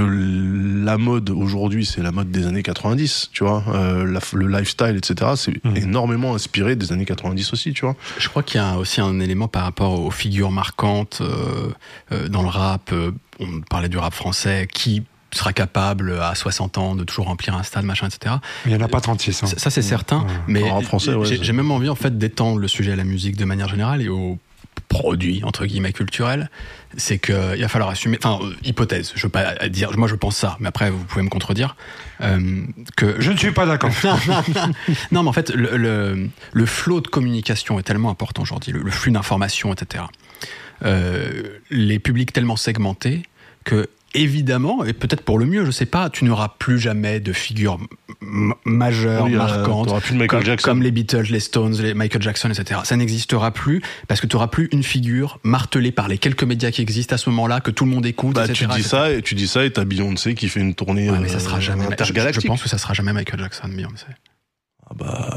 [0.85, 3.62] la mode aujourd'hui, c'est la mode des années 90, tu vois.
[3.68, 5.32] Euh, la- le lifestyle, etc.
[5.36, 5.77] C'est Mhm.
[5.77, 7.94] énormément inspiré des années 90 aussi, tu vois.
[8.18, 11.68] Je crois qu'il y a aussi un élément par rapport aux figures marquantes euh,
[12.12, 12.90] euh, dans le rap.
[12.93, 14.66] euh, on parlait du rap français.
[14.72, 15.02] Qui
[15.32, 18.36] sera capable à 60 ans de toujours remplir un stade, machin, etc.
[18.66, 19.43] Il y en a pas 36.
[19.43, 19.47] hein.
[19.47, 20.20] Ça, ça, c'est certain.
[20.20, 20.27] Ouais.
[20.48, 23.05] Mais En rap français, ouais, j'ai même envie en fait d'étendre le sujet à la
[23.05, 24.39] musique de manière générale et aux
[24.81, 26.51] produits entre guillemets culturels.
[26.97, 28.19] C'est que il va falloir assumer.
[28.23, 29.12] Enfin, euh, hypothèse.
[29.15, 29.97] Je veux pas dire.
[29.97, 30.57] Moi, je pense ça.
[30.61, 31.77] Mais après, vous pouvez me contredire.
[32.20, 32.65] Euh,
[32.97, 33.90] que Je ne suis pas d'accord.
[35.12, 38.82] non, mais en fait, le, le, le flot de communication est tellement important aujourd'hui, le,
[38.82, 40.05] le flux d'informations, etc.
[40.85, 43.23] Euh, les publics tellement segmentés
[43.65, 47.32] que, évidemment, et peut-être pour le mieux, je sais pas, tu n'auras plus jamais de
[47.32, 47.78] figures
[48.22, 50.68] m- majeures, Oui, euh, marquantes, t'auras plus de Michael comme, Jackson.
[50.70, 52.80] comme les Beatles, les Stones, les Michael Jackson, etc.
[52.84, 56.70] Ça n'existera plus parce que tu n'auras plus une figure martelée par les quelques médias
[56.70, 58.54] qui existent à ce moment-là, que tout le monde écoute, Bah, etc.
[58.58, 58.88] tu dis etc.
[58.88, 61.38] ça et tu dis ça et t'as Beyoncé qui fait une tournée Ouais, mais ça
[61.40, 61.82] sera euh, jamais.
[61.84, 62.46] Je, je intergalactique.
[62.46, 64.06] pense que ça sera jamais Michael Jackson, Beyoncé.
[64.90, 65.28] Ah bah,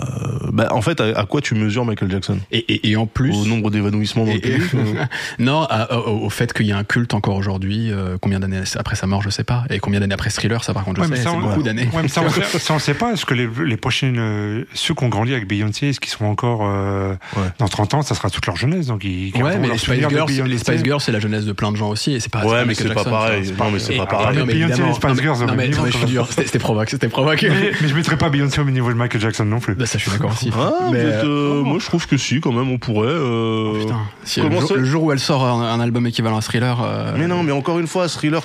[0.46, 2.40] euh, bah, en fait, à, à quoi tu mesures Michael Jackson?
[2.52, 3.36] Et, et, et en plus.
[3.36, 4.94] Au nombre d'évanouissements dans le Et- euh,
[5.40, 8.62] non, à- au, au fait qu'il y a un culte encore aujourd'hui, euh, combien d'années
[8.78, 9.64] après sa mort, je sais pas.
[9.70, 11.62] Et combien d'années après Thriller, ça par contre, je Ouais, mais sais, ça, c'est beaucoup
[11.64, 11.88] d'années.
[11.94, 13.14] Ouais, mais ça, on sait, ça, on sait pas.
[13.14, 16.30] Est-ce que les, les prochaines, euh, ceux qui ont grandi avec Beyoncé, est-ce qu'ils seront
[16.32, 17.44] encore euh, Ouais.
[17.60, 18.88] dans 30 ans Ça sera toute leur jeunesse.
[18.88, 20.44] Donc ils Ouais, mais leur les Spice Girls, Beyoncé.
[20.44, 22.44] les Spice Girls, c'est la jeunesse de plein de gens aussi, et c'est pas.
[22.44, 23.54] Ouais, pas mais c'est pas pareil.
[23.58, 24.44] Non, mais c'est pas pareil.
[24.44, 25.04] Beyoncé les Spice
[25.42, 25.72] Non, mais-
[26.08, 26.28] Girls.
[26.30, 27.44] C'était c'était provoque, c'était provoque.
[27.44, 29.76] mais, je mettrai pas Beyoncé au niveau de Michael Jackson non plus.
[29.76, 30.50] Bah, ça, je suis d'accord aussi.
[30.58, 33.08] Ah, mais, euh, oh, moi je trouve que si, quand même, on pourrait.
[33.10, 36.38] euh, Putain, si le, jour, ça- le jour où elle sort un, un album équivalent
[36.38, 36.82] à Thriller.
[36.84, 38.42] euh, Mais non, mais encore une fois, Thriller,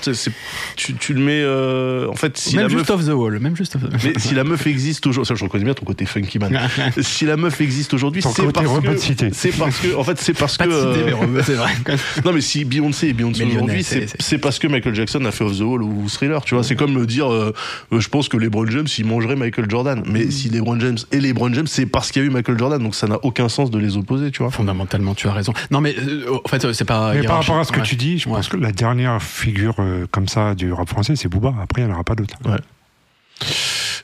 [0.76, 1.40] tu, tu le mets.
[1.42, 3.00] euh, en fait, si même la juste meuf.
[3.00, 5.44] off the wall, même juste off the Mais si la meuf existe aujourd'hui, ça je
[5.44, 6.58] reconnais bien ton côté funky man.
[7.00, 8.96] si la meuf existe aujourd'hui, c'est parce que
[9.32, 11.70] c'est parce que en fait c'est parce Pas que euh, c'est vrai.
[12.24, 15.56] non mais si Beyoncé est Beyoncé aujourd'hui, c'est- parce que Michael Jackson a fait Off
[15.58, 16.62] the Wall ou Thriller, tu vois.
[16.64, 17.52] C'est comme me dire, euh,
[17.92, 21.20] euh, je pense que LeBron James il mangerait Michael Jordan, mais si LeBron James et
[21.20, 23.70] LeBron James, c'est parce qu'il y a eu Michael Jordan, donc ça n'a aucun sens
[23.70, 24.50] de les opposer, tu vois.
[24.50, 25.52] Fondamentalement, tu as raison.
[25.70, 27.14] Non, mais euh, en fait, euh, c'est pas.
[27.14, 27.84] Mais par rapport à ce que Ouais.
[27.86, 28.36] tu dis, je Ouais.
[28.36, 31.54] pense que la dernière figure euh, comme ça du rap français, c'est Booba.
[31.62, 32.34] Après, il n'y en aura pas d'autres.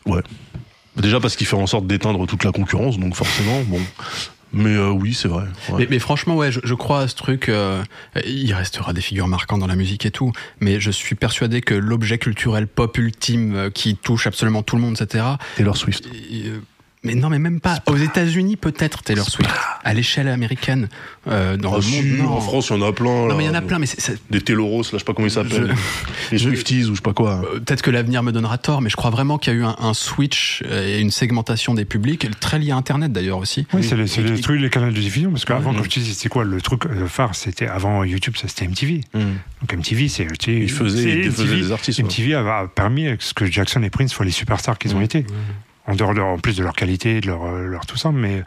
[0.07, 0.23] Ouais.
[0.97, 3.81] Déjà parce qu'il fait en sorte d'éteindre toute la concurrence, donc forcément, bon.
[4.57, 5.47] Mais euh, oui, c'est vrai.
[5.71, 5.79] ouais.
[5.81, 7.49] Mais, mais franchement, ouais, je, je crois à ce truc.
[7.49, 7.83] euh,
[8.25, 10.31] il restera des figures marquantes dans la musique et tout,
[10.61, 14.83] mais je suis persuadé que l'objet culturel pop ultime euh, qui touche absolument tout le
[14.83, 15.25] monde, etc.
[15.57, 16.07] Taylor Swift.
[17.05, 17.79] Mais non, mais même pas.
[17.87, 19.51] Aux États-Unis, peut-être Taylor Swift.
[19.85, 20.89] À l'échelle américaine,
[21.29, 22.33] euh, dans Ah, le si, monde, non.
[22.37, 23.27] en France, il y en a plein.
[23.29, 23.87] Non, mais il y en a plein, mais
[24.31, 25.75] Des Teloros, là, je sais pas comment ils s'appellent.
[26.33, 27.43] Les je- Swifties ou je sais pas quoi.
[27.45, 29.65] Euh, Peut-être que l'avenir me donnera tort, mais je crois vraiment qu'il y a eu
[29.65, 33.67] un, un switch euh, et une segmentation des publics, très lié à Internet d'ailleurs aussi.
[33.75, 35.31] Oui, c'est les, c'est Et- les les canaux de diffusion.
[35.31, 35.77] Parce qu'avant, Mhm.
[35.77, 39.03] comme je te dis, c'est quoi le truc phare C'était avant YouTube, ça c'était MTV.
[39.15, 40.27] Donc MTV, c'est.
[40.39, 42.01] tu sais, Ils faisaient, ils MTV, des artistes.
[42.01, 45.01] MTV a, a permis à ce que Jackson et Prince soient les superstars qu'ils ont
[45.01, 45.27] été.
[45.87, 48.43] En dehors de, en plus de leur qualité, de leur, euh, leur tout ça, mais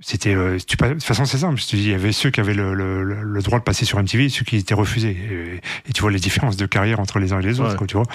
[0.00, 1.58] c'était, euh, tu pas- de toute façon, c'est simple.
[1.60, 3.64] Je te dis, il y avait ceux qui avaient le, le, le- le droit de
[3.64, 5.10] passer sur MTV et ceux qui étaient refusés.
[5.10, 7.76] Et, et tu vois les différences de carrière entre les uns et les autres, Ouais.
[7.76, 8.06] quoi, tu vois.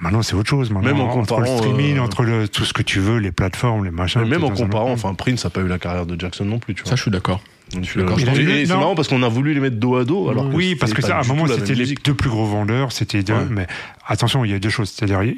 [0.00, 0.70] Maintenant, c'est autre chose.
[0.70, 3.18] Maintenant, Même en entre le comparant, streaming, euh, entre le, tout ce que tu veux,
[3.18, 4.20] les plateformes, les machins.
[4.22, 6.74] Mais même en comparant, enfin, Prince n'a pas eu la carrière de Jackson non plus,
[6.74, 6.90] tu vois.
[6.90, 7.40] Ça, je suis d'accord.
[7.72, 8.16] Donc, euh,
[8.48, 10.94] et c'est marrant parce qu'on a voulu les mettre dos à dos, alors oui, parce
[10.94, 12.92] que ça, à un moment, c'était les deux plus gros vendeurs.
[12.92, 13.46] C'était deux, Ouais.
[13.50, 13.66] mais
[14.06, 14.90] attention, il y a deux choses.
[14.90, 15.32] C'est-à-dire, euh,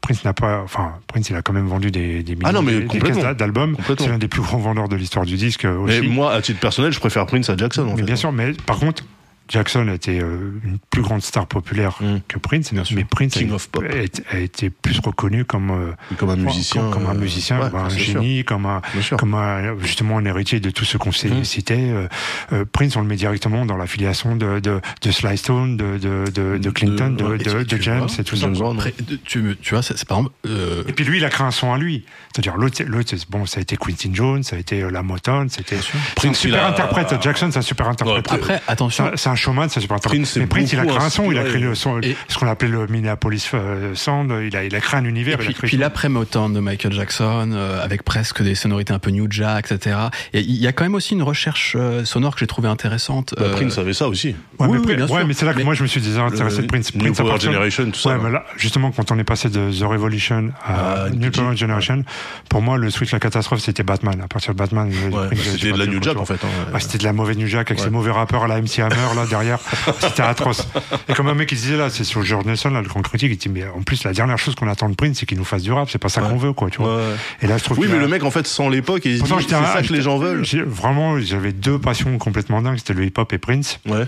[0.00, 3.34] Prince n'a pas, enfin, Prince, il a quand même vendu des, des millions Ah mais
[3.34, 3.76] d'albums.
[3.98, 6.08] C'est l'un des plus grands vendeurs de l'histoire du disque euh, Mais aussi.
[6.08, 8.02] moi, à titre personnel, je préfère Prince à Jackson, en Mais fait.
[8.02, 9.04] bien sûr, mais par contre,
[9.48, 12.18] Jackson a été euh, une plus grande star populaire Mm.
[12.28, 12.96] que Prince, Bien sûr.
[12.96, 13.84] mais Prince King a, of pop.
[13.84, 16.82] a- a été plus reconnu comme, euh, Comme un musicien.
[16.82, 18.80] comme, comme un euh, musicien, ouais, comme un sûr, génie, comme un,
[19.18, 21.76] comme un- justement un héritier de tout ce qu'on s'est cité.
[21.90, 22.08] Euh,
[22.52, 26.24] euh, Prince, on le met directement dans l'affiliation de, de, de Sly Stone, de, de,
[26.30, 27.38] de, de Clinton, de, ouais,
[27.80, 28.46] James vois, et tout ça.
[28.72, 28.94] Après,
[29.24, 30.34] tu, tu vois, c'est par exemple.
[30.46, 32.04] euh, Et puis lui, il a créé un son à lui.
[32.34, 32.82] C'est-à-dire, l'autre,
[33.28, 35.76] bon, ça a été Quincy Jones, ça a été euh, la Motown, c'était.
[35.76, 35.80] Un
[36.16, 37.14] Prince, il super a- interprète.
[37.22, 38.30] Jackson, c'est un super interprète.
[38.32, 39.10] Après, attention.
[39.32, 41.44] Un- showman, ça c'est pas Prince, Mais Prince, il a créé un son, il a
[41.44, 44.32] créé le son, Et- ce qu'on appelait le Minneapolis euh, Sound.
[44.46, 45.40] Il a, il a créé un univers.
[45.40, 48.98] Et il a puis, l'après Motown de Michael Jackson, euh, avec presque des sonorités un
[48.98, 49.96] peu New Jack, etc.
[50.32, 53.34] Et il y a quand même aussi une recherche euh, sonore que j'ai trouvée intéressante.
[53.36, 54.28] Bah, euh, Prince avait ça aussi.
[54.58, 56.62] Ouais, Oui, mais, oui, ouais, mais c'est là que Mais- moi je me suis désintéressé
[56.62, 56.94] de Prince.
[56.94, 58.10] New Prince à Power Generation, tout ça.
[58.10, 61.30] Ouais, mais là, justement, quand on est passé de The Revolution à Ah, New.
[61.30, 62.04] Power Generation,
[62.48, 64.20] pour moi, le switch, la catastrophe, c'était Batman.
[64.22, 66.34] À partir de Batman, bah, c'était de la New Jack en fait.
[66.44, 66.78] hein.
[66.78, 69.26] C'était de la mauvaise New Jack avec ces mauvais rappeurs à la MC Hammer là
[69.28, 69.58] derrière.
[70.00, 70.66] c'était atroce.
[71.08, 73.30] Et comme un mec qui disait là, c'est sur George Nelson, là, le grand critique,
[73.32, 75.44] il dit mais en plus la dernière chose qu'on attend de Prince, c'est qu'il nous
[75.44, 75.88] fasse du rap.
[75.90, 76.28] C'est pas ça Ouais.
[76.28, 76.96] qu'on veut quoi, tu vois.
[76.96, 77.02] Ouais.
[77.42, 79.28] Et là, je trouve Oui, mais a- le mec en fait sans l'époque, il dit,
[79.28, 80.44] c'est ça que les gens veulent.
[80.66, 82.78] Vraiment, j'avais deux passions complètement dingues.
[82.78, 83.78] C'était le hip-hop et Prince.
[83.86, 84.06] Ouais.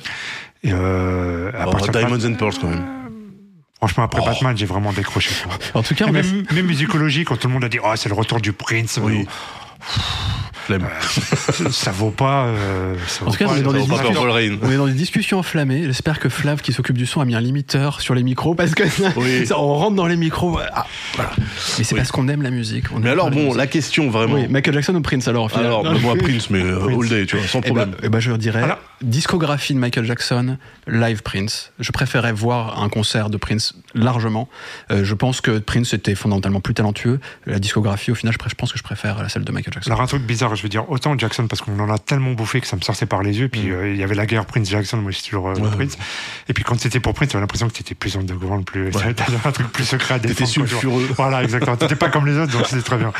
[0.62, 2.84] Et euh, à Oh, partir de Diamonds and Pearls quand même.
[3.78, 4.26] Franchement, après Oh.
[4.26, 5.30] Batman, j'ai vraiment décroché.
[5.44, 5.58] quoi.
[5.74, 8.08] En tout cas, Et même, même musicologie, quand tout le monde a dit, oh, c'est
[8.08, 8.98] le retour du Prince.
[9.02, 9.26] Oui.
[10.66, 10.86] Flemme.
[11.52, 12.46] Ça, ça vaut pas.
[12.46, 14.30] euh, ça En tout cas, pas on est dans Ça des vaut pas discussions- Purple
[14.30, 14.58] Rain.
[14.62, 15.82] on est dans des discussions enflammées.
[15.84, 18.74] J'espère que Flav, qui s'occupe du son, a mis un limiteur sur les micros parce
[18.74, 18.84] que
[19.16, 19.46] Oui.
[19.46, 20.58] ça, on rentre dans les micros.
[20.72, 20.86] ah,
[21.16, 21.32] voilà.
[21.36, 21.98] Mais c'est Oui.
[22.00, 22.86] parce qu'on aime la musique.
[22.94, 24.34] on Mais aime alors bon, la question vraiment.
[24.36, 27.08] Oui, Michael Jackson ou Prince alors au final Alors, bah, moi Prince, mais euh, all
[27.10, 27.94] day, tu vois, sans Eh ben, problème.
[28.02, 30.56] eh ben, je dirais Alors- discographie de Michael Jackson,
[30.86, 31.72] live Prince.
[31.78, 34.48] Je préférais voir un concert de Prince largement.
[34.90, 37.20] Euh, je pense que Prince était fondamentalement plus talentueux.
[37.46, 39.90] La discographie, au final, je, je pense que je préfère la celle de Michael Jackson.
[39.90, 42.60] Alors un truc bizarre, je veux dire, autant Jackson parce qu'on en a tellement bouffé
[42.60, 43.48] que ça me sortait par les yeux.
[43.48, 45.62] Puis euh, il y avait la guerre Prince Jackson, moi c'est toujours euh, Mm.
[45.62, 45.70] Ouais.
[45.76, 45.98] Prince.
[46.48, 49.14] Et puis quand c'était pour Prince, j'avais l'impression que t'étais plus underground, plus t'avais
[49.44, 50.50] un truc plus secret à défendre.
[50.50, 51.08] sulfureux.
[51.16, 51.76] Voilà, exactement.
[51.76, 53.12] T'étais pas comme les autres, donc c'était très bien.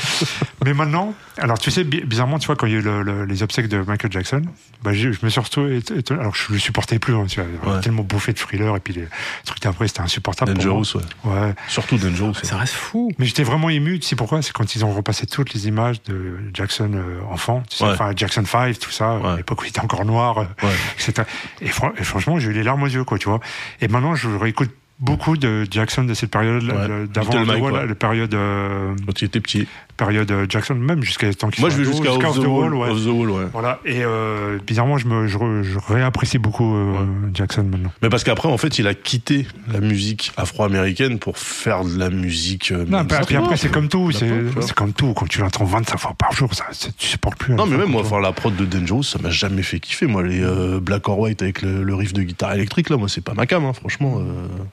[0.65, 3.02] Mais maintenant, alors tu sais, bi- bizarrement, tu vois, quand il y a eu le-
[3.02, 4.43] le- les obsèques de Michael Jackson,
[4.82, 7.41] bah, j'ai- je me suis retrouvé, éton- éton- alors je le supportais plus, hein, tu
[7.63, 7.81] vois, Ouais.
[7.81, 9.07] tellement bouffé de thriller et puis les
[9.45, 10.55] trucs d'après, c'était insupportable.
[10.55, 10.75] pour moi.
[10.83, 11.31] Dangerous, ouais.
[11.33, 11.55] Ouais.
[11.69, 12.35] Surtout Dangerous.
[12.43, 13.11] Ça reste fou.
[13.19, 14.43] Mais j'étais vraiment ému, tu sais pourquoi?
[14.43, 18.13] C'est quand ils ont repassé toutes les images de Jackson euh, enfant, tu sais, enfin
[18.15, 19.29] Jackson 5, tout ça, Ouais.
[19.29, 20.73] à l'époque où il était encore noir, euh, Ouais.
[20.99, 21.23] etc.
[21.61, 23.41] Et, fran- et franchement, j'ai eu les larmes aux yeux, quoi, tu vois.
[23.81, 24.71] Et maintenant, je réécoute
[25.01, 26.89] beaucoup de Jackson de cette période Ouais.
[26.89, 27.87] le- d'avant ouais.
[27.87, 29.67] la période euh, Quand il était petit.
[29.97, 32.75] Période euh, Jackson même jusqu'à temps qu'il Moi, je vais jusqu'à Off the Wall.
[32.75, 32.91] ouais.
[32.91, 33.45] Off the Wall, ouais.
[33.53, 33.81] Voilà.
[33.85, 37.93] Et euh, bizarrement, je me je, re- je réapprécie beaucoup euh, Jackson maintenant.
[38.03, 42.11] Mais parce qu'après, en fait, il a quitté la musique afro-américaine pour faire de la
[42.11, 42.73] musique.
[42.73, 45.12] euh, Non, puis après, c'est comme tout, c'est comme tout.
[45.15, 46.65] Quand tu l'entends 25 fois par jour, ça,
[46.99, 47.55] tu supportes plus.
[47.55, 50.07] à Non, mais même moi, enfin, la prod de Dangerous, ça m'a jamais fait kiffer.
[50.07, 50.45] Moi, les
[50.81, 53.47] Black or White avec le, le riff de guitare électrique, là, moi, c'est pas ma
[53.47, 54.21] cam, hein, franchement.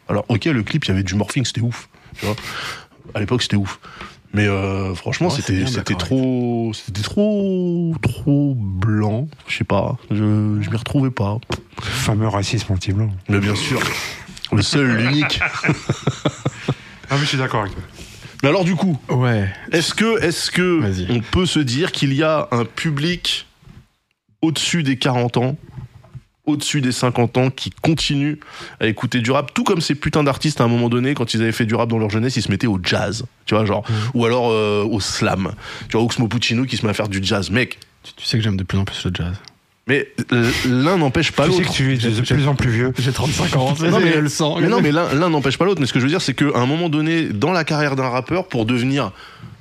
[0.10, 1.88] Alors, ok, le clip, il y avait du morphing, c'était ouf.
[2.20, 2.36] Tu vois
[3.14, 3.80] à l'époque, c'était ouf.
[4.34, 9.28] Mais euh, franchement, Ouais, c'était trop, c'était trop, trop blanc.
[9.48, 9.98] Je sais pas.
[10.10, 10.16] Je,
[10.62, 11.38] je m'y retrouvais pas.
[11.78, 13.10] Le fameux racisme anti-blanc.
[13.28, 13.80] Mais bien sûr,
[14.54, 15.40] le seul, l'unique.
[17.14, 17.84] Ah, mais je suis d'accord avec toi.
[18.42, 19.54] Mais alors, du coup, Ouais.
[19.74, 20.82] Est-ce que, est-ce que
[21.12, 23.48] on peut se dire qu'il y a un public
[24.42, 25.58] au-dessus des 40 ans,
[26.46, 28.40] au-dessus des 50 ans, qui continue
[28.80, 31.42] à écouter du rap, tout comme ces putains d'artistes à un moment donné, quand ils
[31.42, 33.84] avaient fait du rap dans leur jeunesse, ils se mettaient au jazz, tu vois, genre,
[34.14, 35.52] ou alors euh, au slam,
[35.90, 37.78] tu vois, Oxmo Puccino qui se met à faire du jazz, mec.
[38.04, 39.36] Tu, tu sais que j'aime de plus en plus le jazz.
[39.88, 40.08] Mais
[40.66, 41.72] l'un n'empêche pas Tu sais l'autre.
[41.72, 42.94] que tu es de plus en plus vieux.
[42.98, 44.60] J'ai 35 ans, Non, mais- le sang.
[44.60, 45.82] Mais non, mais l'un l'un n'empêche pas l'autre.
[45.82, 48.08] Mais ce que je veux dire, c'est qu'à un moment donné, dans la carrière d'un
[48.10, 49.12] rappeur, pour devenir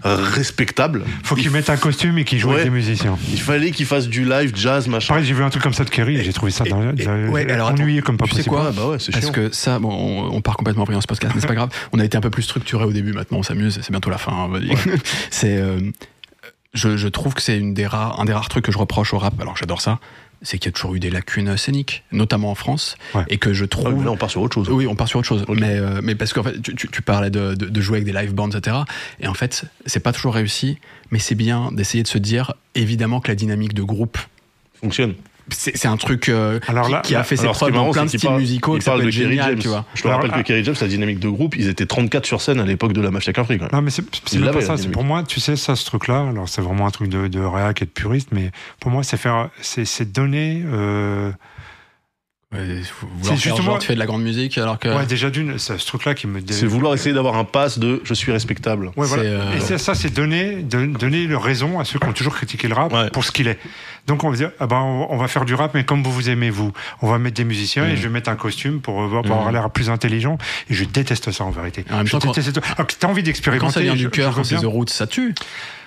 [0.03, 2.55] respectable, Faut il qu'il mette un costume et qu'il joue Ouais.
[2.55, 3.19] avec des musiciens.
[3.31, 5.09] Il fallait qu'il fasse du live, jazz, machin.
[5.15, 6.91] Pareil, j'ai vu un truc comme ça de Kerry et j'ai trouvé ça Et- dans-
[6.91, 8.55] et- dans- ouais, alors, attends, ennuyeux comme pas tu sais possible.
[8.55, 9.33] quoi Ouais, bah ouais, c'est Parce chiant.
[9.33, 11.71] que ça, bon, on, on part complètement en ce podcast, mais c'est pas grave.
[11.93, 14.19] On a été un peu plus structuré au début, maintenant on s'amuse, c'est bientôt la
[14.19, 14.33] fin.
[14.33, 14.77] hein, on va dire.
[15.31, 15.79] c'est, euh,
[16.75, 19.13] je, je trouve que c'est une des rares, un des rares trucs que je reproche
[19.15, 19.99] au rap, alors j'adore ça,
[20.43, 23.25] c'est qu'il y a toujours eu des lacunes scéniques, notamment en France, Ouais.
[23.29, 24.05] et que je trouve.
[24.05, 24.69] Là, on part sur autre chose.
[24.71, 25.45] Oui, on part sur autre chose.
[25.49, 28.07] Mais, euh, mais parce qu'en fait, tu, tu- tu parlais de, de, de jouer avec
[28.07, 28.79] des live bands, etc.
[29.21, 30.79] Et en fait, c'est pas toujours réussi,
[31.11, 34.19] mais c'est bien d'essayer de se dire, évidemment, que la dynamique de groupe,
[34.81, 35.15] Fonctionne.
[35.53, 38.05] C'est c'est un truc euh, Alors qui, là- qui a fait ses preuves dans plein
[38.05, 39.59] de styles musicaux, il parle de Kerry génial, James.
[39.59, 39.85] tu vois.
[39.95, 42.27] Je te Alors, rappelle ah- que Kerry James, la dynamique de groupe, ils étaient 34
[42.27, 43.69] sur scène à l'époque de la Mafia même.
[43.73, 44.03] Non, mais c'est
[44.53, 44.77] pas ça.
[44.93, 47.83] Pour moi, tu sais, ça, ce truc-là, alors c'est vraiment un truc de, de réac
[47.83, 48.51] et de puriste, mais
[48.81, 50.63] pour moi, c'est faire, c'est c'est donner.
[50.67, 51.31] Euh,
[52.53, 52.83] Ouais,
[53.23, 54.89] C'est justement- genre, tu fais de la grande musique alors que.
[54.89, 56.41] Ouais, déjà d'une, c'est ce truc-là qui me.
[56.41, 58.87] dé- C'est vouloir essayer d'avoir un pass de je suis respectable.
[58.97, 59.23] Ouais, voilà.
[59.23, 62.67] Euh, Et ça, c'est donner, don- donner le raison à ceux qui ont toujours critiqué
[62.67, 63.09] le rap Ouais.
[63.11, 63.57] pour ce qu'il est.
[64.09, 66.29] Donc on va dire, ah ben, on va faire du rap, mais comme vous vous
[66.29, 66.73] aimez vous.
[67.03, 67.91] On va mettre des musiciens Mm.
[67.91, 70.37] et je vais mettre un costume pour, euh, pour avoir l'air plus intelligent.
[70.69, 71.85] Et je déteste ça en vérité.
[71.89, 72.73] En même je temps, quand- déteste ça.
[72.77, 73.65] Alors que t'as envie d'expérimenter.
[73.65, 74.57] Quand ça vient je- du cœur, quand c'est.
[74.57, 75.29] The Roots, ça tue.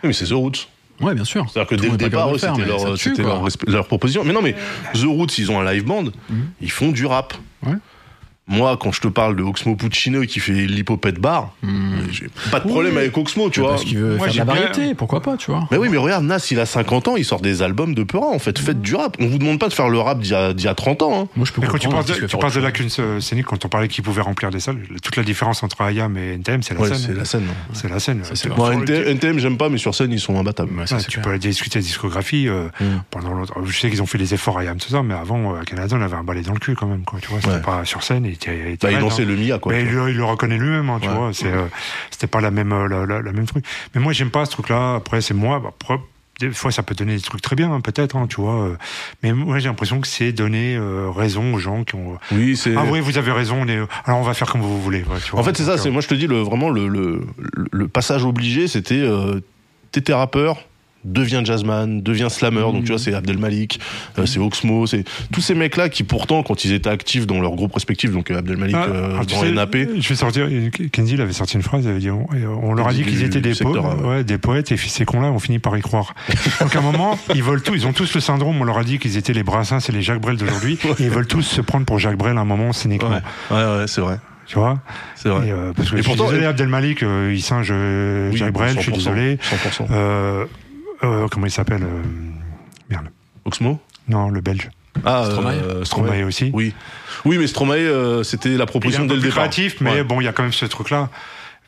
[0.03, 0.67] Oui, mais c'est The Roots.
[1.01, 1.45] Ouais, bien sûr.
[1.49, 3.23] C'est-à-dire que Tout dès le départ, le faire, c'était tue,
[3.67, 4.23] leur proposition.
[4.23, 4.53] Mais non, mais
[4.93, 6.45] The Roots, ils ont un live band, Mhm.
[6.61, 7.33] ils font du rap.
[7.65, 7.73] Ouais.
[8.45, 11.53] Moi, quand je te parle de Oxmo Puccino qui fait l'hypopète bar,
[12.11, 13.69] j'ai pas de problème avec Oxmo, tu vois.
[13.71, 15.65] Parce qu'il veut Moi, faire de la bien- pourquoi pas, tu vois.
[15.71, 18.27] Mais oui, mais regarde, Nas, il a 50 ans, il sort des albums de Peura,
[18.27, 18.59] en fait.
[18.59, 19.15] Faites du rap.
[19.21, 21.01] On vous demande pas de faire le rap d'il y a, d'il y a 30
[21.03, 21.27] ans, hein.
[21.37, 23.19] Moi, je peux Mais quand tu comprendre parles de, qu'il tu parles de lacunes euh,
[23.21, 26.33] scéniques, quand on parlait qu'ils pouvaient remplir des salles, toute la différence entre IAM et
[26.33, 26.97] NTM, c'est la Ouais, scène.
[26.97, 27.45] c'est la scène.
[27.45, 27.53] non.
[27.71, 28.23] C'est la scène.
[28.25, 30.69] Ça, Tu- Bon, NTM, NTM, j'aime pas, mais sur scène, ils sont imbattables.
[30.71, 30.79] chose.
[30.79, 31.31] Ouais, ça, Ouais, c'est tu clair.
[31.33, 32.85] peux discuter de discographie euh, Mm.
[33.09, 33.53] pendant longtemps.
[33.65, 35.63] Je sais qu'ils ont fait des efforts à IAM, tout ça, mais avant, euh, à
[35.63, 37.03] Canada, on avait un balai dans le cul quand même.
[37.05, 38.25] Quoi, tu vois, c'était pas sur scène.
[38.47, 39.25] Il, il, Bah, il dansait hein.
[39.25, 39.73] le Mia, quoi.
[39.73, 41.15] Mais il, le- il le reconnaît lui-même, hein, tu Ouais.
[41.15, 41.31] vois.
[41.33, 41.65] C'est, euh,
[42.11, 43.65] c'était pas la même, euh, la, la- la même truc.
[43.95, 44.95] Mais moi, j'aime pas ce truc-là.
[44.95, 45.59] Après, c'est moi.
[45.59, 45.95] Bah,
[46.39, 48.63] des fois, ça peut donner des trucs très bien, hein, peut-être, hein, tu vois.
[48.63, 48.75] euh.
[49.21, 52.17] Mais moi, j'ai l'impression que c'est donner euh, raison aux gens qui ont.
[52.31, 52.75] Oui, c'est.
[52.75, 53.61] Ah oui, vous avez raison.
[53.61, 53.77] On est...
[54.05, 55.03] Alors, on va faire comme vous voulez.
[55.03, 55.39] ouais, tu vois.
[55.39, 55.77] En fait, c'est ça.
[55.77, 59.03] C'est moi, je te dis le vraiment le le, le- le passage obligé, c'était
[59.91, 60.57] t'étais rappeur,
[61.05, 62.61] deviens jazzman, deviens slammer.
[62.61, 63.79] Donc tu vois, c'est Abdel Malik,
[64.19, 67.55] euh, c'est Oxmo, c'est tous ces mecs-là qui pourtant, quand ils étaient actifs dans leur
[67.55, 69.75] groupe respectif, donc euh, Abdel Malik Ah, euh, dans sais, NAP.
[69.99, 70.47] Je vais sortir.
[70.91, 71.83] Kenzie il avait sorti une phrase.
[71.85, 72.27] Il avait dit on,
[72.63, 74.07] on leur a dit qu'ils étaient des, po- secteur, ouais.
[74.07, 76.13] ouais, des poètes et ces cons-là ont fini par y croire.
[76.61, 77.75] Donc à un moment, ils veulent tout.
[77.75, 78.59] Ils ont tous le syndrome.
[78.61, 80.77] On leur a dit qu'ils étaient les Brassens et les Jacques Brel d'aujourd'hui.
[80.99, 83.09] Et ils veulent tous se prendre pour Jacques Brel à un moment cyniquement.
[83.09, 83.21] Ouais,
[83.57, 84.79] ouais, ouais, c'est vrai, Tu vois?
[85.15, 85.47] C'est vrai.
[85.47, 88.37] Et, euh, Parce que Et je suis pourtant- désolé, Abdelmalik, euh, il singe euh, Oui,
[88.37, 88.75] Jacques Brel.
[88.75, 89.37] Je suis 100%, désolé.
[89.37, 89.85] 100%.
[91.03, 92.01] Euh, comment il s'appelle euh,
[92.89, 93.07] Merde.
[93.45, 93.79] Oxmo.
[94.07, 94.69] Non, le Belge.
[95.05, 95.51] Ah, Stromae.
[95.53, 96.51] euh, Stromae aussi.
[96.53, 96.73] Oui,
[97.25, 99.43] oui, mais Stromae, euh, c'était la Il est proposition un dès peu le plus départ.
[99.49, 100.03] créatif, mais Ouais.
[100.03, 101.09] bon, il y a quand même ce truc-là.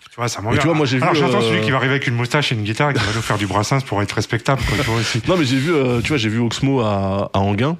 [0.10, 0.62] Tu vois, ça m'emmerde.
[0.62, 2.52] Tu vois, moi, j'ai Alors vu, j'entends euh, celui qui va arriver avec une moustache
[2.52, 4.84] et une guitare et qui va nous faire du brassens pour être respectable, quoi, tu
[4.90, 5.22] vois aussi.
[5.28, 7.76] Non, mais j'ai vu, euh, tu vois, j'ai vu Oxmo à, à Anguin.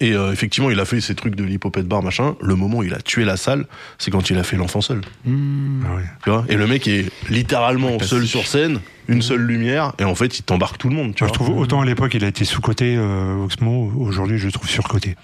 [0.00, 2.36] Et euh, effectivement, il a fait ces trucs de l'hypopète bar, machin.
[2.40, 3.66] Le moment où il a tué la salle,
[3.98, 5.00] c'est quand il a fait l'enfant seul.
[5.24, 5.82] Hmm.
[5.86, 6.02] Ah ouais.
[6.24, 6.44] Tu vois?
[6.48, 10.42] Et le mec est littéralement seul sur scène, une seule lumière, et en fait, il
[10.42, 11.14] t'embarque tout le monde.
[11.14, 14.46] Tu Moi, je trouve autant à l'époque il a été sous-coté, euh, Oxmo, aujourd'hui je
[14.46, 15.16] le trouve surcoté.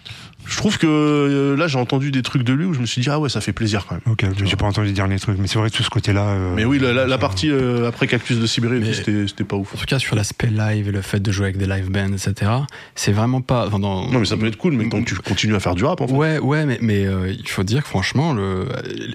[0.46, 3.00] Je trouve que euh, là, j'ai entendu des trucs de lui où je me suis
[3.00, 4.02] dit, ah ouais, ça fait plaisir quand même.
[4.10, 6.22] Ok, j'ai pas entendu le dernier truc, mais c'est vrai que tout ce côté-là.
[6.28, 9.44] euh, Mais oui, la, la- la ça- partie euh, après Cactus de Sibérie, c'était c'était
[9.44, 9.74] pas ouf.
[9.74, 12.12] En tout cas, sur l'aspect live et le fait de jouer avec des live bands,
[12.12, 12.50] etc.,
[12.94, 13.66] c'est vraiment pas.
[13.66, 15.74] enfin, dans- Non, mais ça peut être cool, mais tant que tu continues à faire
[15.74, 16.12] du rap, en fait.
[16.14, 18.68] Ouais, ouais, mais, mais euh, il faut dire que franchement, le,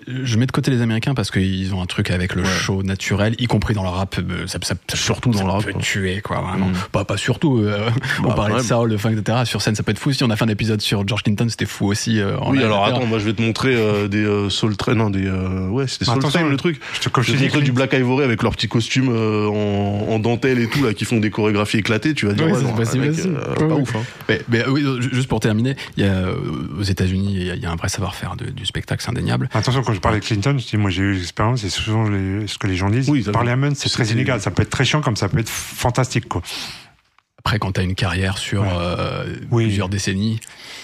[0.08, 2.48] je mets de côté les Américains parce qu'ils ont un truc avec le Ouais.
[2.48, 4.18] show naturel, y compris dans le rap.
[4.20, 5.82] euh, Ça, ça, ça- Surtout dans ça le rap, peut quoi.
[5.82, 6.68] tuer, quoi, vraiment.
[6.70, 6.74] Mm.
[6.92, 7.60] Pas, pas surtout.
[7.60, 7.90] euh,
[8.24, 8.62] on Bah, parlait ouais.
[8.62, 9.40] de soul, de funk, etc.
[9.46, 10.12] Sur scène, ça peut être fou.
[10.12, 12.20] Si on a fait un épisode sur George Clinton, c'était fou aussi.
[12.20, 14.96] euh, en Oui, alors attends, moi je vais te montrer euh, des euh, Soul Train,
[14.96, 15.26] non, des.
[15.28, 16.80] euh, ouais, c'était Soul Attention, Train le truc.
[16.94, 20.08] Je te, comme Je te montrer du Black Ivory avec leurs petits costumes euh, en,
[20.10, 22.60] en dentelle et tout, là, qui font des chorégraphies éclatées, tu vas dire, Oui, ouais,
[22.86, 23.82] c'est non, mec, euh, Ouais, pas ouais.
[23.82, 24.04] ouf, hein.
[24.28, 26.36] Mais, mais oui, ju- juste pour terminer, il y a, euh,
[26.80, 29.10] aux États-Unis, il y a- il y, a un vrai savoir-faire de- du spectacle, c'est
[29.10, 29.50] indéniable.
[29.54, 32.48] Attention, quand je parle de Clinton, je dis, moi j'ai eu l'expérience, et souvent les-
[32.48, 33.10] ce que les gens disent.
[33.10, 34.42] Oui, ça- Parliament, c'est très inégal.
[34.42, 36.42] Ça peut être très chiant comme ça peut être fantastique, quoi.
[37.40, 38.68] Après, quand tu as une carrière sur Ouais.
[38.72, 39.64] euh, Oui.
[39.66, 40.40] plusieurs décennies,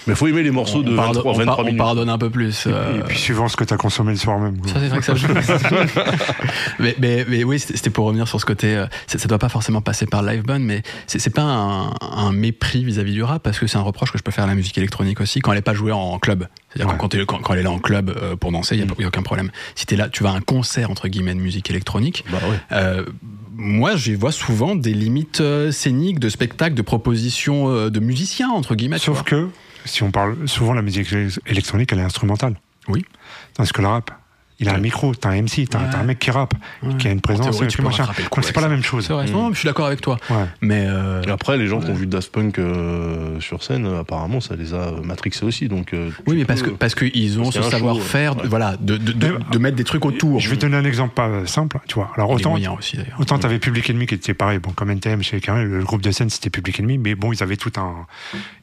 [0.06, 1.78] Mais faut aimer les morceaux de on, pardonne, 23, on 23 par- on minutes.
[1.78, 2.64] pardonne un peu plus.
[2.66, 4.58] euh, Et puis suivant ce que tu as consommé le soir même.
[4.58, 4.72] quoi.
[4.72, 5.26] Ça, c'est vrai que ça joue.
[6.78, 8.74] mais, mais, mais oui, c'était pour revenir sur ce côté.
[8.76, 12.32] euh, Ça, ça doit pas forcément passer par live band, mais c'est pas un, un
[12.32, 14.54] mépris vis-à-vis du rap, parce que c'est un reproche que je peux faire à la
[14.54, 16.46] musique électronique aussi quand elle est pas jouée en club.
[16.70, 16.92] C'est-à-dire Ouais.
[16.98, 18.94] quand, quand, t'es- quand- quand elle est là en club euh, pour danser, il Mm.
[18.98, 19.50] n'y a, aucun problème.
[19.74, 22.24] Si t'es là, tu vas à un concert entre guillemets de musique électronique.
[22.30, 23.04] Bah ouais.
[23.58, 28.50] Moi, j'y vois souvent des limites euh, scéniques, de spectacles, de propositions euh, de musiciens
[28.50, 28.98] entre guillemets.
[28.98, 29.48] Sauf que,
[29.86, 31.08] si on parle souvent la musique
[31.46, 32.56] électronique, elle est instrumentale.
[32.88, 33.04] Oui.
[33.54, 34.10] Tandis que le rap,
[34.58, 36.94] il a un micro, t'as un MC, t'as un mec qui rappe, Ouais.
[36.96, 38.06] qui a une En présence, et tu machin.
[38.42, 39.08] c'est pas la même chose.
[39.10, 39.30] Mm.
[39.32, 40.18] Non, je suis d'accord avec toi.
[40.30, 40.44] Ouais.
[40.60, 44.00] Mais euh, Et après, les gens qui ont vu Daft Punk euh, sur scène, euh,
[44.00, 45.68] apparemment, ça les a matrixés aussi.
[45.68, 48.96] Donc, euh, Oui, mais parce peux- que parce qu'ils ont parce ce savoir-faire, voilà, de,
[48.96, 50.40] de, de, Mais- de mettre des trucs autour.
[50.40, 52.10] Je vais te donner un exemple pas simple, tu vois.
[52.16, 52.56] Alors autant,
[53.18, 56.10] autant t'avais Public Enemy qui était pareil, bon comme NTM chez Carré, le groupe de
[56.10, 58.06] scène c'était Public Enemy, mais bon ils avaient tout un,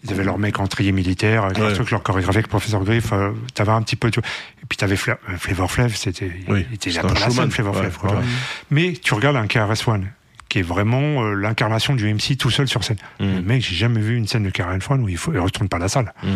[0.03, 1.47] ils avaient leur mec en trier militaire,
[1.91, 5.37] leur chorégraphie avec Professeur Griff, euh, t'avais un petit peu, et puis t'avais Fla- euh,
[5.37, 7.31] Flavor Flav, c'était, Oui, il était la showman.
[7.31, 8.15] scène Flavor Ouais, Flav, quoi, ouais.
[8.17, 8.31] tu vois.
[8.71, 10.07] Mais tu regardes un KRS-One
[10.49, 12.97] qui est vraiment euh, l'incarnation du MC tout seul sur scène.
[13.19, 13.35] Mm.
[13.35, 15.79] Le mec, j'ai jamais vu une scène de KRS-One où il, faut, il retourne pas
[15.79, 16.13] la salle.
[16.23, 16.27] Mm.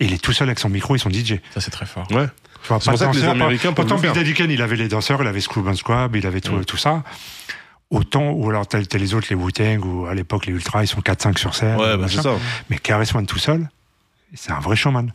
[0.00, 1.34] Il est tout seul avec son micro et son DJ.
[1.54, 2.06] Ça c'est très fort.
[2.10, 2.26] Ouais.
[2.62, 4.12] Tu vois, C'est pour ça que les Américains peuvent Autant Big.
[4.12, 6.64] Daddy Kane, il avait les danseurs, il avait Scroob and Squab, il avait tout, Mm.
[6.64, 7.02] tout ça.
[7.90, 11.02] Autant, ou alors t'as les autres, les Wu-Tang, ou à l'époque les Ultras, ils sont
[11.02, 11.76] 4-5 sur scène.
[11.76, 12.36] Ouais, bah, c'est ça.
[12.70, 13.68] Mais KRS-One tout seul,
[14.34, 15.12] c'est un vrai showman.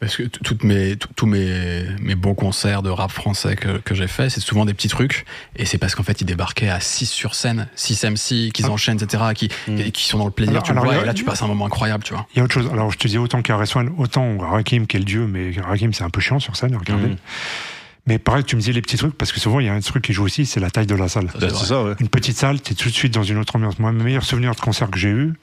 [0.00, 4.06] Parce que toutes mes, tous mes, mes bons concerts de rap français que, que j'ai
[4.06, 5.24] fait, c'est souvent des petits trucs.
[5.56, 8.70] Et c'est parce qu'en fait, ils débarquaient à 6 sur scène, 6 MC, qu'ils Ah.
[8.70, 10.94] enchaînent, etc., qui, et qui sont dans le plaisir, Alors- tu alors, vois.
[10.94, 12.26] a- Et là, tu passes un moment incroyable, tu vois.
[12.34, 12.68] Il y a autre chose.
[12.72, 16.04] Alors, je te dis autant KRS-One, autant Rakim qui est le dieu, mais Rakim c'est
[16.04, 17.08] un peu chiant sur scène, à regarder.
[17.08, 17.16] Mm.
[18.06, 19.80] Mais pareil, tu me disais les petits trucs, parce que souvent il y a un
[19.80, 21.28] truc qui joue aussi, c'est la taille de la salle.
[21.40, 21.94] Ça, ça, ouais.
[22.00, 23.78] Une petite salle, t'es tout de suite dans une autre ambiance.
[23.80, 25.34] Moi, mes meilleurs souvenirs de concerts que j'ai eu,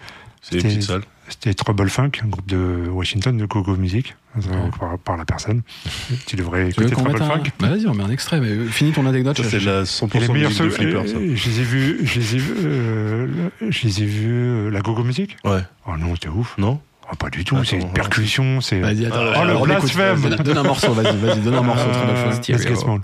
[0.41, 1.01] C'est des C'était- petites salles.
[1.27, 4.41] C'était Trouble Funk, un groupe de Washington de Gogo Music, euh,
[4.79, 5.63] par, par la personne.
[6.27, 7.27] tu devrais Tu écouter qu'on Trouble mette un...
[7.29, 7.43] Funk.
[7.59, 8.39] Bah vas-y, on met un extrait.
[8.39, 9.41] Mais euh, finis ton anecdote.
[9.43, 11.13] C'est la Et 100% les meilleurs de flipper, ça.
[11.13, 14.81] je les ai vus, je les ai vus, euh, je les ai vus, euh, la
[14.81, 15.61] Gogo Music Ouais.
[15.87, 16.55] Oh non, c'était ouf.
[16.57, 16.79] Non
[17.11, 18.79] Oh, pas du tout, c'est une percussion, c'est.
[18.79, 19.17] Vas-y, attends.
[19.35, 20.21] Ah, alors, le blasphème.
[20.43, 21.87] Donne un morceau, vas-y, vas-y, donne un morceau.
[21.91, 22.75] Trouble Euh, Funk, Let's Get Stereo.
[22.79, 23.01] Small.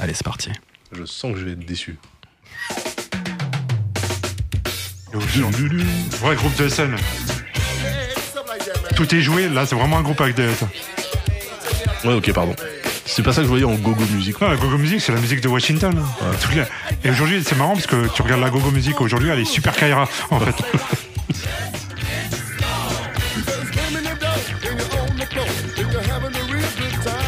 [0.00, 0.50] Allez, c'est parti.
[0.92, 1.98] Je sens que je vais être déçu.
[5.12, 6.96] Vrai groupe de scène.
[9.02, 10.46] Tout est joué, là c'est vraiment un groupe avec des.
[12.04, 12.54] Ouais, ok, pardon.
[13.04, 14.40] C'est pas ça que je voyais en gogo musique.
[14.40, 16.00] Non, la gogo music, c'est la musique de Washington.
[17.02, 19.74] Et aujourd'hui, c'est marrant parce que tu regardes la gogo music aujourd'hui, elle est super
[19.74, 20.54] Kaira en fait.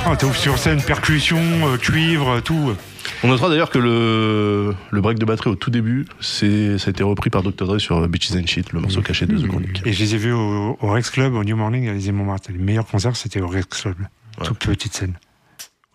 [0.06, 2.76] Ah, t'es ouf sur scène, percussion, euh, cuivre, tout.
[3.24, 6.90] On notera d'ailleurs que le, le break de batterie au tout début, c'est, ça a
[6.90, 7.66] été repris par Dr.
[7.66, 9.80] Dre sur Bitches and Shit, le morceau caché de The Chronic.
[9.86, 12.50] Et je les ai vus au, au Rex Club, au New Morning, à les Montmartre.
[12.52, 13.96] Les meilleurs concerts, c'était au Rex Club.
[14.38, 14.46] Ouais.
[14.46, 15.14] Toute petite scène.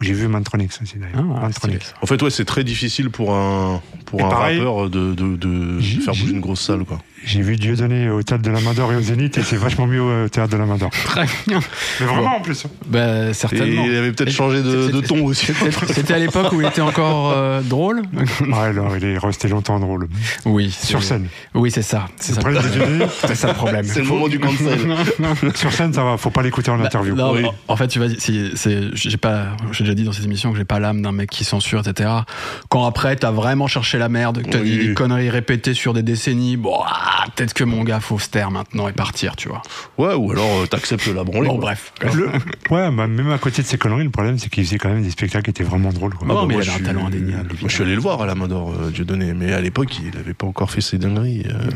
[0.02, 1.24] Où J'ai vu Mantronix aussi d'ailleurs.
[1.36, 1.94] Ah, Mantronix.
[2.02, 5.80] En fait, ouais, c'est très difficile pour un, pour Et un pareil, rappeur de, de,
[5.82, 7.00] faire bouger une grosse salle, quoi.
[7.26, 9.86] J'ai vu Dieudonné au Théâtre de la Main d'Or et au Zénith, et c'est vachement
[9.88, 10.90] mieux au Théâtre de la Main d'Or.
[11.06, 11.60] Très bien.
[12.00, 12.66] Mais vraiment en plus.
[12.88, 15.52] Bah, Et il avait peut-être changé de, ton aussi.
[15.88, 18.02] C'était à l'époque où il était encore euh, drôle
[18.42, 20.08] Ouais, alors il est resté longtemps drôle.
[20.46, 20.72] Oui.
[20.72, 21.28] Sur scène.
[21.54, 22.08] Oui, c'est ça.
[22.18, 23.86] C'est ça, c'est le problème.
[23.86, 24.80] C'est le moment du cancel.
[25.56, 27.16] sur scène, ça va, faut pas l'écouter en Bah, interview.
[27.16, 27.46] non, Oui.
[27.68, 30.80] en- fait, tu vas, j'ai pas, j'ai déjà dit dans cette émission que j'ai pas
[30.80, 32.10] l'âme d'un mec qui censure, etc.
[32.70, 34.72] Quand après t'as vraiment cherché la merde, que t'as Oui.
[34.72, 38.30] dit des conneries répétées sur des décennies, bon, ah, peut-être que mon gars faut se
[38.30, 39.62] taire maintenant et partir, tu vois.
[39.98, 41.48] Ouais, ou alors euh, t'acceptes la branlée.
[41.48, 41.62] Bon, quoi.
[41.74, 41.94] bref.
[42.16, 42.30] Le-
[42.70, 45.02] Ouais, bah, même à côté de ces conneries, le problème, c'est qu'il faisait quand même
[45.04, 46.14] des spectacles qui étaient vraiment drôles.
[46.14, 46.28] Quoi.
[46.28, 47.50] Non, bah, mais moi, il avait un talent indéniable.
[47.60, 49.98] Moi, je suis allé le voir à la main d'or, euh, Dieudonné, mais à l'époque,
[50.00, 51.46] il avait pas encore fait ses dingueries.
[51.50, 51.70] euh,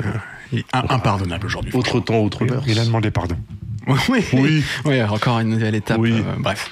[0.52, 1.72] Il est un- impardonnable aujourd'hui.
[1.74, 2.64] autre temps, autre mœurs.
[2.68, 3.36] Il a demandé pardon.
[4.10, 4.64] Oui, Oui.
[4.86, 5.98] oui, encore une nouvelle étape.
[6.00, 6.14] Oui.
[6.14, 6.72] euh, bref.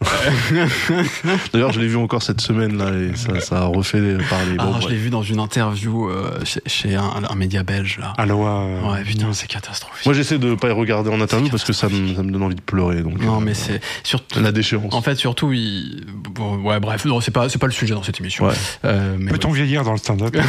[1.52, 4.56] D'ailleurs, je l'ai vu encore cette semaine, là, et ça, ça a refait parler.
[4.58, 7.98] Ah, Bon, je l'ai vu dans une interview euh, chez, chez un, un média belge
[7.98, 8.12] là.
[8.16, 8.62] Aloha.
[8.62, 10.06] euh, Ouais, putain, c'est catastrophique.
[10.06, 12.42] Moi, j'essaie de pas y regarder en interview parce que ça me, ça me donne
[12.42, 13.02] envie de pleurer.
[13.02, 14.40] Donc, non, euh, mais c'est surtout.
[14.40, 14.94] la déchéance.
[14.94, 16.04] En fait, surtout, il...
[16.30, 18.46] bon, ouais, bref, non, c'est pas, c'est pas le sujet dans cette émission.
[18.46, 18.54] Ouais.
[18.84, 20.36] Euh, mais Peut-on vieillir dans le stand-up?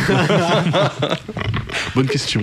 [1.96, 2.42] Bonne question.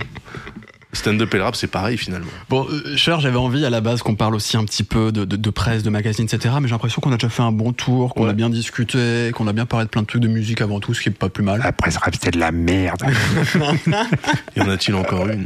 [0.97, 2.27] Stand-up et le rap, c'est pareil finalement.
[2.49, 5.25] Bon, euh, Cher, j'avais envie à la base qu'on parle aussi un petit peu de,
[5.25, 6.55] de, de presse, de magazines, etc.
[6.61, 8.31] Mais j'ai l'impression qu'on a déjà fait un bon tour, qu'on Ouais.
[8.31, 10.93] a bien discuté, qu'on a bien parlé de plein de trucs de musique avant tout,
[10.95, 11.61] ce qui est pas plus mal.
[11.63, 13.03] La presse rap, c'était de la merde.
[14.57, 15.45] Y en a-t-il encore une?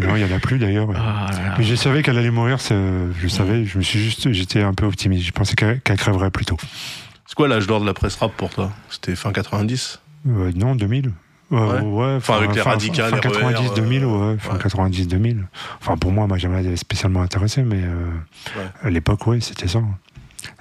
[0.00, 0.88] Non, il y en a plus d'ailleurs.
[0.88, 0.96] ouais.
[0.98, 1.30] Ah.
[1.58, 4.86] Mais je savais qu'elle allait mourir, je savais, je me suis juste, j'étais un peu
[4.86, 5.26] optimiste.
[5.26, 6.56] Je pensais qu'elle qu'elle crèverait plus tôt.
[7.26, 8.70] C'est quoi l'âge d'or de la presse rap pour toi?
[8.90, 11.10] C'était fin 90 Euh, non, 2000.
[11.52, 11.80] Euh, Ouais.
[11.82, 14.58] ouais, Enfin, avec les radicales, fin les 90, RER, 2000, euh, ouais, fin ouais.
[14.62, 15.46] 90, 2000.
[15.80, 18.10] Enfin, pour moi, moi, jamais spécialement intéressé, mais euh,
[18.82, 19.80] à l'époque, ouais, c'était ça.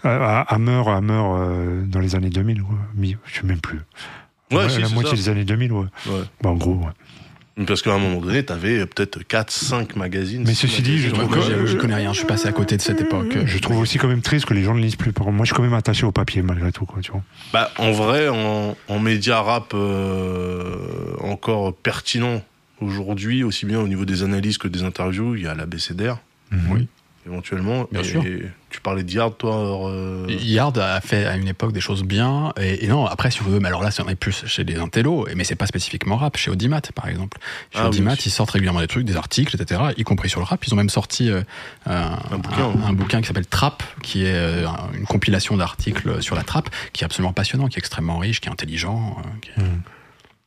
[0.03, 3.17] À, à, Hammer, Hammer, euh, dans les années 2000, ouais.
[3.25, 3.79] Je sais même plus.
[4.51, 5.15] Ouais, si, la moitié ça.
[5.15, 5.85] des années 2000, ouais.
[6.07, 6.21] Ouais.
[6.41, 6.91] Bah, en gros, ouais.
[7.67, 10.43] Parce qu'à un moment donné, t'avais peut-être 4, 5 magazines.
[10.45, 12.77] Mais ceci dit, je trouve que- j'avoue, je connais rien, je suis passé à côté
[12.77, 13.37] de cette époque.
[13.45, 15.11] Je trouve aussi quand même triste que les gens ne lisent plus.
[15.19, 17.21] Moi, je suis quand même attaché au papier, malgré tout, quoi, tu vois.
[17.53, 22.41] Bah, en vrai, en, en média rap euh, encore pertinent
[22.81, 26.17] aujourd'hui, aussi bien au niveau des analyses que des interviews, il y a la BCDR,
[26.71, 26.87] Oui.
[27.27, 27.87] éventuellement.
[27.91, 28.23] Bien Et sûr.
[28.73, 32.03] Tu parlais de Yard, toi alors, euh, Yard a fait à une époque des choses
[32.03, 34.63] bien, et, et non, après, si on veut, mais alors là, c'en est plus chez
[34.63, 37.37] les intellos, et- mais c'est pas spécifiquement rap, chez Audimat, par exemple.
[37.71, 40.45] Chez Ah Audimat, ils sortent régulièrement des trucs, des articles, etc., y compris sur le
[40.45, 40.65] rap.
[40.65, 41.43] Ils ont même sorti euh,
[41.85, 45.55] un, Un bouquin, un- un bouquin qui s'appelle Trap, qui est euh, un- une compilation
[45.55, 49.17] d'articles sur la trappe, qui est absolument passionnant, qui est extrêmement riche, qui est intelligent.
[49.19, 49.81] euh, qui est- Hmm.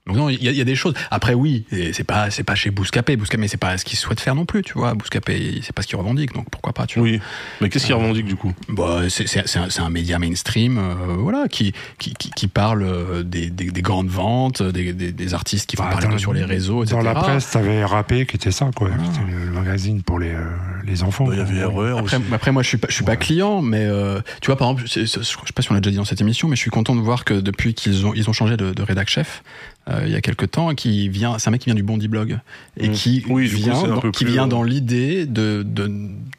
[0.07, 0.95] Donc non, il y, a- il y a des choses.
[1.11, 3.99] Après oui, et c'est pas c'est pas chez Bouscapé, Bouscapé, mais c'est pas ce qu'il
[3.99, 4.95] souhaite faire non plus, tu vois.
[4.95, 7.09] Bouscapé, c'est pas ce qu'il revendique, donc pourquoi pas, tu vois.
[7.09, 7.21] Oui.
[7.61, 8.53] Mais qu'est-ce qu'il revendique du coup?
[8.69, 12.47] Bah, c'est c'est- c'est un, c'est un média mainstream, euh, voilà, qui, qui, qui, qui
[12.47, 16.19] parle euh, des, des, des grandes ventes, des, des, des artistes qui vont Bah, parler
[16.19, 16.97] sur les réseaux, etc.
[16.99, 18.89] Dans la presse, t'avais rappé qui était ça, quoi.
[19.13, 20.45] C'était le, le magazine pour les, euh,
[20.85, 21.25] les enfants.
[21.27, 22.25] Bah, Il y avait RER Après, aussi.
[22.33, 24.85] après, moi, je suis pas, je suis pas client, mais euh, tu vois, par exemple,
[24.89, 25.21] je sais
[25.55, 27.25] pas si on l'a déjà dit dans cette émission, mais je suis content de voir
[27.25, 29.43] que depuis qu'ils ont, ils ont changé de, de rédac chef
[29.89, 32.09] euh, il y a quelques temps, qui vient, c'est un mec qui vient du Bondi
[32.09, 32.39] Blog
[32.77, 32.93] et Mm.
[32.93, 35.91] qui Oui, du coup, vient, dans, qui plus, vient dans l'idée de, de,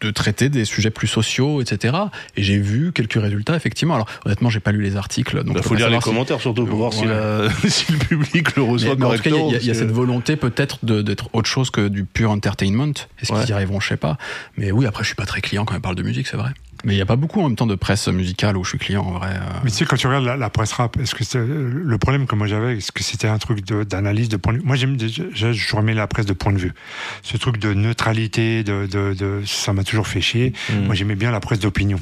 [0.02, 1.96] de traiter des sujets plus sociaux, etc.
[2.36, 3.96] Et j'ai vu quelques résultats, effectivement.
[3.96, 6.66] Alors, honnêtement, j'ai pas lu les articles, donc peux faut lire les si- commentaires surtout
[6.66, 9.36] pour voir si, la- si le public le reçoit mais en tout cas, il y
[9.36, 9.60] a- correctement.
[9.62, 12.94] il y, a- cette volonté peut-être d'être autre chose que du pur entertainment.
[13.22, 13.40] Est-ce Ouais.
[13.42, 13.80] qu'ils y arriveront?
[13.80, 14.18] Je sais pas.
[14.58, 16.50] Mais oui, après, je suis pas très client quand on parle de musique, c'est vrai.
[16.84, 18.78] Mais il n'y a pas beaucoup en même temps de presse musicale où je suis
[18.78, 19.30] client en vrai.
[19.34, 19.40] euh.
[19.64, 22.28] Mais tu sais, quand tu regardes la, la presse rap, est-ce que c'est le problème
[22.28, 24.64] que moi j'avais, est-ce que c'était un truc de- d'analyse de, point de vue?
[24.66, 26.74] Moi, j'aime déjà, je remets la presse de point de vue.
[27.24, 30.54] Ce truc de neutralité, de, de, de ça m'a toujours fait chier.
[30.72, 30.86] Mm.
[30.86, 32.00] Moi, j'aimais bien la presse d'opinion.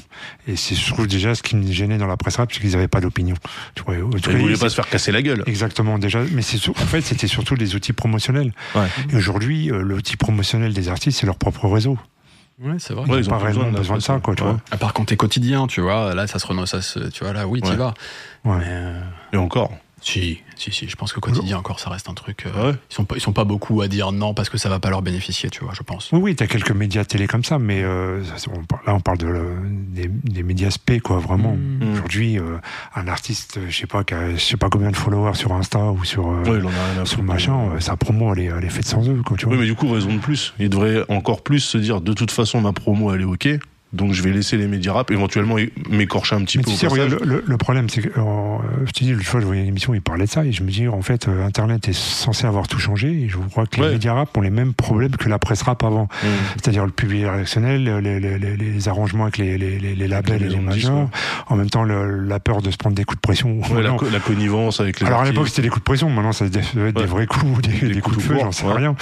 [0.47, 2.71] Et c'est, je trouve déjà ce qui me gênait dans la presse rap, c'est qu'ils
[2.71, 3.35] n'avaient pas d'opinion.
[3.75, 5.43] Tu vois, Ils voulaient pas se faire casser la gueule.
[5.47, 6.21] Exactement, déjà.
[6.31, 8.53] Mais c'est en fait, c'était surtout des outils promotionnels.
[8.75, 8.87] Ouais.
[9.11, 11.97] Et aujourd'hui, euh, l'outil promotionnel des artistes, c'est leur propre réseau.
[12.61, 13.09] Ouais, c'est vrai.
[13.09, 14.49] Ouais, Ils ont pas besoin de la besoin de ça, presse, quoi, tu ouais.
[14.51, 14.59] vois.
[14.71, 17.33] À part quand t'es quotidien, tu vois, là ça se renomme, ça se, tu vois,
[17.33, 17.75] là oui, t'y Ouais.
[17.75, 17.93] vas.
[18.45, 18.57] Ouais.
[18.59, 19.01] Mais, euh,
[19.33, 19.71] Et encore.
[20.07, 22.45] Si, si, si, je pense que quotidien encore ça reste un truc.
[22.45, 22.77] euh, ouais.
[22.91, 24.91] Ils sont pas, ils sont pas beaucoup à dire non parce que ça va pas
[24.91, 26.11] leur bénéficier, tu vois, je pense.
[26.11, 28.21] Oui, oui, t'as quelques médias télé comme ça, mais euh,
[28.85, 31.55] là, on parle de, le- des, des médias spé, quoi, vraiment.
[31.55, 31.93] Mm.
[31.93, 32.57] Aujourd'hui, euh,
[32.95, 35.83] un artiste, je sais pas, qui a, je sais pas combien de followers sur Insta
[35.91, 37.23] ou sur, euh, Ouais, il en a rien à sur foutre.
[37.23, 39.55] machin, euh, sa promo, elle est, elle est faite sans eux, quoi, tu vois.
[39.55, 40.53] Oui, mais du coup, raison de plus.
[40.59, 43.47] Il devrait encore plus se dire, de toute façon, ma promo, elle est OK.
[43.95, 45.55] Donc, je vais laisser les médias rap, éventuellement
[45.89, 49.03] m'écorcher un petit Mais peu tu sais, regarde, le, problème, c'est que, euh, je te
[49.03, 50.87] dis, l'autre fois, je voyais une émission, il parlait de ça, et je me dis,
[50.87, 53.87] en fait, euh, Internet est censé avoir tout changé, et je crois que Ouais.
[53.87, 56.03] les médias rap ont les mêmes problèmes que la presse rap avant.
[56.03, 56.27] Mmh.
[56.55, 59.57] C'est-à-dire le public réactionnel, les, les, les, les arrangements avec les,
[60.07, 61.09] labels et les majors,
[61.47, 63.61] en même temps, le- la peur de se prendre des coups de pression.
[63.71, 63.97] Ouais, la, Non.
[63.97, 66.47] co- la connivence avec les Alors à l'époque c'était des coups de pression, maintenant ça
[66.49, 68.95] doit être des vrais coups, des, Des des coups, coups de feu, j'en sais rien.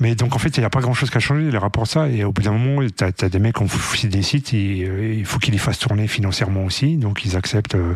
[0.00, 1.86] Mais donc en fait il n'y a pas grand chose qui a changé les rapports
[1.86, 3.66] ça et au bout d'un moment t'as as des mecs qui ont
[4.04, 7.94] des sites euh, il faut qu'ils les fassent tourner financièrement aussi donc ils acceptent euh,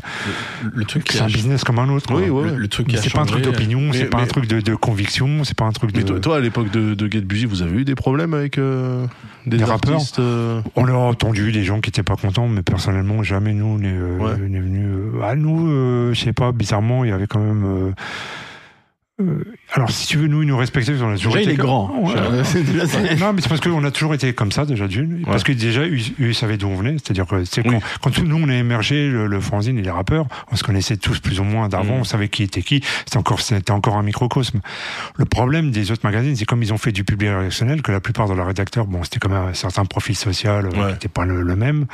[0.62, 2.12] Le, le truc c'est a, un business comme un autre.
[2.14, 2.50] Oui, ouais.
[2.50, 5.44] le, le truc c'est pas un truc d'opinion, c'est pas un truc de, de conviction,
[5.44, 5.98] c'est pas un truc de.
[5.98, 8.58] Mais toi, toi, à l'époque de, de Get Busy, vous avez eu des problèmes avec
[8.58, 9.06] euh,
[9.46, 12.62] des, Des rappeurs artistes euh, On a entendu des gens qui étaient pas contents, mais
[12.62, 14.34] personnellement jamais nous n'est Ouais.
[14.34, 15.22] venu.
[15.22, 17.94] à nous, euh, je sais pas, bizarrement il y avait quand même.
[19.20, 21.54] Euh, alors si tu veux, nous ils nous respectaient, on a toujours Déjà, il été
[21.54, 22.02] est comme- grand.
[22.02, 22.14] Ouais.
[23.20, 25.22] Non, mais c'est parce qu'on a toujours été comme ça déjà d'une.
[25.24, 26.92] Parce que déjà, eux, ils savaient d'où on venait.
[26.92, 27.76] C'est-à-dire que c'est Oui.
[28.00, 31.20] quand, nous on a émergé, le, le fanzine et les rappeurs, on se connaissait tous
[31.20, 31.96] plus ou moins d'avant.
[31.96, 32.00] Mm.
[32.00, 32.82] On savait qui était qui.
[33.04, 34.60] C'était encore, c'était encore un microcosme.
[35.16, 38.00] Le problème des autres magazines, c'est comme ils ont fait du public réactionnel, que la
[38.00, 40.86] plupart de leurs rédacteurs, bon, c'était quand même un certain profil social euh, Ouais.
[40.86, 41.86] qui n'était pas le, le même.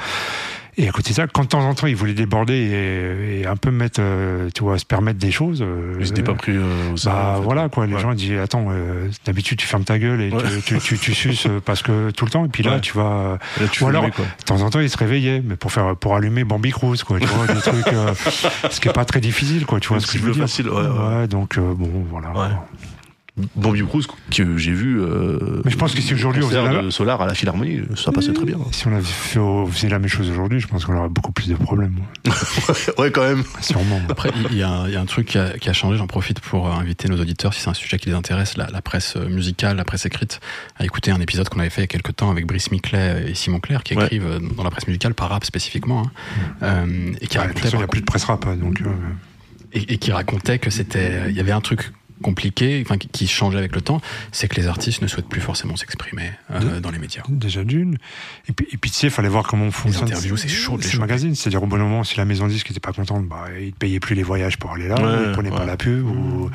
[0.79, 3.47] Et à côté de ça, quand de temps en temps ils voulaient déborder et, et
[3.47, 5.63] un peu mettre, euh, tu vois, se permettre des choses.
[5.63, 7.43] euh, Ils n'étaient pas pris euh, au sérieux, bah en fait.
[7.45, 10.43] voilà quoi, les gens ils disent attends, euh, d'habitude tu fermes ta gueule et Ouais.
[10.67, 12.81] tu, tu, tu, tu suces parce que tout le temps et puis là Ouais.
[12.83, 14.25] tu vas Là, tu Ou alors- quoi.
[14.27, 17.19] de temps en temps ils se réveillaient mais pour faire pour allumer Bambi Cruz quoi,
[17.21, 18.13] tu vois des trucs euh,
[18.71, 20.43] ce qui est pas très difficile quoi, tu vois ce que je veux dire.
[20.43, 22.29] facile, ouais, donc euh, bon voilà.
[23.55, 24.99] Bambi Cruz, que j'ai vu.
[25.01, 27.83] Euh, Mais je pense que si aujourd'hui on faisait la, de Solar à la Philharmonie,
[27.95, 28.57] ça passait très bien.
[28.73, 31.33] si on avait fait, on faisait la même chose aujourd'hui, je pense qu'on aurait beaucoup
[31.33, 31.97] plus de problèmes.
[32.99, 33.45] ouais, quand même.
[33.61, 34.01] Sûrement.
[34.09, 35.99] Après, il y, a un- il y a un truc qui a, qui a changé,
[35.99, 38.69] j'en profite pour euh, inviter nos auditeurs, si c'est un sujet qui les intéresse, la,
[38.71, 40.41] la presse euh, musicale, la presse écrite,
[40.79, 43.27] à écouter un épisode qu'on avait fait il y a quelques temps avec Brice Miclet
[43.29, 44.05] et Simon Claire, qui Ouais.
[44.07, 46.11] écrivent dans la presse musicale, par rap spécifiquement, hein,
[46.63, 48.47] euh, et, qui Ouais, de toute racontaient, façon, il n'y a plus de presse rap
[48.47, 48.87] hein, donc euh,
[49.75, 51.93] et, et qui racontait que c'était, il y avait un truc
[52.23, 54.01] compliqué, enfin qui, changeait avec le temps,
[54.33, 57.23] c'est que les artistes ne souhaitent plus forcément s'exprimer euh, dans les médias.
[57.29, 57.99] déjà d'une.
[58.49, 60.99] Et puis, et puis tu sais, il fallait voir comment fonctionne interviews, c'est chaud les
[60.99, 61.35] magazines.
[61.35, 64.01] C'est-à-dire au bon moment, si la maison disque n'était pas contente, bah, ils ne payaient
[64.01, 65.67] plus les voyages pour aller là, Ouais, ils ne prenaient pas ouais.
[65.67, 66.07] la pub.
[66.07, 66.51] Ou...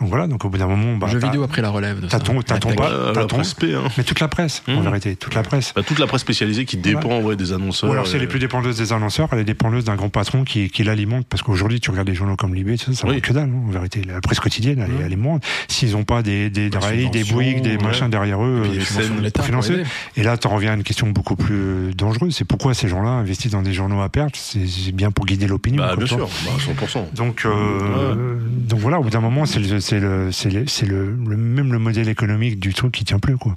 [0.00, 2.00] Donc voilà, donc au bout d'un moment, bah, Le jeu t'as- vidéo après la relève
[2.00, 2.24] de t'as ça.
[2.24, 3.88] ton- t'as ton t'as ton- hein.
[3.98, 4.82] Mais toute la presse, en Mmh.
[4.84, 5.72] vérité, toute la presse.
[5.74, 7.88] Bah, toute la presse spécialisée qui dépend ouais, des annonceurs.
[7.90, 10.44] Ou alors si elle est plus dépendeuse des annonceurs, elle est dépendeuse d'un grand patron
[10.44, 11.26] qui, qui l'alimente.
[11.28, 13.20] Parce qu'aujourd'hui, tu regardes les journaux comme Libé, ça, ça Oui.
[13.20, 13.50] que dalle.
[13.50, 15.40] hein, en vérité, la presse quotidienne, elle, est- elle est moindre.
[15.68, 17.82] S'ils n'ont pas des, des Bah, Drahi, des subventions, Bouygues, des ouais.
[17.82, 19.82] machins derrière eux, euh, pour pour financer.
[20.16, 22.34] Et là, tu en reviens à une question beaucoup plus dangereuse.
[22.36, 24.36] C'est pourquoi ces gens-là investissent dans des journaux à perte?
[24.36, 25.82] C'est bien pour guider l'opinion.
[25.82, 27.08] Bah, bien sûr, bah, 100%.
[27.14, 30.86] Donc, euh, donc voilà, au bout d'un moment, c'est le, c'est le, c'est le, c'est
[30.86, 33.54] le, le- même le modèle économique du truc qui tient plus, quoi.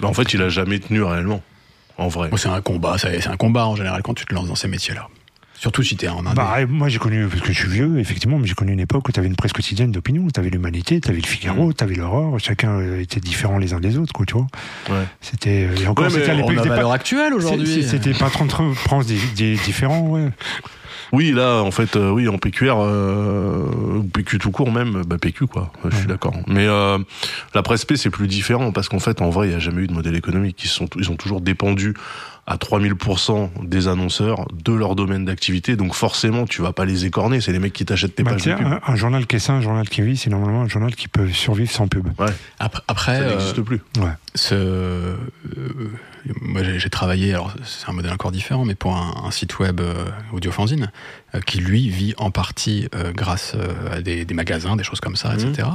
[0.00, 1.42] Bah, en fait, il a jamais tenu réellement.
[1.98, 2.30] En vrai.
[2.36, 5.08] C'est un combat, c'est un combat en général quand tu te lances dans ces métiers-là.
[5.62, 6.34] Surtout si t'es en indé.
[6.34, 9.08] Bah, moi, j'ai connu, parce que je suis vieux, effectivement, mais j'ai connu une époque
[9.08, 10.26] où tu avais une presse quotidienne d'opinion.
[10.34, 12.36] Tu avais l'Humanité, tu avais le Figaro, tu avais l'Aurore.
[12.40, 14.48] Chacun euh, était différent les uns des autres, quoi, tu vois.
[14.90, 15.04] Ouais.
[15.20, 17.84] C'était, euh, et encore, Ouais, c'était à l'époque a des à pa- l'heure actuelle aujourd'hui.
[17.88, 20.30] C'était patrons de France di- di- différents, ouais.
[21.12, 25.46] Oui, là, en fait, euh, oui, en PQR, euh, PQ tout court même, bah PQ
[25.46, 26.34] quoi, je suis d'accord.
[26.46, 26.98] Mais euh,
[27.54, 29.82] la presse P, c'est plus différent parce qu'en fait, en vrai, il n'y a jamais
[29.82, 30.64] eu de modèle économique.
[30.64, 31.94] Ils, sont, ils ont toujours dépendu
[32.46, 35.76] à 3000% des annonceurs de leur domaine d'activité.
[35.76, 37.40] Donc forcément, tu vas pas les écorner.
[37.40, 38.66] C'est les mecs qui t'achètent tes Bah, pages de tiens, pub.
[38.66, 41.06] un, un journal qui est sain, un journal qui vit, c'est normalement un journal qui
[41.08, 42.08] peut survivre sans pub.
[42.58, 43.80] Après, après, Ça euh, n'existe plus.
[43.98, 44.10] Ouais.
[44.34, 45.16] ce, euh,
[46.40, 49.80] moi j'ai travaillé, alors c'est un modèle encore différent, mais pour un, un site web
[49.80, 50.90] euh, audiofanzine
[51.34, 55.00] euh, qui lui vit en partie euh, grâce euh, à des, des magasins, des choses
[55.00, 55.68] comme ça, etc.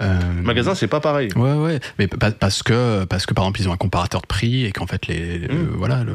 [0.00, 1.30] Euh, Magasin, c'est pas pareil.
[1.36, 4.26] Ouais, ouais, mais pa- parce que, parce que par exemple, ils ont un comparateur de
[4.26, 5.68] prix et qu'en fait, les, Mm.
[5.76, 6.12] voilà le.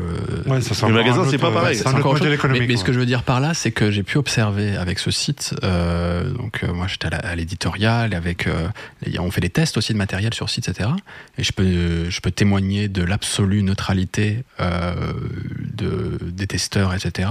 [0.49, 1.75] Ouais, ça sera Les encore magasins, un c'est pas pareil.
[1.75, 2.61] C'est encore modèle économique.
[2.61, 4.99] Mais, mais ce que je veux dire par là, c'est que j'ai pu observer avec
[4.99, 5.55] ce site.
[5.63, 8.67] euh, donc euh, moi, j'étais à l'éditorial, avec euh,
[9.19, 10.89] on fait des tests aussi de matériel sur site, etc.
[11.37, 14.93] Et je peux je peux témoigner de l'absolue neutralité euh,
[15.73, 17.29] de des testeurs, etc.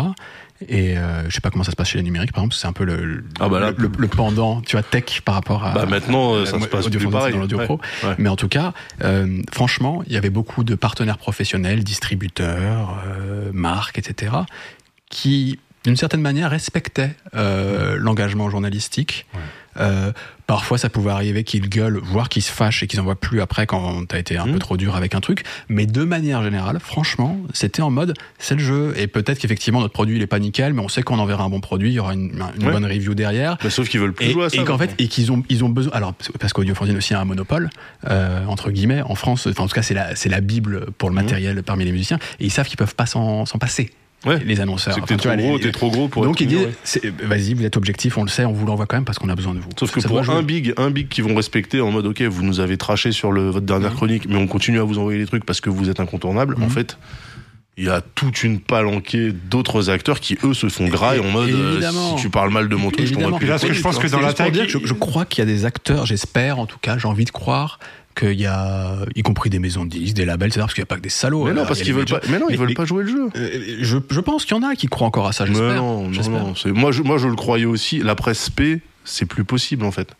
[0.69, 2.67] Et euh, je sais pas comment ça se passe chez les numériques, par exemple, c'est
[2.67, 5.65] un peu le, le, Ah bah là, le, le pendant, tu vois, tech par rapport
[5.65, 5.73] à.
[5.73, 7.33] Bah maintenant, euh, ça à- se passe plus pareil.
[7.33, 7.65] dans l'audio Ouais.
[7.65, 7.81] pro.
[8.05, 8.15] Ouais.
[8.19, 8.73] Mais en tout cas,
[9.03, 14.33] euh, franchement, il y avait beaucoup de partenaires professionnels, distributeurs, euh, marques, etc.,
[15.09, 19.27] qui, d'une certaine manière, respectaient euh, l'engagement journalistique.
[19.79, 20.13] Euh,
[20.47, 23.41] parfois, ça pouvait arriver qu'ils gueulent, voire qu'ils se fâchent et qu'ils en voient plus
[23.41, 24.53] après quand t'as été un Mhm.
[24.55, 25.45] peu trop dur avec un truc.
[25.69, 28.93] Mais de manière générale, franchement, c'était en mode, c'est le jeu.
[28.97, 31.51] Et peut-être qu'effectivement, notre produit, il est pas nickel, mais on sait qu'on enverra un
[31.51, 32.73] bon produit, il y aura une, une Ouais.
[32.73, 33.59] bonne review derrière.
[33.63, 34.61] Bah, sauf qu'ils veulent plus Et, jouer à ça.
[34.61, 35.93] et qu'en fait, et qu'ils ont, ils ont besoin.
[35.93, 37.71] Alors, parce qu'Audiophonzine aussi a un monopole,
[38.09, 39.47] euh, entre guillemets, en France.
[39.47, 41.23] Enfin, en tout cas, c'est la, c'est la Bible pour le Mhm.
[41.23, 42.19] matériel parmi les musiciens.
[42.41, 43.91] Et ils savent qu'ils peuvent pas s'en passer,
[44.27, 44.39] Ouais.
[44.45, 44.93] les annonceurs.
[44.95, 46.47] C'est que t'es Enfin, trop vois, gros, les- t'es trop gros pour Donc, être ils
[46.59, 49.19] disent, c'est- vas-y, vous êtes objectif, on le sait, on vous l'envoie quand même parce
[49.19, 49.71] qu'on a besoin de vous.
[49.79, 52.43] Sauf que Ça pour un big, un big qui vont respecter en mode ok, vous
[52.43, 55.27] nous avez traché sur le, votre dernière chronique, mais on continue à vous envoyer les
[55.27, 56.57] trucs parce que vous êtes incontournable.
[56.57, 56.71] En Mhm.
[56.71, 56.99] fait,
[57.79, 61.49] il y a toute une palanquée d'autres acteurs qui eux se font graille en mode
[61.49, 62.17] euh, Évidemment.
[62.19, 63.39] si tu parles mal de mon truc, je t'envoie Évidemment.
[63.39, 63.47] plus.
[63.47, 65.39] Là, ce que je pense que C'est dans l'attaque, dire que je, je crois qu'il
[65.39, 67.79] y a des acteurs, j'espère en tout cas, j'ai envie de croire
[68.21, 70.61] qu'il y a, y compris des maisons de disques, des labels, etc.
[70.61, 71.45] Parce qu'il n'y a pas que des salauds.
[71.45, 72.21] Mais non, Alors, parce qu'ils veulent pas.
[72.29, 73.29] Mais non, ils Mais- veulent pas jouer le jeu.
[73.37, 75.75] Euh, je, je pense qu'il y en a qui croient encore à ça, j'espère.
[75.83, 76.33] non, non, J'espère.
[76.41, 76.55] non.
[76.55, 77.99] c'est- Moi, je, moi, je le croyais aussi.
[77.99, 80.15] La presse P, c'est plus possible en fait.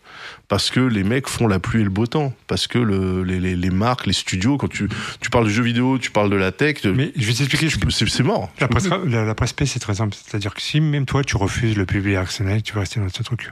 [0.47, 2.33] Parce que les mecs font la pluie et le beau temps.
[2.47, 4.89] Parce que le, les, les, les marques, les studios, quand tu,
[5.21, 7.69] tu parles du jeu vidéo, tu parles de la tech, de- Mais je vais t'expliquer.
[7.69, 8.51] je- c'est c'est mort.
[8.59, 10.15] La presse, la, la presse P, c'est très simple.
[10.21, 13.23] C'est-à-dire que si même toi, tu refuses le public actionnel, tu vas rester dans ce
[13.23, 13.51] truc.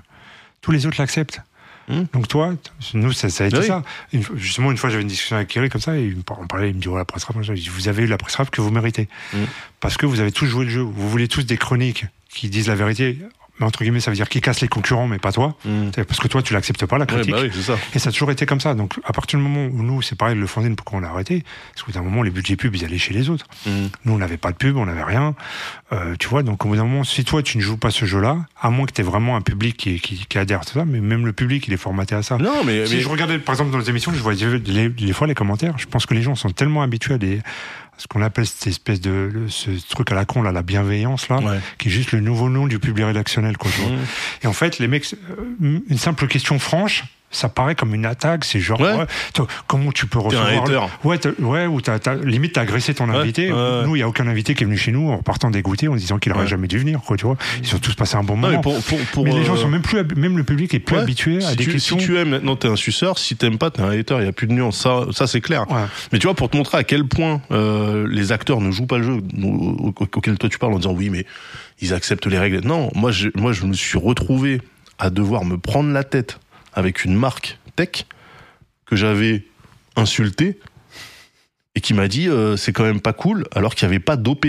[0.62, 1.42] Tous les autres l'acceptent.
[1.90, 2.04] Hmm.
[2.14, 2.54] Donc toi,
[2.94, 3.66] nous, ça, ça a été Oui.
[3.66, 3.84] ça.
[4.14, 6.40] Une justement, une fois, j'avais une discussion avec Thierry comme ça, et il me par-
[6.40, 7.56] on parlait, il me dit, oh, la presse rap, machin.
[7.56, 9.10] Je dis, vous avez eu la presse rap que vous méritez.
[9.34, 9.46] Hmm.
[9.80, 10.82] Parce que vous avez tous joué le jeu.
[10.82, 13.18] Vous voulez tous des chroniques qui disent la vérité.
[13.60, 15.56] Mais entre guillemets, ça veut dire qui cassent les concurrents, mais pas toi.
[15.66, 15.90] Mm.
[15.96, 17.32] C'est Parce que toi, tu l'acceptes pas, la Ouais, critique.
[17.34, 17.78] bah oui, c'est ça.
[17.94, 18.74] Et ça a toujours été comme ça.
[18.74, 21.44] Donc, à partir du moment où nous, c'est pareil, le fanzine, pourquoi on l'a arrêté?
[21.74, 23.46] Parce qu'au bout d'un moment, les budgets pubs, ils allaient chez les autres.
[23.66, 23.72] Mm.
[24.06, 25.36] Nous, on n'avait pas de pub, on n'avait rien.
[25.92, 28.06] Euh, tu vois, donc au bout d'un moment, si toi, tu ne joues pas ce
[28.06, 30.86] jeu-là, à moins que tu aies vraiment un public qui, qui, qui adhère à ça,
[30.86, 32.38] mais même le public, il est formaté à ça.
[32.38, 35.14] Non, mais, Si mais- je regardais, par exemple, dans les émissions, je voyais les, les
[35.14, 37.42] fois les commentaires, je pense que les gens sont tellement habitués à, des,
[38.00, 41.38] ce qu'on appelle cette espèce de, ce truc à la con, là, la bienveillance, là,
[41.40, 41.60] Ouais.
[41.78, 43.70] qui est juste le nouveau nom du public rédactionnel, quoi.
[43.76, 43.92] tu vois.
[43.92, 44.06] Mm.
[44.44, 48.44] Et en fait, les mecs, euh, une simple question franche, ça paraît comme une attaque.
[48.46, 48.94] C'est genre, Ouais.
[48.96, 50.66] ouais, toi, comment tu peux recevoir.
[50.66, 50.80] le-.
[51.08, 53.50] Ouais, ouais, ou t'as, t'as- limite t'as agressé ton invité.
[53.50, 55.96] Nous, il y a aucun invité qui est venu chez nous en partant dégoûté, en
[55.96, 56.48] disant qu'il aurait Ouais.
[56.48, 57.38] jamais dû venir, quoi, tu vois.
[57.62, 58.58] Ils sont tous passés un bon Non, moment.
[58.58, 60.80] mais pour, pour, pour, mais les gens euh, sont même plus, même le public est
[60.80, 62.00] plus habitué à des tu, questions.
[62.00, 63.18] Si tu aimes, maintenant t'es un suceur.
[63.20, 64.18] Si t'aimes pas, t'es un hater.
[64.20, 64.78] Il y a plus de nuance.
[64.82, 65.66] Ça, ça c'est clair.
[66.12, 68.98] Mais tu vois, pour te montrer à quel point euh, les acteurs ne jouent pas
[68.98, 69.48] le jeu au-
[69.90, 71.26] au- auquel toi tu parles en disant oui, mais
[71.82, 72.62] ils acceptent les règles.
[72.64, 74.62] Non, moi, je, moi, je me suis retrouvé
[74.98, 76.40] à devoir me prendre la tête
[76.80, 78.06] avec une marque tech
[78.86, 79.46] que j'avais
[79.96, 80.58] insultée
[81.76, 84.16] et qui m'a dit euh, c'est quand même pas cool alors qu'il n'y avait pas
[84.18, 84.46] d'OP.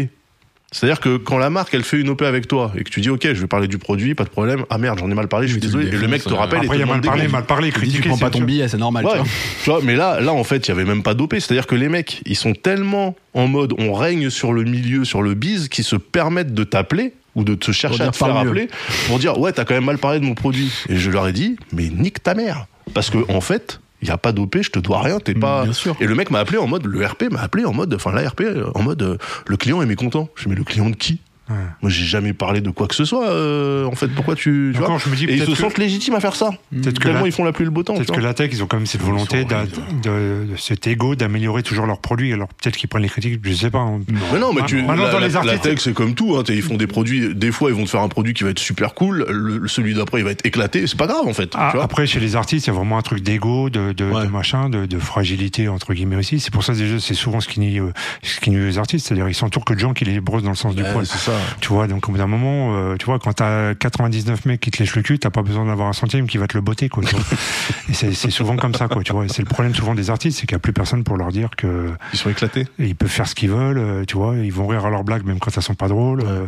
[0.73, 3.11] C'est-à-dire que quand la marque elle fait une OP avec toi et que tu dis
[3.11, 5.49] ok je vais parler du produit pas de problème ah merde j'en ai mal parlé
[5.49, 6.93] je suis désolé le et le mec te rappelle et Après, te il y a
[6.93, 8.03] mal parlé, mal parlé, critiqué.
[8.03, 9.05] tu prends pas c'est- ton billet, c'est normal.
[9.05, 9.27] Ouais, tu vois.
[9.65, 11.41] tu vois, mais là, là, en fait, il y avait même pas dopé.
[11.41, 15.23] C'est-à-dire que les mecs, ils sont tellement en mode, on règne sur le milieu, sur
[15.23, 18.45] le bise, qu'ils se permettent de t'appeler ou de te chercher à te faire parle
[18.45, 18.51] mieux.
[18.51, 18.69] appeler
[19.07, 20.73] pour dire, ouais, t'as quand même mal parlé de mon produit.
[20.89, 22.67] Et je leur ai dit, mais nique ta mère.
[22.95, 25.65] Parce que, en fait, il y a pas dopé, je te dois rien, t'es pas.
[25.65, 25.97] Bien sûr.
[26.01, 28.29] Et le mec m'a appelé en mode, le RP m'a appelé en mode, enfin, la
[28.29, 28.43] RP,
[28.75, 30.29] en mode, euh, le client est mécontent.
[30.37, 31.21] Je dis, mais le client de qui?
[31.51, 31.57] Ouais.
[31.83, 34.79] Moi, j'ai jamais parlé de quoi que ce soit, euh, en fait, pourquoi tu, tu
[34.81, 34.97] vois?
[35.05, 36.51] Je me dis Et ils se que- sentent légitimes à faire ça.
[36.73, 37.95] Peut-être que la- ils font la et le beau temps.
[37.95, 41.63] Peut-être que la tech, ils ont quand même cette volonté de, de cet ego d'améliorer
[41.63, 42.33] toujours leurs produits.
[42.33, 43.79] Alors peut-être qu'ils prennent les critiques, je sais pas.
[43.81, 44.01] hein.
[44.33, 46.37] Mais non, mais tu, la, dans la- les la artistes- tech, c'est comme tout.
[46.37, 47.35] Hein, ils font des produits.
[47.35, 49.25] Des fois, ils vont te faire un produit qui va être super cool.
[49.29, 50.87] Le, celui d'après, il va être éclaté.
[50.87, 51.51] C'est pas grave, en fait.
[51.55, 53.93] Ah, tu vois après, chez les artistes, il y a vraiment un truc d'ego, de,
[53.93, 54.25] de, Ouais.
[54.25, 56.39] de machin, de, de fragilité, entre guillemets aussi.
[56.41, 59.07] C'est pour ça, déjà, c'est souvent ce qui nuit, euh, ce qui nuit aux artistes.
[59.09, 61.07] C'est-à-dire, ils s'entourent que de gens qui les brossent dans le sens du poil.
[61.07, 61.33] c'est ça.
[61.61, 64.71] Tu vois, donc au bout d'un moment, euh, tu vois, quand t'as 99 mecs qui
[64.71, 66.89] te lèchent le cul, t'as pas besoin d'avoir un centième qui va te le botter,
[66.89, 67.03] quoi.
[67.05, 67.25] tu vois.
[67.89, 69.03] Et c'est c'est souvent comme ça, quoi.
[69.03, 71.05] Tu vois, Et c'est le problème souvent des artistes, c'est qu'il y a plus personne
[71.05, 72.67] pour leur dire que Ils sont éclatés.
[72.79, 74.37] ils peuvent faire ce qu'ils veulent, euh, tu vois.
[74.37, 76.23] Ils vont rire à leurs blagues même quand elles sont pas drôles.
[76.25, 76.47] euh,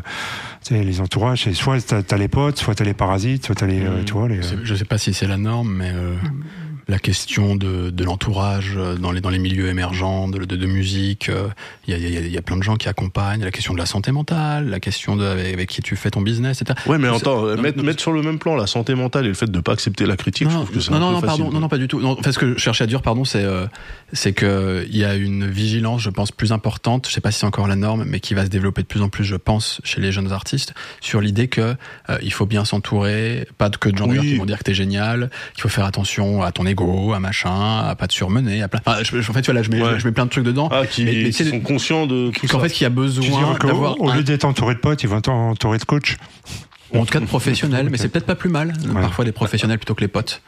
[0.64, 3.55] tu sais, les entourages, c'est soit t'as t'as les potes, soit t'as les parasites, soit
[3.55, 4.40] t'as les, euh, tu vois, les.
[4.62, 6.14] Je sais pas si c'est la norme, mais euh,
[6.88, 10.66] la question de, de l'entourage euh, dans les, dans les milieux émergents de, de, de
[10.66, 11.28] musique.
[11.28, 11.48] euh,
[11.86, 13.42] Il y, a, il y a- il y a plein de gens qui accompagnent.
[13.44, 16.20] La question de la santé mentale, la question de avec, avec qui tu fais ton
[16.22, 16.78] business, etc.
[16.86, 19.24] Ouais, mais attends, euh, non, mettre, non, mettre sur le même plan la santé mentale
[19.26, 21.12] et le fait de pas accepter la critique, je Non, trouve que c'est non, un
[21.12, 22.00] non, peu pardon, non, non, pas du tout.
[22.00, 23.66] Non, ce que je cherchais à dire, pardon, c'est euh,
[24.12, 27.06] c'est que il y a une vigilance, je pense, plus importante.
[27.09, 29.02] Je sais pas si c'est encore la norme, mais qui va se développer de plus
[29.02, 31.60] en plus, je pense, chez les jeunes artistes, sur l'idée que
[32.10, 34.18] euh, il faut bien s'entourer, pas que de gens Oui.
[34.20, 37.78] qui vont dire que t'es génial, qu'il faut faire attention à ton ego, à machin,
[37.86, 38.80] à pas te surmener, à plein.
[38.84, 39.98] Enfin, je- je- en fait, voilà, je mets, Ouais.
[39.98, 40.68] je mets plein de trucs dedans.
[40.72, 42.64] Ah, qui Mais- mais sont conscients de tout Qu'en ça.
[42.64, 45.02] fait, qu'il y a Tu besoin qu'au d'avoir au un- lieu d'être entouré de potes,
[45.02, 46.16] ils vont être entourés de coachs.
[46.94, 48.74] ou en tout cas de professionnels, mais c'est peut-être pas plus mal.
[48.94, 49.00] Ouais.
[49.00, 50.42] Parfois des professionnels plutôt que les potes.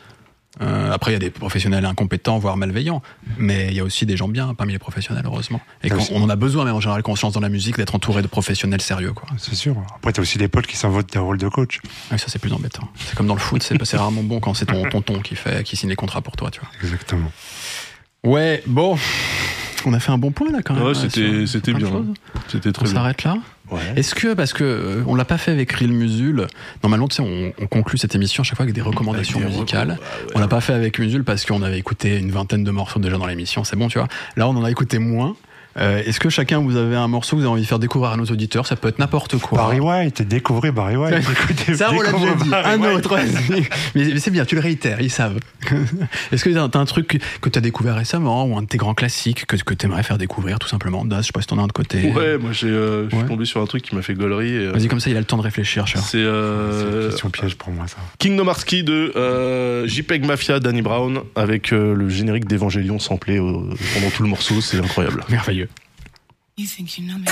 [0.63, 3.03] Euh, après, il y a des professionnels incompétents, voire malveillants,
[3.39, 5.61] mais il y a aussi des gens bien parmi les professionnels, heureusement.
[5.83, 8.23] Et aussi- on en a besoin, même en général, conscience dans la musique, d'être entouré
[8.23, 9.13] de professionnels sérieux.
[9.13, 9.29] Quoi.
[9.39, 9.77] C'est sûr.
[9.97, 11.81] Après, t'as aussi des potes qui s'inventent des rôles de coach.
[12.13, 12.89] Ouais, ça, c'est plus embêtant.
[13.05, 15.65] C'est comme dans le foot, c'est c'est rarement bon quand c'est ton tonton qui fait,
[15.65, 16.69] qui signe les contrats pour toi, tu vois.
[16.83, 17.33] Exactement.
[18.23, 18.97] Ouais, bon,
[19.85, 20.85] on a fait un bon point là quand même.
[20.85, 21.47] Ouais, c'était bien.
[21.47, 21.73] C'était
[22.69, 22.95] On très bien.
[22.95, 23.37] s'arrête là
[23.71, 23.81] Ouais.
[23.97, 26.47] Est-ce que, parce que euh, on l'a pas fait avec Ril Musul,
[26.83, 29.51] normalement, tu sais, on, on conclut cette émission à chaque fois avec des recommandations Avec
[29.53, 29.93] des musicales.
[29.93, 30.33] recos, bah ouais.
[30.35, 33.17] On l'a pas fait avec Musul parce qu'on avait écouté une vingtaine de morceaux déjà
[33.17, 34.09] dans l'émission, c'est bon, tu vois.
[34.37, 35.35] Là, on en a écouté moins.
[35.77, 38.13] Euh, Est-ce que chacun, vous avez un morceau que vous avez envie de faire découvrir
[38.13, 38.67] à nos auditeurs?
[38.67, 39.59] Ça peut être n'importe quoi.
[39.59, 41.15] Barry White, découvrez Barry White.
[41.33, 42.49] Écoutez, Ça, on l'a déjà dit.
[42.49, 43.07] Barry Un White.
[43.07, 43.19] autre.
[43.51, 43.63] Mais,
[43.95, 45.39] mais c'est bien, tu le réitères, ils savent.
[46.33, 49.47] Est-ce que t'as un truc que t'as découvert récemment ou un de tes grands classiques
[49.47, 51.05] que, que t'aimerais faire découvrir tout simplement?
[51.05, 52.13] Das, je sais pas si t'en as un de côté.
[52.13, 53.29] Ouais, moi j'ai, euh, je suis Ouais.
[53.29, 54.57] tombé sur un truc qui m'a fait gaulerie.
[54.57, 56.01] euh, Vas-y, comme ça, il a le temps de réfléchir, cher.
[56.03, 57.97] C'est une euh, question piège pour moi, ça.
[58.19, 63.39] Kingdom Hearts Key de euh, JPEG Mafia, Danny Brown, avec euh, le générique d'Evangelion samplé
[63.39, 63.43] euh,
[63.95, 65.23] pendant tout le morceau, c'est incroyable.
[65.29, 65.64] Merveilleux.
[66.57, 67.27] You think you know me?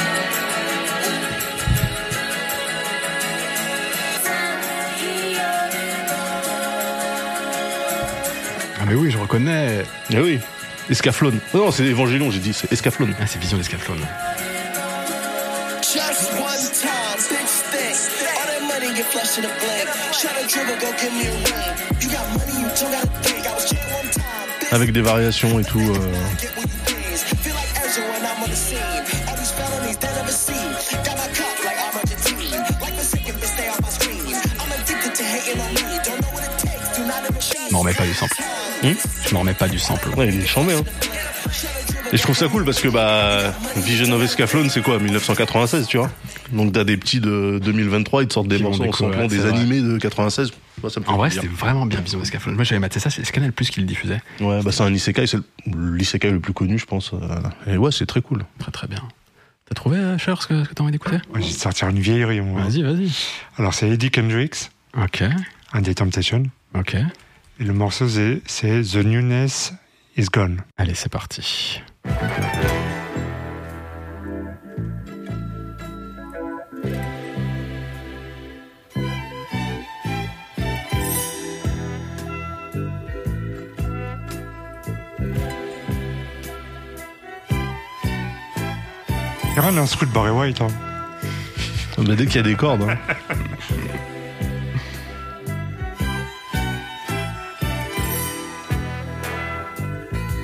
[8.80, 9.82] Ah, mais oui, je reconnais.
[10.10, 10.38] Eh oui,
[10.90, 11.38] Escaflowne.
[11.54, 13.14] Non, non, c'est Evangelion, j'ai dit, c'est Escaflowne.
[13.20, 14.00] Ah, c'est Vision d'Escaflowne.
[15.82, 17.96] Just one time, big stick.
[18.36, 19.88] All that money get flushed in a blink.
[20.12, 21.42] Shut a dribble, go give me a ring.
[22.00, 23.46] You got money, you don't gotta think.
[23.46, 24.48] I was chilling one time.
[24.60, 25.80] Big Avec des variations et tout.
[25.80, 26.61] euh,
[28.32, 28.78] I'm on the scene.
[29.28, 30.72] All these felonies they never seen.
[31.04, 32.80] Got my cup like I'm Argentine.
[32.80, 34.34] Like the second bitch stay on my screen.
[34.60, 35.82] I'm addicted to hating on me.
[36.06, 36.96] Don't know what it takes.
[36.96, 38.36] Do not ever Je m'en remets pas du sample.
[38.82, 38.94] Hmm?
[39.26, 40.08] Je m'en remets pas du sample.
[40.16, 40.84] Ouais, il est chambé, hein.
[42.12, 45.96] Et je trouve ça cool parce que bah Vision of Escaflowne c'est quoi 1996 tu
[45.96, 46.10] vois?
[46.52, 49.48] Donc t'as des petits de 2023 ils te sortent des morceaux en samplant des vrai.
[49.50, 50.52] animés de 96
[50.82, 52.54] Moi, ça me fait En vrai, c'était vraiment bien Vision d'Escaflowne.
[52.56, 54.20] Moi, j'avais maté ça, c'est Canal Plus qui le diffusait.
[54.40, 57.18] ouais bah c'est un isekai c'est le- l'isekai le plus connu je pense euh,
[57.72, 59.02] et ouais c'est très cool Très, très bien.
[59.68, 61.16] T'as trouvé, euh, Cher, ce que, t'as envie d'écouter?
[61.36, 62.62] J'ai de sortir une vieillerie, moi.
[62.62, 63.10] Vas-y, vas-y.
[63.56, 64.70] Alors, c'est Eddie Kendricks,
[65.00, 65.22] Ok,
[65.72, 66.42] un des Temptations.
[66.74, 66.96] ok.
[67.60, 69.72] Et le morceau, c'est c'est The Newness
[70.16, 70.62] is Gone.
[70.76, 71.80] Allez, c'est parti.
[89.52, 90.60] Il y aura un scout de Barry White.
[90.62, 90.68] Hein.
[91.98, 92.96] bah, dès qu'il y a des cordes hein.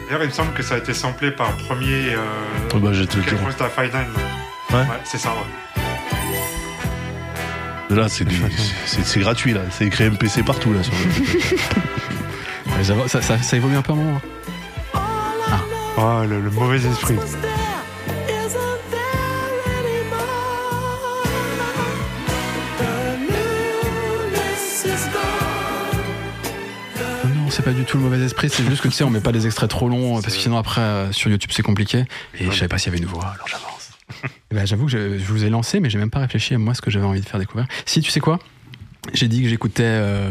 [0.07, 2.15] D'ailleurs, il me semble que ça a été samplé par premier.
[2.15, 2.19] Euh,
[2.75, 3.23] Oh, bah, je vais te le
[3.65, 4.07] à Final.
[4.73, 4.85] Ouais.
[5.05, 5.87] c'est ça, ouais.
[7.97, 8.37] là c'est du-
[8.85, 13.57] c'est c'est gratuit là c'est écrit MPC partout là sur le Ouais, ça, ça, ça
[13.57, 14.21] évolue un peu à un moment.
[15.97, 17.17] Oh, le, le mauvais esprit.
[27.59, 29.33] C'est pas du tout le mauvais esprit, c'est juste que tu sais, on met pas
[29.33, 32.05] des extraits trop longs, parce que sinon après, euh, sur YouTube, c'est compliqué.
[32.39, 33.91] Et je savais pas s'il y avait une voix, alors j'avance.
[34.51, 36.73] Ben, J'avoue que je, je vous ai lancé, mais j'ai même pas réfléchi à moi
[36.75, 37.67] ce que j'avais envie de faire découvrir.
[37.85, 38.39] Si, tu sais quoi?
[39.13, 40.31] J'ai dit que j'écoutais euh,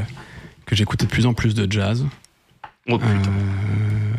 [0.65, 2.05] que j'écoutais de plus en plus de jazz.
[2.89, 4.15] oh putain Euh,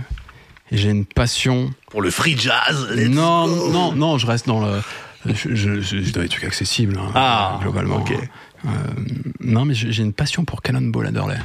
[0.71, 1.71] et j'ai une passion.
[1.91, 3.71] pour le free jazz let's Non, go.
[3.73, 4.81] non, non, je reste dans le.
[5.27, 7.97] Je, je, je, je dois des trucs accessibles, hein, Ah, globalement.
[7.97, 8.13] ok.
[8.13, 8.69] Euh,
[9.41, 11.39] non, mais j'ai j'ai une passion pour Cannonball Adderley.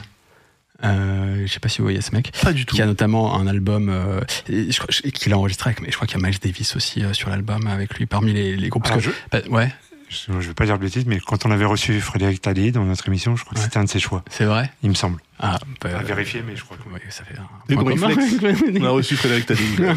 [0.84, 2.31] Euh, je sais pas si vous voyez ce mec.
[2.41, 5.81] pas du tout Qui a notamment un album euh, je je- qu'il a enregistré avec,
[5.81, 8.34] mais je crois qu'il y a Miles Davis aussi euh, sur l'album avec lui parmi
[8.34, 8.84] les, les groupes.
[8.89, 9.72] Que- bah, ouais.
[10.14, 12.85] Je, je vais pas dire de bêtises, mais quand on avait reçu Frédéric Taddy dans
[12.85, 13.65] notre émission, je crois que Ouais.
[13.65, 14.72] c'était un de ses choix, C'est vrai?
[14.84, 15.19] Il me semble.
[15.40, 16.84] Ah, bah, À vérifier, mais je crois que.
[16.94, 17.95] oui, ça fait un commun.
[18.81, 19.64] On a reçu Frédéric Taddy.
[19.77, 19.95] Et, Non,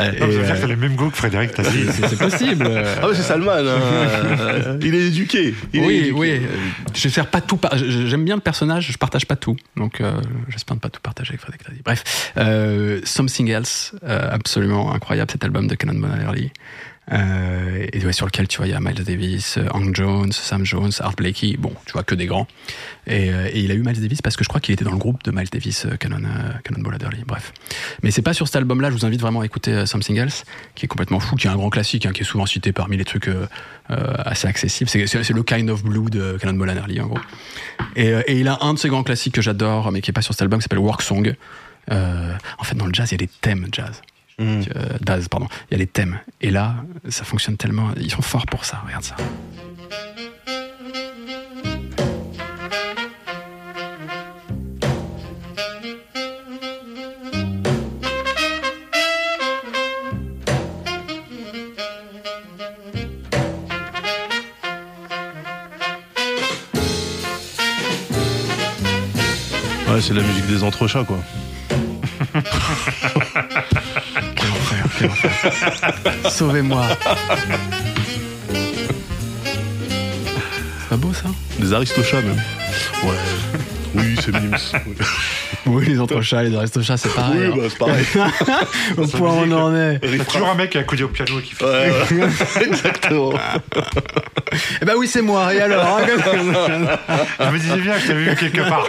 [0.00, 1.84] je veux euh, dire, t'as les mêmes goûts que Frédéric Taddy.
[1.92, 2.68] c'est possible.
[3.00, 3.52] Ah ouais, c'est Salman.
[3.52, 4.78] hein.
[4.82, 5.54] Il est éduqué.
[5.72, 6.12] Il est oui, éduqué.
[6.12, 6.30] oui.
[6.32, 6.48] euh,
[6.94, 7.56] Je sers pas tout.
[7.58, 9.56] par- J'aime bien le personnage, je partage pas tout.
[9.76, 11.80] Donc, euh, j'espère ne pas tout partager avec Frédéric Taddy.
[11.84, 16.50] Bref, euh, Something Else, euh, absolument incroyable cet album de Canon Bonallerly.
[17.12, 20.32] Euh, et ouais, sur lequel tu vois il y a Miles Davis, euh, Hank Jones,
[20.32, 22.46] Sam Jones, Art Blakey, bon tu vois que des grands.
[23.06, 24.92] Et, euh, et il a eu Miles Davis parce que je crois qu'il était dans
[24.92, 26.22] le groupe de Miles Davis, euh, Canon,
[26.64, 27.22] Cannonball Adderley.
[27.26, 27.52] Bref,
[28.02, 28.90] mais c'est pas sur cet album-là.
[28.90, 30.44] Je vous invite vraiment à écouter Something Else,
[30.74, 32.96] qui est complètement fou, qui est un grand classique, hein, qui est souvent cité parmi
[32.96, 33.30] les trucs
[33.88, 34.88] assez accessibles.
[34.88, 37.18] C'est le kind of blue de Cannonball Adderley en gros.
[37.96, 40.34] Et, il a un de ses grands classiques que j'adore, mais qui est pas sur
[40.34, 41.34] cet album, qui s'appelle Work Song.
[41.90, 44.00] En fait, dans le jazz, il y a des thèmes jazz.
[44.38, 44.62] Mm.
[44.74, 45.46] Euh, Daz, pardon.
[45.70, 46.20] Il y a des thèmes.
[46.40, 46.76] Et là,
[47.08, 47.90] ça fonctionne tellement.
[47.96, 48.82] Ils sont forts pour ça.
[48.84, 49.16] Regarde ça.
[69.88, 71.18] Ouais, c'est la musique des entrechats, quoi.
[76.30, 76.84] Sauvez-moi.
[80.80, 81.28] C'est pas beau ça
[81.58, 82.40] Des aristochats, même.
[83.02, 83.14] Ouais.
[83.94, 84.56] Oui, c'est mimes.
[85.66, 87.40] Oui, les entrechats, les aristochats, c'est pareil.
[87.40, 87.54] Oui, hein.
[87.56, 88.04] bah, c'est pareil.
[88.98, 89.98] Au point où on en est.
[90.02, 91.64] Il y a toujours un mec qui a accoudé au piano et qui fait.
[91.64, 92.66] Ouais, ouais.
[92.66, 93.32] Exactement.
[94.82, 95.54] Eh ben oui, c'est moi.
[95.54, 96.02] Et alors hein,
[97.40, 98.86] Je me disais bien que je t'avais vu quelque part.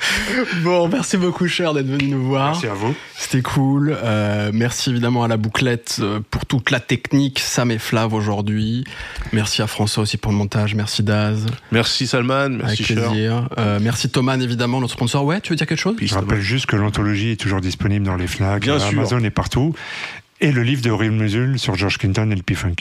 [0.62, 2.52] Bon, merci beaucoup, cher, d'être venu nous voir.
[2.52, 2.94] Merci à vous.
[3.16, 3.96] C'était cool.
[4.02, 8.84] Euh, merci évidemment à la bouclette euh, pour toute la technique, Sam et Flav aujourd'hui.
[9.32, 10.74] Merci à François aussi pour le montage.
[10.74, 11.46] Merci Daz.
[11.72, 13.08] Merci Salman, merci Avec cher.
[13.08, 13.48] plaisir.
[13.58, 15.24] Euh, merci Thomas, évidemment, notre sponsor.
[15.24, 15.96] Ouais, tu veux dire quelque chose?
[16.00, 18.98] Je rappelle juste que l'anthologie est toujours disponible dans les Fnac, Bien à sûr.
[18.98, 19.74] Amazon et partout.
[20.40, 22.76] Et le livre de Real Musul sur George Clinton et le P-Funk.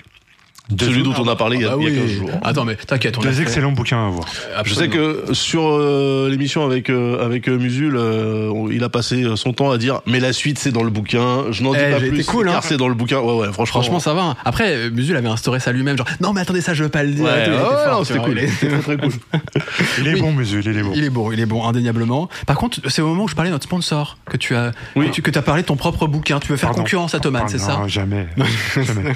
[0.80, 1.98] Celui dont on a parlé il y a, Ah il y a oui.
[2.08, 2.30] 15 jours.
[2.44, 4.28] Attends, mais t'inquiète, deux fait- excellents bouquins à voir.
[4.66, 9.26] Je sais que sur euh, l'émission avec euh, avec euh, Musul, euh, il a passé
[9.36, 11.46] son temps à dire mais la suite c'est dans le bouquin.
[11.52, 12.54] Je n'en dis Eh, pas j'ai plus cool, hein.
[12.54, 13.20] car c'est dans le bouquin.
[13.20, 13.82] Ouais ouais, franchement.
[13.82, 14.22] Franchement, ça va.
[14.24, 14.36] hein.
[14.46, 17.12] Après, Musul avait instauré ça lui-même, genre non, mais attendez, ça, je veux pas le
[17.12, 17.26] dire.
[17.26, 18.32] Ouais, tu c'était cool.
[18.38, 19.12] il est- C'était très cool.
[20.00, 20.22] Il est Oui.
[20.22, 20.92] bon, Musul, il est bon.
[20.96, 22.30] Il est bon, il est bon, indéniablement.
[22.46, 25.08] Par contre, c'est au moment où je parlais de notre sponsor que tu as, Oui.
[25.08, 26.40] que tu que as parlé de ton propre bouquin.
[26.40, 26.84] Tu veux faire Pardon.
[26.84, 27.78] concurrence à Thomas, Pardon, c'est ça?
[27.82, 28.28] non, Jamais.
[28.76, 29.14] jamais.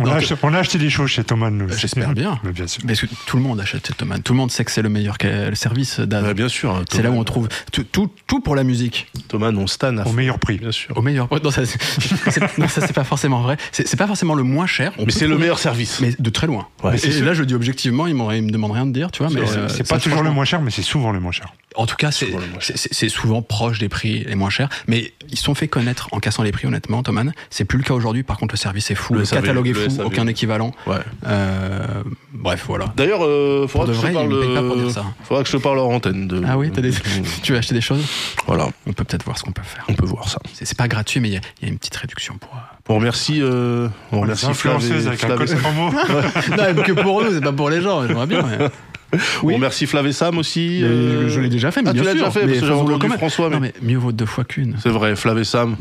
[0.00, 1.50] On, Non, a que- acheté, on a acheté des choses chez Thomas.
[1.50, 1.68] nous.
[1.70, 2.38] J'espère bien.
[2.44, 2.82] Mais bien sûr.
[2.86, 4.18] Parce que tout le monde achète cette Thomas.
[4.18, 5.98] Tout le monde sait que c'est le meilleur que- le service.
[5.98, 6.82] Ouais, bien sûr.
[6.90, 9.08] c'est là où on trouve tout, tout, tout pour la musique.
[9.28, 9.96] Thomas non Stan.
[10.04, 10.58] Au meilleur prix.
[10.58, 10.96] Bien sûr.
[10.96, 11.28] Au meilleur.
[11.42, 11.78] Non, ça, c'est-
[12.30, 13.56] c'est- non, ça, c'est pas forcément vrai.
[13.72, 14.92] C'est pas forcément le moins cher.
[14.98, 16.00] On Mais c'est le meilleur service.
[16.00, 16.68] Mais de très loin.
[16.82, 19.22] Ouais, Et là, je dis objectivement, il, m'aurait- il me demande rien de dire, tu
[19.22, 19.32] vois.
[19.32, 21.52] Mais euh, C'est pas toujours le moins cher, mais c'est souvent le moins cher.
[21.76, 24.68] En tout cas, c'est souvent proche des prix les moins chers.
[24.86, 27.24] Mais ils se sont fait connaître en cassant les prix, honnêtement, Thomas.
[27.50, 28.22] C'est plus le cas aujourd'hui.
[28.22, 29.14] Par contre, le service est fou.
[29.14, 29.90] Le catalogue est fou.
[29.90, 30.06] SAV.
[30.06, 30.72] Aucun équivalent.
[30.86, 30.96] Ouais.
[31.26, 32.02] Euh,
[32.32, 32.92] bref, voilà.
[32.96, 34.66] D'ailleurs, euh, faudra Pour de que je vrai, te parle.
[34.68, 34.90] pour euh.
[35.24, 36.28] Faudra que je te parle hors antenne.
[36.28, 36.90] De, Ah oui, t'as des...
[36.90, 36.96] de-
[37.42, 38.04] tu veux acheter des choses?
[38.46, 39.84] Voilà, On peut peut-être voir ce qu'on peut faire.
[39.88, 40.38] on peut voir ça.
[40.52, 42.50] C'est pas gratuit, mais il y, y a une petite réduction pour.
[42.54, 42.58] euh,
[42.92, 43.40] On remercie.
[43.42, 45.38] Euh, on remercie Flav et- avec Flav
[46.76, 48.06] non, que pour nous, c'est pas pour les gens.
[48.06, 48.42] J'aimerais bien.
[48.42, 50.82] mais- On remercie Flav et Sam aussi.
[50.82, 52.26] Euh, Je l'ai déjà fait, mais Ah, bien tu l'as sûr.
[52.28, 53.08] déjà fait, mais parce que entendu.
[53.16, 54.76] François, mais- Non, mais mieux vaut deux fois qu'une.
[54.82, 55.76] C'est vrai, Flav et Sam.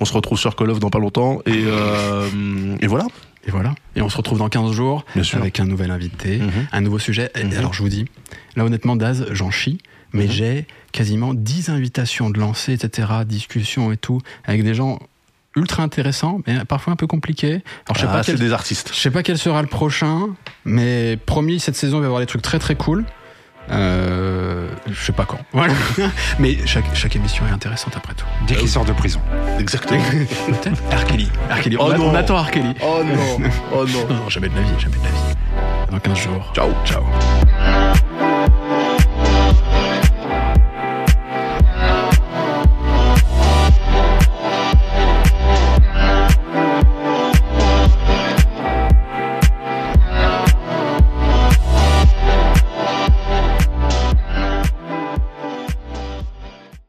[0.00, 1.40] On se retrouve sur Call of dans pas longtemps.
[1.46, 2.26] Et, euh,
[2.80, 3.06] et voilà.
[3.46, 3.74] Et voilà.
[3.96, 5.04] Et on se retrouve dans 15 jours
[5.34, 6.50] avec un nouvel invité, Mhm.
[6.72, 7.30] un nouveau sujet.
[7.34, 7.56] Et Mhm.
[7.58, 8.06] alors je vous dis,
[8.56, 9.78] là honnêtement, Daz, j'en chie,
[10.12, 10.30] mais Mhm.
[10.30, 14.98] j'ai quasiment 10 invitations de lancer, etc., discussions et tout, avec des gens
[15.56, 17.62] ultra intéressants, mais parfois un peu compliqués.
[17.86, 18.40] Alors je sais Ah, pas c'est quel...
[18.40, 18.90] des artistes.
[18.92, 20.28] Je sais pas quel sera le prochain,
[20.64, 23.04] mais promis, cette saison, il va y avoir des trucs très très cool.
[23.70, 25.38] Euh, je sais pas quand.
[25.52, 25.74] Voilà.
[26.38, 28.26] mais chaque, chaque émission est intéressante après tout.
[28.46, 29.20] Dès qu'il sort de prison.
[29.58, 30.02] Exactement.
[30.46, 31.30] Peut-être Arkeli.
[31.50, 31.76] Arkeli.
[31.78, 32.10] Oh non.
[32.10, 32.74] on attend Arkeli.
[32.82, 33.48] oh non.
[33.72, 34.04] Oh non.
[34.08, 35.90] Non, non, jamais de la vie, jamais de la vie.
[35.90, 36.52] Dans 15 jours.
[36.54, 36.70] Ciao.
[36.84, 37.04] Ciao.